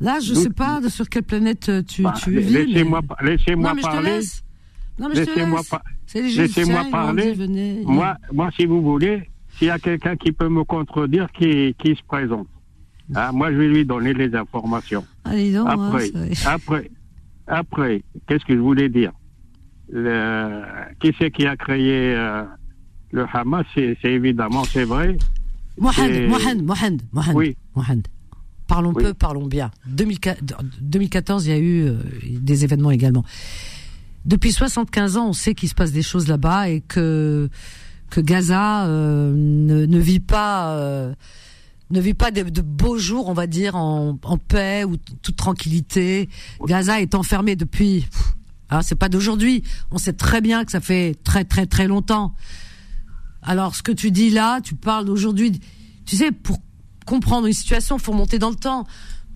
[0.01, 2.53] Là, je ne sais pas sur quelle planète euh, tu, bah, tu vis.
[2.53, 4.21] Laissez-moi laissez parler.
[5.15, 5.63] Laissez-moi
[6.25, 7.83] laissez parler.
[7.85, 11.95] Moi, moi, si vous voulez, s'il y a quelqu'un qui peut me contredire, qui, qui
[11.95, 12.49] se présente.
[13.15, 15.05] Ah, moi, je vais lui donner les informations.
[15.25, 16.11] Allez donc, hein, après,
[16.47, 16.91] après,
[17.47, 19.13] après, qu'est-ce que je voulais dire?
[19.91, 20.63] Le,
[21.01, 22.45] Qui c'est qui a créé euh,
[23.15, 25.17] le Hamas C'est évidemment, c'est vrai.
[25.79, 27.37] Mohamed, Mohamed, Mohamed, Mohamed.
[27.37, 27.57] Oui.
[27.75, 28.07] Mohamed.
[28.67, 29.71] Parlons peu, parlons bien.
[29.87, 31.99] 2014, il y a eu euh,
[32.41, 33.25] des événements également.
[34.25, 37.49] Depuis 75 ans, on sait qu'il se passe des choses là-bas et que
[38.11, 41.15] que Gaza euh, ne, vit pas euh,
[41.91, 44.17] ne vit pas de, beaux jours, on va dire, en,
[44.49, 46.29] paix ou toute tranquillité.
[46.65, 48.07] Gaza est enfermé depuis.
[48.71, 49.63] Ah, c'est pas d'aujourd'hui.
[49.91, 52.35] On sait très bien que ça fait très très très longtemps.
[53.45, 55.61] Alors, ce que tu dis là, tu parles d'aujourd'hui.
[56.07, 56.59] Tu sais, pour
[57.05, 58.87] comprendre une situation, faut monter dans le temps.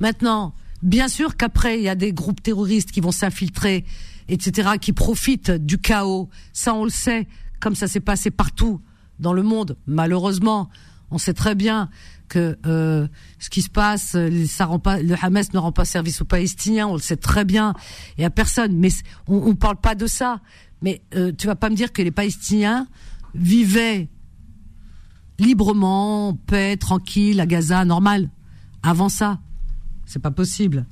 [0.01, 3.85] Maintenant, bien sûr qu'après, il y a des groupes terroristes qui vont s'infiltrer,
[4.29, 6.31] etc., qui profitent du chaos.
[6.55, 7.29] Ça, on le sait,
[7.61, 8.81] comme ça s'est passé partout
[9.19, 9.77] dans le monde.
[9.87, 10.71] Malheureusement,
[11.11, 11.91] on sait très bien
[12.29, 13.09] que euh,
[13.39, 14.17] ce qui se passe,
[14.47, 16.87] ça rend pas, le Hamas ne rend pas service aux Palestiniens.
[16.87, 17.75] On le sait très bien
[18.17, 18.77] et à personne.
[18.77, 18.91] Mais
[19.27, 20.41] on, ne parle pas de ça.
[20.83, 22.87] Mais euh, tu vas pas me dire que les Palestiniens
[23.39, 24.09] vivaient
[25.39, 28.31] librement, en paix, tranquille, à Gaza, normal.
[28.83, 29.39] Avant ça,
[30.05, 30.87] c'est pas possible.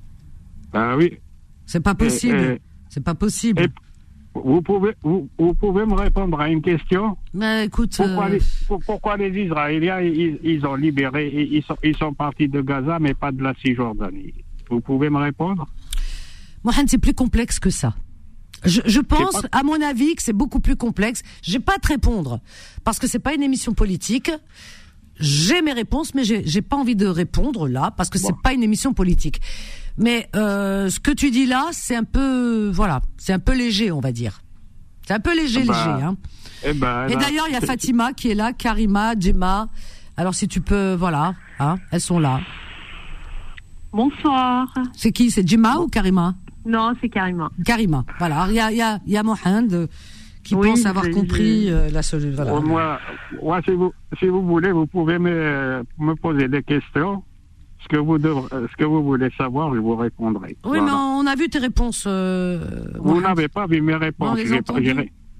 [0.73, 1.19] Ah oui.
[1.67, 2.59] C'est pas possible.
[2.89, 3.69] C'est pas possible.
[4.35, 7.17] vous pouvez, vous, pouvez me répondre à une question?
[7.35, 8.41] Mais écoute, pourquoi, euh, les,
[8.87, 13.33] pourquoi les Israéliens ils, ont libéré, ils sont, ils sont partis de Gaza mais pas
[13.33, 14.35] de la Cisjordanie?
[14.71, 15.67] Vous pouvez me répondre?
[16.65, 17.95] Mohamed, c'est plus complexe que ça.
[18.67, 21.23] Je, pense, à mon avis, que c'est beaucoup plus complexe.
[21.43, 22.41] Je vais pas te répondre
[22.85, 24.31] parce que c'est pas une émission politique.
[25.19, 28.63] J'ai mes réponses, mais j'ai pas envie de répondre là parce que c'est pas une
[28.63, 29.41] émission politique.
[29.99, 33.91] Mais euh, ce que tu dis là, c'est un peu, voilà, c'est un peu léger,
[33.91, 34.43] on va dire.
[35.07, 36.05] C'est un peu léger, eh ben, léger.
[36.05, 36.17] Hein.
[36.65, 39.69] Eh ben, Et d'ailleurs, il y a Fatima qui est là, Karima, Gemma.
[40.19, 42.41] Alors si tu peux, voilà, hein, elles sont là.
[43.93, 44.67] Bonsoir.
[44.95, 46.35] C'est qui C'est Gemma ou Karima?
[46.67, 47.51] Non, c'est Karima.
[47.65, 48.47] Karima, voilà.
[48.49, 49.87] Il y a, il y a, y a Mohand euh,
[50.45, 52.45] qui pense avoir compris euh, la solution.
[52.45, 52.61] Voilà.
[52.61, 52.99] Moi,
[53.43, 57.23] moi si, vous, si vous voulez, vous pouvez me, me poser des questions
[57.83, 60.57] ce que vous ce que vous voulez savoir, je vous répondrai.
[60.65, 62.05] Oui, mais on a vu tes réponses.
[62.07, 62.59] Euh,
[62.99, 64.39] vous n'avez pas vu mes réponses.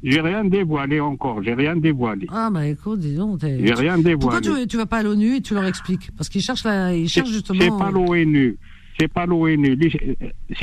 [0.03, 1.43] J'ai rien dévoilé encore.
[1.43, 2.27] J'ai rien dévoilé.
[2.31, 3.37] Ah bah écoute, disons.
[3.41, 4.17] J'ai rien dévoilé.
[4.19, 6.11] Pourquoi tu, tu vas pas à l'ONU et tu leur expliques?
[6.17, 7.59] Parce qu'ils cherchent la, ils cherchent justement.
[7.61, 8.59] C'est pas l'ONU.
[8.99, 9.79] C'est pas l'ONU.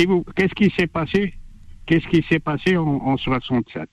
[0.08, 1.34] Vous, qu'est-ce qui s'est passé?
[1.86, 3.90] Qu'est-ce qui s'est passé en, en 67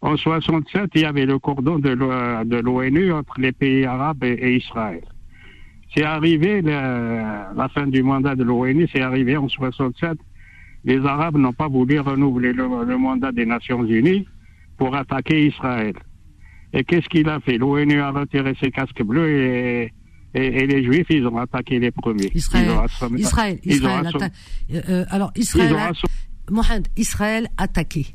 [0.00, 5.02] En 67, il y avait le cordon de l'ONU entre les pays arabes et Israël.
[5.94, 10.18] C'est arrivé, la fin du mandat de l'ONU, c'est arrivé en 67.
[10.84, 14.26] Les Arabes n'ont pas voulu renouveler le, mandat des Nations Unies
[14.76, 15.94] pour attaquer Israël.
[16.72, 17.58] Et qu'est-ce qu'il a fait?
[17.58, 19.92] L'ONU a retiré ses casques bleus et,
[20.34, 22.30] et, les Juifs, ils ont attaqué les premiers.
[22.34, 22.68] Israël,
[23.16, 24.30] Israël, Israël,
[24.72, 25.74] euh, alors Israël,
[26.50, 28.14] Mohamed, Israël attaqué.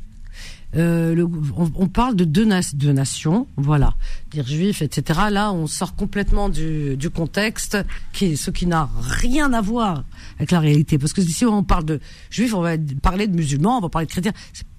[0.76, 1.26] Euh,
[1.56, 3.94] on, parle de deux, nations, voilà,
[4.32, 5.20] dire juifs, etc.
[5.30, 7.78] Là, on sort complètement du, contexte,
[8.12, 10.04] qui ce qui n'a rien à voir
[10.36, 10.98] avec la réalité.
[10.98, 12.00] Parce que si on parle de
[12.30, 12.72] juifs, on va
[13.02, 14.32] parler de musulmans, on va parler de chrétiens.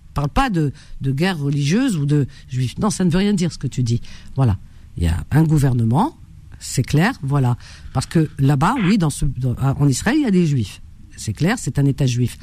[0.09, 2.77] On parle pas de, guerre religieuse ou de juifs.
[2.77, 4.01] Non, ça ne veut rien dire ce que tu dis.
[4.35, 4.57] Voilà,
[4.97, 6.17] il y a un gouvernement,
[6.59, 7.57] c'est clair, voilà.
[7.93, 9.25] Parce que là-bas, oui, ce,
[9.59, 10.81] en Israël, il y a des juifs.
[11.17, 12.37] C'est clair, c'est un État juif.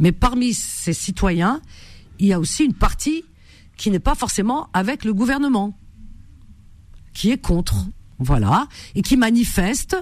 [0.00, 1.60] Mais parmi ces citoyens,
[2.18, 3.24] il y a aussi une partie
[3.76, 5.76] qui n'est pas forcément avec le gouvernement,
[7.12, 7.86] qui est contre,
[8.18, 9.96] voilà, et qui manifeste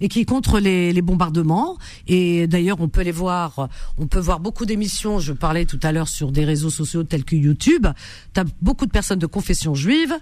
[0.00, 1.78] et qui est contre les, les bombardements.
[2.06, 5.18] Et d'ailleurs, on peut les voir, on peut voir beaucoup d'émissions.
[5.18, 7.86] Je parlais tout à l'heure sur des réseaux sociaux tels que YouTube.
[8.34, 10.14] Tu as beaucoup de personnes de confession juive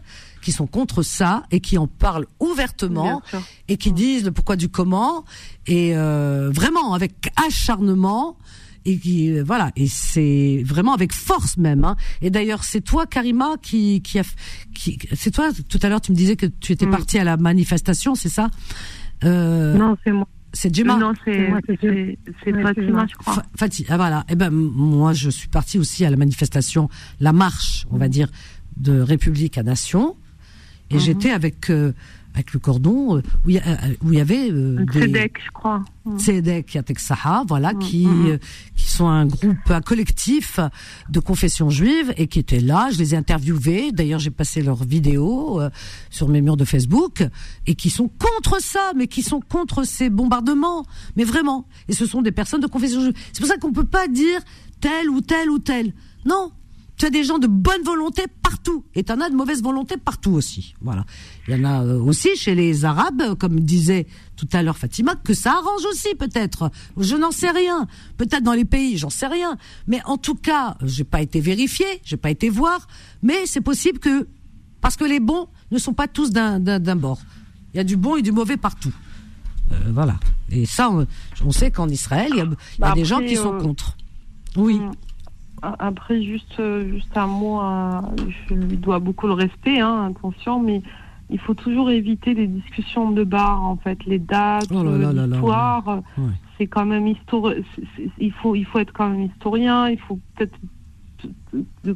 [0.43, 3.23] qui sont contre ça et qui en parlent ouvertement
[3.69, 5.25] et qui disent le pourquoi du comment
[5.67, 8.37] et euh, vraiment avec acharnement
[8.85, 11.97] et qui euh, voilà et c'est vraiment avec force même hein.
[12.21, 14.25] et d'ailleurs c'est toi Karima qui qui a
[14.75, 16.91] qui c'est toi tout à l'heure tu me disais que tu étais mm.
[16.91, 18.51] partie à la manifestation c'est ça?
[19.25, 20.27] Euh, non c'est moi.
[20.53, 21.49] c'est Juma non c'est
[22.63, 23.43] Fatima je crois.
[23.57, 24.25] Fatih ah voilà.
[24.29, 26.89] Eh ben moi je suis partie aussi à la manifestation
[27.21, 28.29] la marche on va dire
[28.77, 30.17] de République à Nation.
[30.91, 31.01] Et mm-hmm.
[31.01, 31.93] j'étais avec euh,
[32.35, 35.51] avec le cordon euh, où il y, euh, où il y avait euh, des je
[35.53, 35.85] crois.
[36.17, 36.99] Tzedek Yatek
[37.47, 38.39] voilà, mm, qui mm, mm.
[38.77, 40.59] qui sont un groupe, un collectif
[41.09, 42.89] de confession juive et qui étaient là.
[42.93, 43.93] Je les ai interviewés.
[43.93, 45.61] D'ailleurs, j'ai passé leurs vidéos
[46.11, 47.25] sur mes murs de Facebook
[47.67, 50.85] et qui sont contre ça, mais qui sont contre ces bombardements.
[51.17, 51.67] Mais vraiment.
[51.89, 53.15] Et ce sont des personnes de confession juive.
[53.33, 54.41] C'est pour ça qu'on peut pas dire
[54.81, 55.93] tel ou tel ou tel.
[56.25, 56.53] Non,
[56.97, 59.97] tu as des gens de bonne volonté partout et tu en as de mauvaise volonté
[59.97, 60.75] partout aussi.
[60.81, 61.05] Voilà.
[61.49, 64.07] Il y en a euh, aussi chez les Arabes, comme disait
[64.37, 66.71] tout à l'heure Fatima, que ça arrange aussi peut-être.
[66.97, 67.87] Je n'en sais rien.
[68.17, 69.57] Peut-être dans les pays, j'en sais rien.
[69.87, 72.87] Mais en tout cas, j'ai pas été vérifié, j'ai pas été voir,
[73.23, 74.29] mais c'est possible que
[74.81, 77.21] parce que les bons ne sont pas tous d'un bord.
[77.73, 78.93] Il y a du bon et du mauvais partout.
[79.73, 80.17] Euh, voilà.
[80.51, 82.49] Et ça, on, sait qu'en Israël, il y a,
[82.79, 83.97] bah, des gens qui sont euh, contre.
[84.57, 84.79] Oui.
[84.79, 84.93] Mm.
[85.63, 87.61] Après, juste, euh, juste un mot,
[88.49, 90.83] je lui dois beaucoup le respect, hein, attention, mais
[91.31, 96.03] il faut toujours éviter les discussions de bar, en fait, les dates, oh l'histoire.
[96.59, 97.65] C'est quand même historique.
[98.19, 99.89] Il faut, il faut être quand même historien.
[99.89, 100.59] Il faut peut-être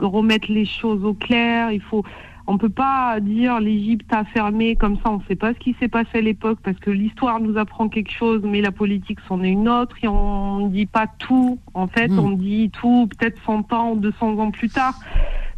[0.00, 1.70] remettre les choses au clair.
[1.72, 2.04] Il faut
[2.46, 5.10] on peut pas dire l'Égypte a fermé comme ça.
[5.10, 7.88] On ne sait pas ce qui s'est passé à l'époque parce que l'histoire nous apprend
[7.88, 9.96] quelque chose, mais la politique c'en est une autre.
[10.02, 11.58] Et on ne dit pas tout.
[11.74, 12.18] En fait, hmm.
[12.18, 14.94] on dit tout peut-être 100 ans ou 200 ans plus tard.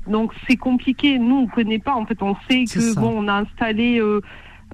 [0.07, 1.19] Donc c'est compliqué.
[1.19, 1.95] Nous, on connaît pas.
[1.95, 4.01] En fait, on sait que bon, on a installé.
[4.01, 4.21] Euh,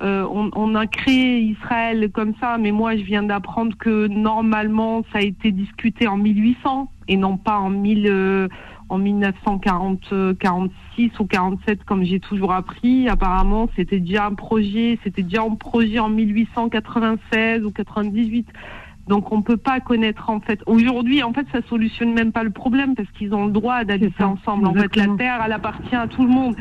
[0.03, 5.05] euh, on, on, a créé Israël comme ça, mais moi je viens d'apprendre que normalement
[5.12, 8.49] ça a été discuté en 1800 et non pas en 1000
[8.95, 13.09] en 1946 ou 47, comme j'ai toujours appris.
[13.09, 18.47] Apparemment, c'était déjà un projet, c'était déjà un projet en 1896 ou 98.
[19.09, 20.61] Donc on peut pas connaître en fait.
[20.66, 24.25] Aujourd'hui, en fait, ça solutionne même pas le problème parce qu'ils ont le droit d'habiter
[24.25, 24.66] ensemble.
[24.66, 26.57] En fait, la terre, elle appartient à tout le monde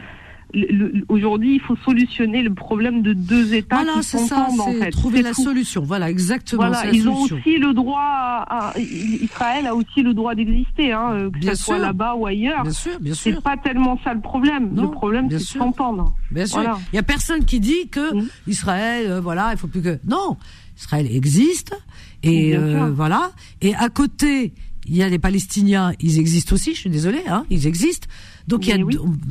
[1.10, 4.92] aujourd'hui, il faut solutionner le problème de deux États voilà, qui s'entendent en fait.
[4.92, 5.84] Trouver la solution.
[5.84, 6.68] Voilà, exactement.
[6.68, 8.00] Voilà, ils ont aussi le droit.
[8.02, 12.64] À, Israël a aussi le droit d'exister, hein, que ce soit là-bas ou ailleurs.
[12.64, 13.34] Bien sûr, bien sûr.
[13.34, 14.76] C'est pas tellement ça le problème.
[14.76, 16.16] le problème, c'est de s'entendre.
[16.32, 16.80] Bien sûr.
[16.92, 18.28] Il y a personne qui dit que mmh.
[18.48, 20.00] Israël, euh, voilà, il faut plus que.
[20.08, 20.38] Non,
[20.78, 21.76] Israël existe
[22.24, 23.32] et euh, voilà.
[23.62, 24.54] Et à côté,
[24.88, 25.94] il y a les Palestiniens.
[26.00, 26.74] Ils existent aussi.
[26.74, 28.08] Je suis désolée, hein, ils existent.
[28.48, 28.86] Donc il y, a,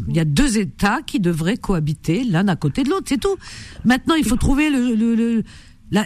[0.08, 3.36] il y a deux États qui devraient cohabiter l'un à côté de l'autre, c'est tout.
[3.84, 5.42] Maintenant, il faut trouver le, le,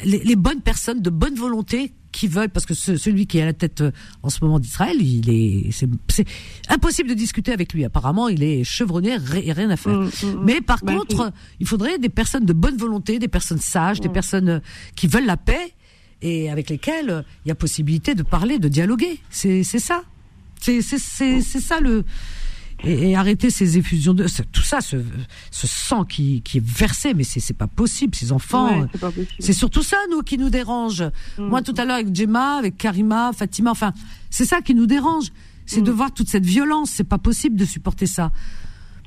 [0.05, 3.53] les, bonnes personnes de bonne volonté qui veulent, parce que celui qui est à la
[3.53, 3.91] tête euh,
[4.23, 6.25] en ce moment d'Israël, il est, c'est
[6.69, 7.85] impossible de discuter avec lui.
[7.85, 9.99] Apparemment, il est chevronné et rien à faire.
[9.99, 10.45] Mm, mm, mm.
[10.45, 11.31] Mais par bah, contre,
[11.61, 14.61] il faudrait des personnes de bonne volonté, des personnes sages, des personnes euh,
[14.97, 15.75] qui veulent la paix
[16.23, 19.21] et avec lesquels il y a possibilité de parler, de dialoguer.
[19.31, 20.03] C'est ça.
[20.59, 22.05] C'est ça le
[22.87, 24.97] et, arrêter ces effusions de tout ça, ce,
[25.51, 28.87] ce sang qui, qui est versé, mais c'est pas possible, ces enfants.
[29.39, 31.03] c'est surtout ça nous qui nous dérange.
[31.39, 31.49] Mm.
[31.49, 33.93] Moi tout à l'heure avec Gemma, avec Karima, Fatima, enfin
[34.31, 35.27] c'est ça qui nous dérange,
[35.67, 35.95] c'est de mm.
[35.95, 36.91] voir toute cette violence.
[36.91, 38.31] C'est pas possible de supporter ça.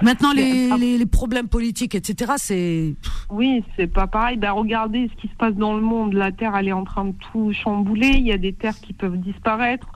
[0.02, 2.96] Maintenant, les, les, les, problèmes politiques, etc., c'est...
[3.30, 4.38] Oui, c'est pas pareil.
[4.38, 6.14] Ben, regardez ce qui se passe dans le monde.
[6.14, 8.14] La Terre, elle est en train de tout chambouler.
[8.16, 9.88] Il y a des terres qui peuvent disparaître.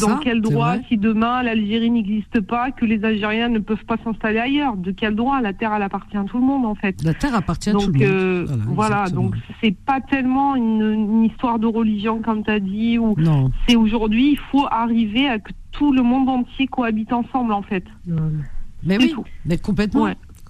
[0.00, 4.38] Dans quel droit, si demain l'Algérie n'existe pas, que les Algériens ne peuvent pas s'installer
[4.38, 4.76] ailleurs?
[4.76, 5.40] De quel droit?
[5.40, 7.02] La terre, elle appartient à tout le monde, en fait.
[7.02, 8.02] La terre appartient à tout le monde.
[8.02, 12.98] Euh, voilà, donc c'est pas tellement une, histoire de religion, comme tu as dit.
[12.98, 13.14] Ou
[13.68, 17.84] C'est aujourd'hui, il faut arriver à que tout le monde entier cohabite ensemble, en fait.
[18.84, 20.08] Mais oui, mais complètement.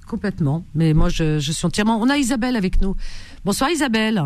[0.09, 0.65] Complètement.
[0.75, 2.01] Mais moi, je, je suis entièrement.
[2.01, 2.97] On a Isabelle avec nous.
[3.45, 4.21] Bonsoir, Isabelle.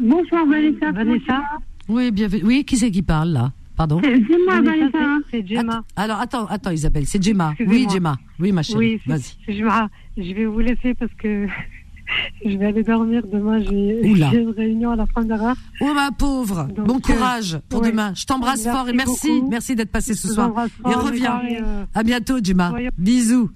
[0.00, 0.90] Bonsoir, Vanessa.
[0.90, 1.42] Vanessa.
[1.88, 2.42] Oui, bienvenue.
[2.44, 3.52] Oui, qui c'est qui parle là?
[3.82, 5.84] Pardon C'est Gemma, C'est Gemma.
[5.96, 7.52] alors, attends, attends, Isabelle, c'est Gemma.
[7.66, 8.16] Oui, Gemma.
[8.38, 8.78] Oui, ma chérie.
[8.78, 9.58] Oui, vas-y.
[9.58, 9.90] Gemma.
[10.16, 11.48] Je vais vous laisser parce que
[12.46, 13.24] je vais aller dormir.
[13.26, 15.34] Demain, j'ai une réunion à la fin de
[15.80, 16.68] Oh, ma pauvre.
[16.76, 18.12] bon euh, courage pour demain.
[18.14, 19.42] Je t'embrasse fort et merci.
[19.50, 20.52] Merci d'être passé ce soir.
[20.88, 21.42] Et reviens.
[21.50, 22.72] Euh, à bientôt, Gemma.
[22.96, 23.50] Bisous.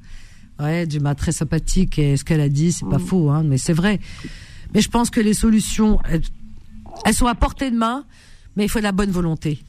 [0.58, 2.00] Ouais, Gemma, très sympathique.
[2.00, 3.06] Et ce qu'elle a dit, c'est pas mm.
[3.06, 4.00] faux, hein, mais c'est vrai.
[4.74, 6.22] Mais je pense que les solutions, elles,
[7.04, 8.04] elles sont à portée de main,
[8.56, 9.62] mais il faut de la bonne volonté.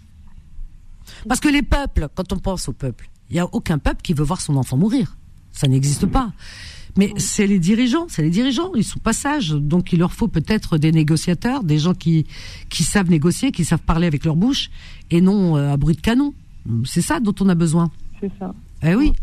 [1.28, 4.14] Parce que les peuples, quand on pense aux peuples, il n'y a aucun peuple qui
[4.14, 5.18] veut voir son enfant mourir.
[5.52, 6.32] Ça n'existe pas.
[6.98, 10.28] Mais c'est les dirigeants, c'est les dirigeants, ils sont pas sages, donc il leur faut
[10.28, 12.26] peut-être des négociateurs, des gens qui
[12.70, 14.72] qui savent négocier, qui savent parler avec leur bouche
[15.12, 16.34] et non euh, à bruit de canon.
[16.86, 17.92] C'est ça dont on a besoin.
[18.20, 18.54] C'est ça.
[18.84, 19.14] Eh oui.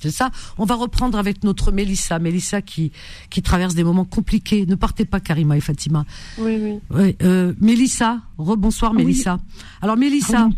[0.00, 0.30] C'est ça.
[0.58, 2.18] On va reprendre avec notre Mélissa.
[2.18, 2.92] Mélissa qui,
[3.30, 4.66] qui traverse des moments compliqués.
[4.66, 6.04] Ne partez pas, Karima et Fatima.
[6.38, 7.16] Oui, oui.
[7.22, 9.38] Euh, Mélissa, rebonsoir Mélissa.
[9.82, 10.48] Alors Mélissa,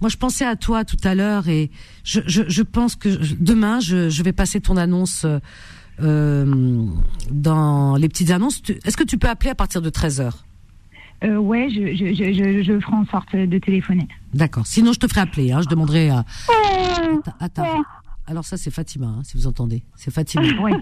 [0.00, 1.70] moi je pensais à toi tout à l'heure et
[2.04, 3.08] je, je, je, pense que
[3.38, 5.26] demain je, je vais passer ton annonce
[6.00, 6.86] euh,
[7.30, 8.62] dans les petites annonces.
[8.84, 10.32] Est-ce que tu peux appeler à partir de 13h
[11.24, 14.06] euh, ouais, je, je, je, je, ferai en sorte de téléphoner.
[14.34, 14.68] D'accord.
[14.68, 15.50] Sinon, je te ferai appeler.
[15.50, 15.62] Hein.
[15.62, 16.24] Je demanderai à.
[17.40, 17.64] Attends.
[18.28, 19.84] Alors ça, c'est Fatima, hein, si vous entendez.
[19.96, 20.42] C'est Fatima.
[20.62, 20.72] Oui.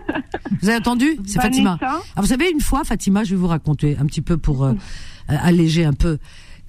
[0.60, 1.16] Vous avez entendu?
[1.24, 1.78] C'est Fatima?
[1.80, 4.72] Alors, vous savez, une fois, Fatima, je vais vous raconter un petit peu pour euh,
[4.72, 6.18] euh, alléger un peu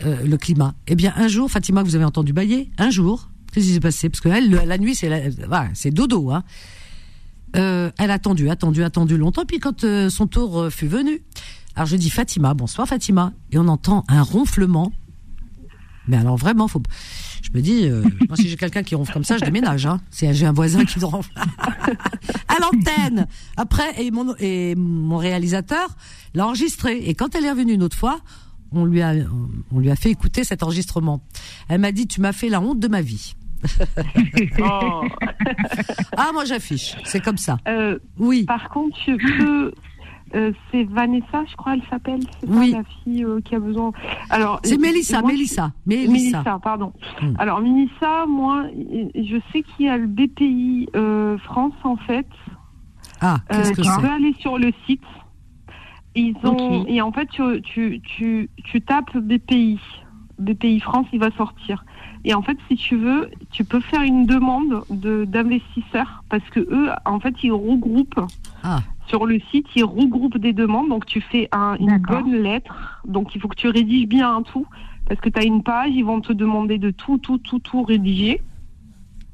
[0.03, 0.75] euh, le climat.
[0.85, 3.79] Eh bien, un jour, Fatima, que vous avez entendu bailler, un jour, qu'est-ce qui s'est
[3.79, 4.09] passé?
[4.09, 6.29] Parce que elle, la nuit, c'est voilà, c'est dodo.
[6.31, 6.43] Hein.
[7.53, 9.45] elle a attendu, attendu, attendu longtemps.
[9.45, 11.23] Puis quand son tour fut venu,
[11.75, 14.91] alors je dis Fatima, bonsoir Fatima, et on entend un ronflement.
[16.07, 16.83] Mais alors vraiment, faut
[17.47, 19.85] je me dis, euh, moi si j'ai quelqu'un qui ronfle comme ça, je déménage.
[19.85, 20.01] Hein.
[20.11, 21.31] Si j'ai un voisin qui ronfle
[22.47, 23.27] à l'antenne.
[23.55, 25.95] Après, et mon, et mon réalisateur
[26.33, 26.97] l'a enregistré.
[27.07, 28.19] Et quand elle est revenue une autre fois,
[28.71, 29.13] on lui a,
[29.71, 31.21] on lui a fait écouter cet enregistrement.
[31.69, 33.35] Elle m'a dit, tu m'as fait la honte de ma vie.
[34.59, 35.03] oh.
[36.15, 37.57] ah, moi j'affiche, c'est comme ça.
[37.67, 38.43] Euh, oui.
[38.43, 39.73] Par contre, je peux
[40.35, 42.19] euh, c'est Vanessa, je crois, elle s'appelle.
[42.39, 42.71] C'est oui.
[42.71, 43.91] la fille euh, qui a besoin.
[44.29, 44.59] Alors.
[44.63, 46.43] C'est Mélissa, Mélissa, Mélissa.
[46.61, 46.93] pardon.
[47.21, 47.33] Hmm.
[47.39, 48.65] Alors Mélissa, moi,
[49.15, 52.27] je sais qu'il y a le BPI euh, France en fait.
[53.21, 55.01] Ah, qu'est-ce que c'est Tu peux aller sur le site.
[56.15, 59.79] Ils ont et en fait tu, tu, tu, tu tapes BPI.
[60.39, 61.83] BPI France, il va sortir.
[62.27, 66.59] Et en fait, si tu veux, tu peux faire une demande de d'investisseurs parce que
[66.59, 68.19] eux, en fait, ils regroupent
[68.63, 70.89] ah sur le site, ils regroupent des demandes.
[70.89, 71.47] Donc, tu fais
[71.79, 73.01] une bonne lettre.
[73.07, 74.67] Donc, il faut que tu rédiges bien un tout.
[75.07, 77.83] Parce que tu as une page, ils vont te demander de tout, tout, tout, tout
[77.83, 78.41] rédiger.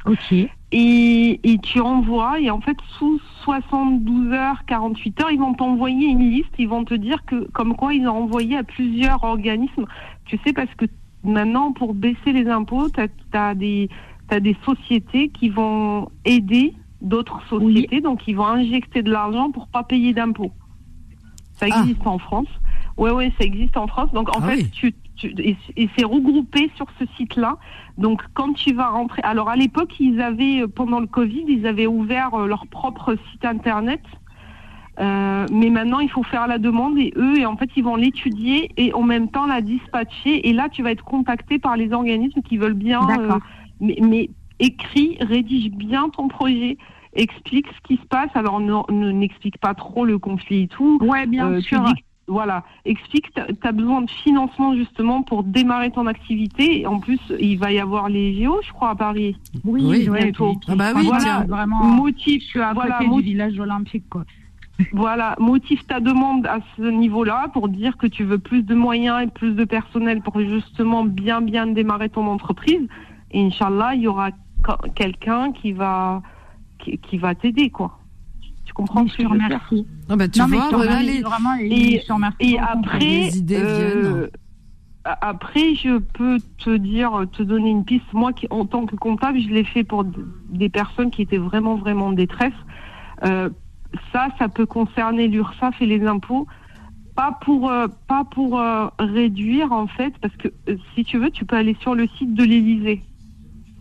[0.06, 0.32] Ok.
[0.32, 2.42] Et, et tu envoies.
[2.42, 6.54] Et en fait, sous 72 heures, 48 heures, ils vont t'envoyer une liste.
[6.60, 9.86] Ils vont te dire que, comme quoi, ils ont envoyé à plusieurs organismes.
[10.26, 10.86] Tu sais, parce que
[11.24, 13.02] maintenant, pour baisser les impôts, tu
[13.34, 13.90] as, des,
[14.30, 19.68] as des sociétés qui vont aider d'autres sociétés, donc ils vont injecter de l'argent pour
[19.68, 20.52] pas payer d'impôts.
[21.54, 21.82] Ça ah.
[21.82, 22.48] existe en France.
[22.98, 24.12] Ouais, ouais, ça existe en France.
[24.14, 24.94] Donc en ah fait, tu,
[25.24, 25.58] et,
[25.96, 27.58] c'est regroupé sur ce site-là.
[27.98, 31.88] Donc quand tu vas rentrer, alors à l'époque, ils avaient pendant le Covid, ils avaient
[31.88, 34.02] ouvert euh, leur propre site internet.
[35.00, 37.96] Euh, mais maintenant, il faut faire la demande et eux, et en fait, ils vont
[37.96, 40.48] l'étudier et en même temps la dispatcher.
[40.48, 43.02] Et là, tu vas être contacté par les organismes qui veulent bien.
[43.10, 43.40] Euh,
[43.82, 44.30] mais, mais
[44.60, 46.78] écris, rédige bien ton projet
[47.16, 48.30] explique ce qui se passe.
[48.36, 51.00] Alors, ne n'explique pas trop le conflit et tout.
[51.02, 51.84] Ouais, bien euh, sûr.
[52.28, 56.82] voilà, explique, tu as besoin de financement justement pour démarrer ton activité.
[56.82, 59.38] Et en plus, il va y avoir les géos, je crois, à Paris.
[59.64, 60.56] Oui, bientôt.
[60.68, 61.84] Ah bah oui, voilà, vraiment.
[61.84, 64.24] Motif, je suis à voilà, côté du village olympique, quoi.
[64.92, 69.24] Voilà, motive ta demande à ce niveau-là pour dire que tu veux plus de moyens
[69.24, 72.88] et plus de personnel pour justement bien bien démarrer ton entreprise.
[73.32, 74.30] Et Inch'Allah, il y aura
[74.96, 76.22] quelqu'un qui va
[76.80, 78.00] qui, va t'aider quoi.
[78.66, 79.86] Tu comprends ce que je remercie.
[80.10, 80.70] Ah bah, tu vois,
[81.62, 82.02] et,
[82.40, 84.28] et, après, euh,
[85.06, 88.12] après, je peux te dire, te donner une piste.
[88.14, 90.06] Moi, qui, en tant que comptable, je l'ai fait pour
[90.50, 92.54] des personnes qui étaient vraiment, vraiment en détresse.
[93.24, 93.50] Euh,
[94.12, 96.48] ça, ça peut concerner l'URSSAF et les impôts.
[97.16, 100.48] Pas pour, euh, pas pour euh, réduire, en fait, parce que
[100.96, 103.04] si tu veux, tu peux aller sur le site de l'Élysée.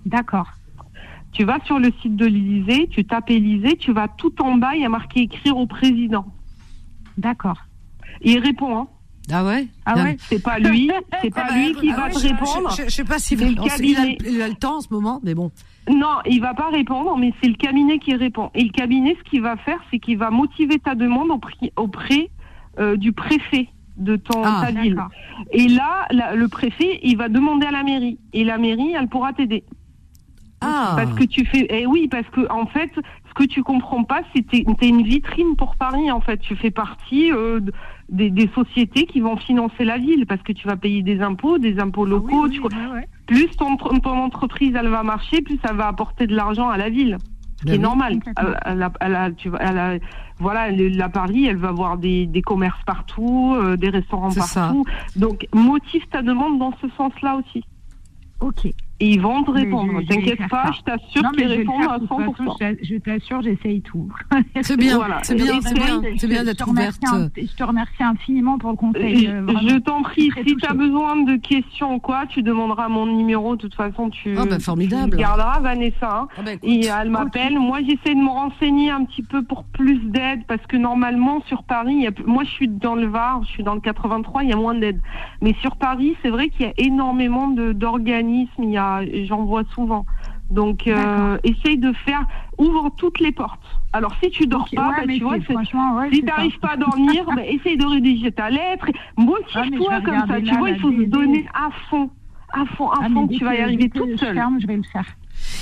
[0.04, 0.48] D'accord.
[1.32, 4.74] Tu vas sur le site de l'Élysée, tu tapes Élysée, tu vas tout en bas,
[4.74, 6.26] il y a marqué écrire au président.
[7.16, 7.56] D'accord.
[8.20, 8.88] Il répond, hein.
[9.30, 10.90] Ah ouais Ah ouais C'est pas lui,
[11.22, 12.76] c'est pas ah lui bah, qui va te répondre.
[12.76, 15.52] Je, sais pas s'il il, a, le temps en ce moment, mais bon.
[15.88, 18.50] Non, il va pas répondre, mais c'est le cabinet qui répond.
[18.54, 21.30] Et le cabinet, ce qu'il va faire, c'est qu'il va motiver ta demande
[21.76, 22.30] auprès,
[22.78, 25.00] euh, du préfet de ton ah, ta ville.
[25.52, 29.32] Et là, le préfet, il va demander à la mairie, et la mairie, elle pourra
[29.32, 29.64] t'aider.
[30.62, 30.94] Ah.
[30.96, 34.22] Parce que tu fais, eh oui, parce que en fait, ce que tu comprends pas,
[34.34, 36.10] c'est que t'es une vitrine pour Paris.
[36.10, 37.60] En fait, tu fais partie euh,
[38.08, 41.78] des, sociétés qui vont financer la ville parce que tu vas payer des impôts, des
[41.78, 42.48] impôts ah locaux.
[43.26, 46.90] Plus ton, ton, entreprise elle va marcher, plus ça va apporter de l'argent à la
[46.90, 47.18] ville.
[47.60, 48.18] Ce qui est normal.
[49.36, 49.50] tu,
[50.38, 54.84] voilà, la Paris, elle va avoir des, des commerces partout, euh, des restaurants partout.
[55.14, 57.64] Donc, motive ta demande dans ce sens-là aussi.
[58.40, 58.66] Ok.
[59.02, 60.00] Et ils vont te répondre.
[60.08, 62.76] T'inquiète pas, je t'assure qu'ils répondent à 100%.
[62.82, 64.08] je t'assure, j'essaye tout.
[64.62, 67.02] C'est bien, c'est bien, c'est bien, c'est bien d'être ouverte.
[67.36, 69.26] je te remercie infiniment pour le conseil.
[69.26, 73.06] Euh, je t'en prie, si tu as besoin de questions ou quoi, tu demanderas mon
[73.06, 73.56] numéro.
[73.56, 75.16] De toute façon, tu, oh formidable.
[75.16, 76.20] garderas Vanessa.
[76.22, 76.28] Hein.
[76.38, 77.58] Ah bah, et elle m'appelle.
[77.58, 81.64] Moi, j'essaie de me renseigner un petit peu pour plus d'aide parce que normalement, sur
[81.64, 84.50] Paris, y a, moi, je suis dans le Var, je suis dans le 83, il
[84.50, 85.00] y a moins d'aide.
[85.40, 88.62] Mais sur Paris, c'est vrai qu'il y a énormément d'organismes.
[88.62, 88.91] Il y a
[89.24, 90.04] j'en vois souvent.
[90.50, 92.24] Donc, euh, essaye de faire,
[92.58, 93.60] ouvre toutes les portes.
[93.94, 97.42] Alors, si tu dors pas, bah, tu vois, si tu n'arrives pas à dormir, bah,
[97.46, 98.86] essaye de rédiger ta lettre.
[99.16, 100.40] Motive-toi ah, comme ça.
[100.40, 102.10] Tu vois, il faut se donner à fond,
[102.52, 103.28] à fond, à ah, fond.
[103.28, 104.38] Tu vas y arriver toute seule.
[104.60, 105.06] je vais le faire.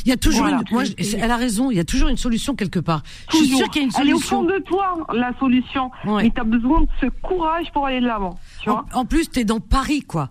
[0.05, 2.55] Il y a toujours une, moi, elle a raison, il y a toujours une solution
[2.55, 3.03] quelque part.
[3.31, 4.03] Je suis sûre qu'il y a une solution.
[4.03, 5.91] Elle est au fond de toi, la solution.
[6.05, 8.39] Mais tu as besoin de ce courage pour aller de l'avant.
[8.67, 10.31] En, en, plus, tu es dans Paris, quoi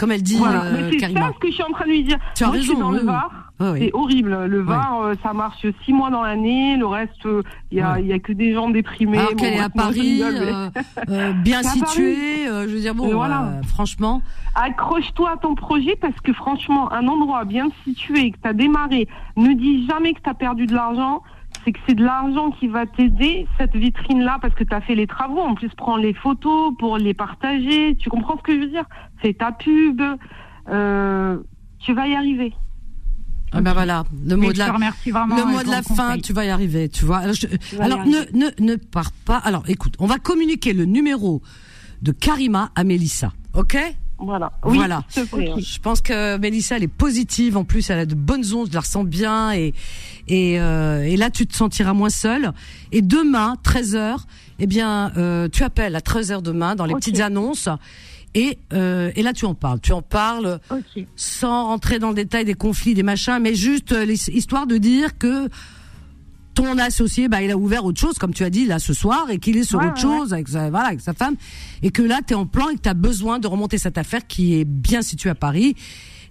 [0.00, 0.64] comme elle dit voilà.
[0.64, 2.16] Euh, c'est ça ce que je suis en train de lui dire.
[2.34, 3.30] Tu as Moi, raison, je suis dans le Var.
[3.76, 4.46] C'est horrible.
[4.46, 6.78] Le Var, euh, ça marche six mois dans l'année.
[6.78, 9.18] Le reste, il euh, y, a, y a que des gens déprimés.
[9.18, 10.22] Alors qu'elle est à Paris,
[11.44, 12.46] bien située.
[12.46, 13.60] je veux dire, bon, voilà.
[13.68, 14.22] franchement.
[14.54, 19.06] Accroche-toi à ton projet parce que franchement, un endroit bien situé, que tu as démarré,
[19.36, 21.22] ne dis jamais que tu as perdu de l'argent
[21.64, 24.94] c'est que c'est de l'argent qui va t'aider, cette vitrine-là, parce que tu as fait
[24.94, 25.40] les travaux.
[25.40, 27.96] En plus, prends les photos pour les partager.
[27.96, 28.84] Tu comprends ce que je veux dire?
[29.22, 30.00] Fais ta pub.
[30.68, 31.38] Euh,
[31.78, 32.52] tu vas y arriver.
[33.52, 36.50] Ah ben voilà, le mot de la, le mot de la fin, tu vas y
[36.50, 37.22] arriver, tu vois.
[37.80, 39.38] Alors, ne, ne, ne pars pas.
[39.38, 41.42] Alors écoute, on va communiquer le numéro
[42.00, 43.76] de Karima à Mélissa, ok?
[44.20, 44.52] Voilà.
[44.62, 45.04] voilà.
[45.12, 47.56] Je pense que Mélissa, elle est positive.
[47.56, 48.68] En plus, elle a de bonnes ondes.
[48.68, 49.52] Je la ressens bien.
[49.52, 49.74] Et,
[50.28, 52.52] et, euh, et là, tu te sentiras moins seule.
[52.92, 54.18] Et demain, 13h,
[54.58, 57.68] eh bien, euh, tu appelles à 13h demain dans les petites annonces.
[58.34, 59.80] Et, euh, et là, tu en parles.
[59.80, 60.60] Tu en parles
[61.16, 65.48] sans rentrer dans le détail des conflits, des machins, mais juste l'histoire de dire que
[66.54, 69.30] ton associé, bah, il a ouvert autre chose, comme tu as dit là ce soir,
[69.30, 71.36] et qu'il est sur autre chose avec sa, voilà, avec sa femme,
[71.82, 73.98] et que là, tu es en plan et que tu as besoin de remonter cette
[73.98, 75.74] affaire qui est bien située à Paris.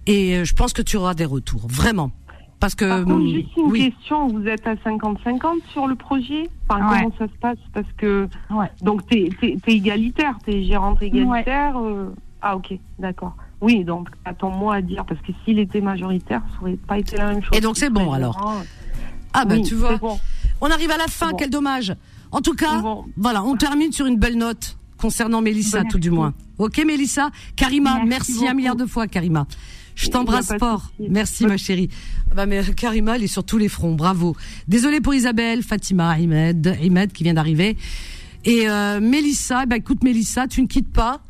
[0.06, 2.10] Et euh, je pense que tu auras des retours, vraiment.
[2.58, 2.84] Parce que.
[2.84, 6.48] Par contre, juste une question, vous êtes à 50-50 sur le projet?
[6.68, 7.58] Enfin, Comment ça se passe?
[7.72, 8.28] Parce que.
[8.82, 11.78] Donc, tu es, égalitaire, tu es gérante égalitaire.
[11.78, 13.34] Euh, ah, ok, d'accord.
[13.60, 17.32] Oui, donc attends-moi à dire, parce que s'il était majoritaire, ça aurait pas été la
[17.32, 17.56] même chose.
[17.56, 18.62] Et donc c'est bon alors
[19.32, 19.98] ah bah tu vois.
[20.60, 21.94] On arrive à la fin, quel dommage.
[22.32, 22.82] En tout cas,
[23.16, 26.34] voilà, on termine sur une belle note concernant Mélissa, tout du moins.
[26.58, 27.30] Ok Mélissa?
[27.56, 29.46] Karima, merci, un milliard de fois Karima.
[29.94, 30.92] Je t'embrasse fort.
[30.98, 31.88] Merci ma chérie.
[32.30, 33.94] Ah bah mais Karima, elle est sur tous les fronts.
[33.94, 34.36] Bravo.
[34.68, 37.76] Désolée pour Isabelle, Fatima, Ahmed, Ahmed qui vient d'arriver.
[38.44, 41.20] Et euh, Mélissa, bah écoute Mélissa, tu ne quittes pas.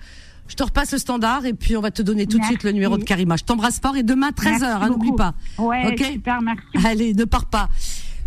[0.50, 2.72] Je te repasse le standard et puis on va te donner tout de suite le
[2.72, 3.36] numéro de Karima.
[3.36, 5.32] Je t'embrasse fort et demain 13h, hein, n'oublie pas.
[5.58, 6.60] Ouais, super, merci.
[6.84, 7.68] Allez, ne pars pas.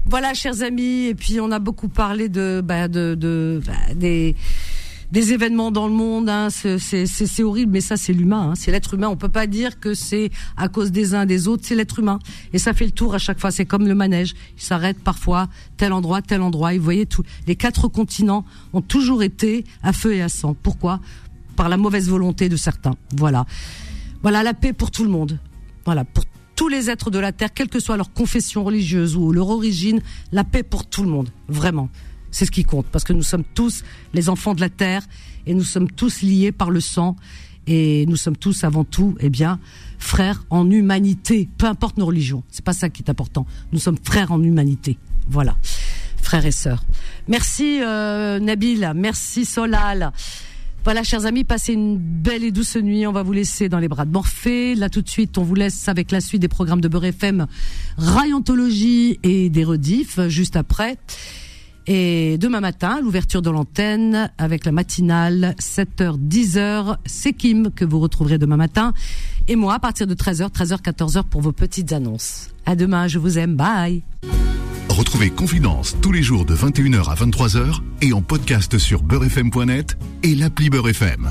[0.05, 4.35] Voilà, chers amis, et puis on a beaucoup parlé de, bah, de, de bah, des
[5.13, 6.27] des événements dans le monde.
[6.27, 9.09] Hein, c'est horrible, mais ça c'est l'humain, hein, c'est l'être humain.
[9.09, 12.17] On peut pas dire que c'est à cause des uns des autres, c'est l'être humain.
[12.51, 13.51] Et ça fait le tour à chaque fois.
[13.51, 16.73] C'est comme le manège, il s'arrête parfois tel endroit, tel endroit.
[16.73, 18.43] Et vous voyez, tout, les quatre continents
[18.73, 20.55] ont toujours été à feu et à sang.
[20.63, 20.99] Pourquoi?
[21.55, 22.95] Par la mauvaise volonté de certains.
[23.15, 23.45] Voilà,
[24.21, 25.39] voilà la paix pour tout le monde.
[25.85, 26.25] Voilà pour
[26.55, 30.01] tous les êtres de la terre, quelle que soit leur confession religieuse ou leur origine,
[30.31, 31.89] la paix pour tout le monde, vraiment
[32.33, 35.03] c'est ce qui compte, parce que nous sommes tous les enfants de la terre
[35.45, 37.15] et nous sommes tous liés par le sang
[37.67, 39.59] et nous sommes tous avant tout, eh bien,
[39.99, 42.43] frères en humanité, peu importe nos religions.
[42.49, 43.45] C'est pas ça qui est important.
[43.71, 44.97] Nous sommes frères en humanité.
[45.29, 45.55] Voilà,
[46.21, 46.83] frères et sœurs.
[47.27, 50.11] Merci euh, Nabil, merci Solal.
[50.83, 53.07] Voilà, chers amis, passez une belle et douce nuit.
[53.07, 54.75] On va vous laisser dans les bras de Morphée.
[54.75, 57.47] Là, tout de suite, on vous laisse avec la suite des programmes de Beurre FM,
[57.97, 60.97] Rayantologie et des rediffs juste après.
[61.87, 67.99] Et demain matin, l'ouverture de l'antenne avec la matinale 7h 10h, c'est Kim que vous
[67.99, 68.93] retrouverez demain matin
[69.47, 72.49] et moi à partir de 13h 13h 14h pour vos petites annonces.
[72.65, 73.55] À demain, je vous aime.
[73.55, 74.03] Bye.
[74.89, 80.35] Retrouvez Confidence tous les jours de 21h à 23h et en podcast sur beurrefm.net et
[80.35, 81.21] l'appli Beurrefm.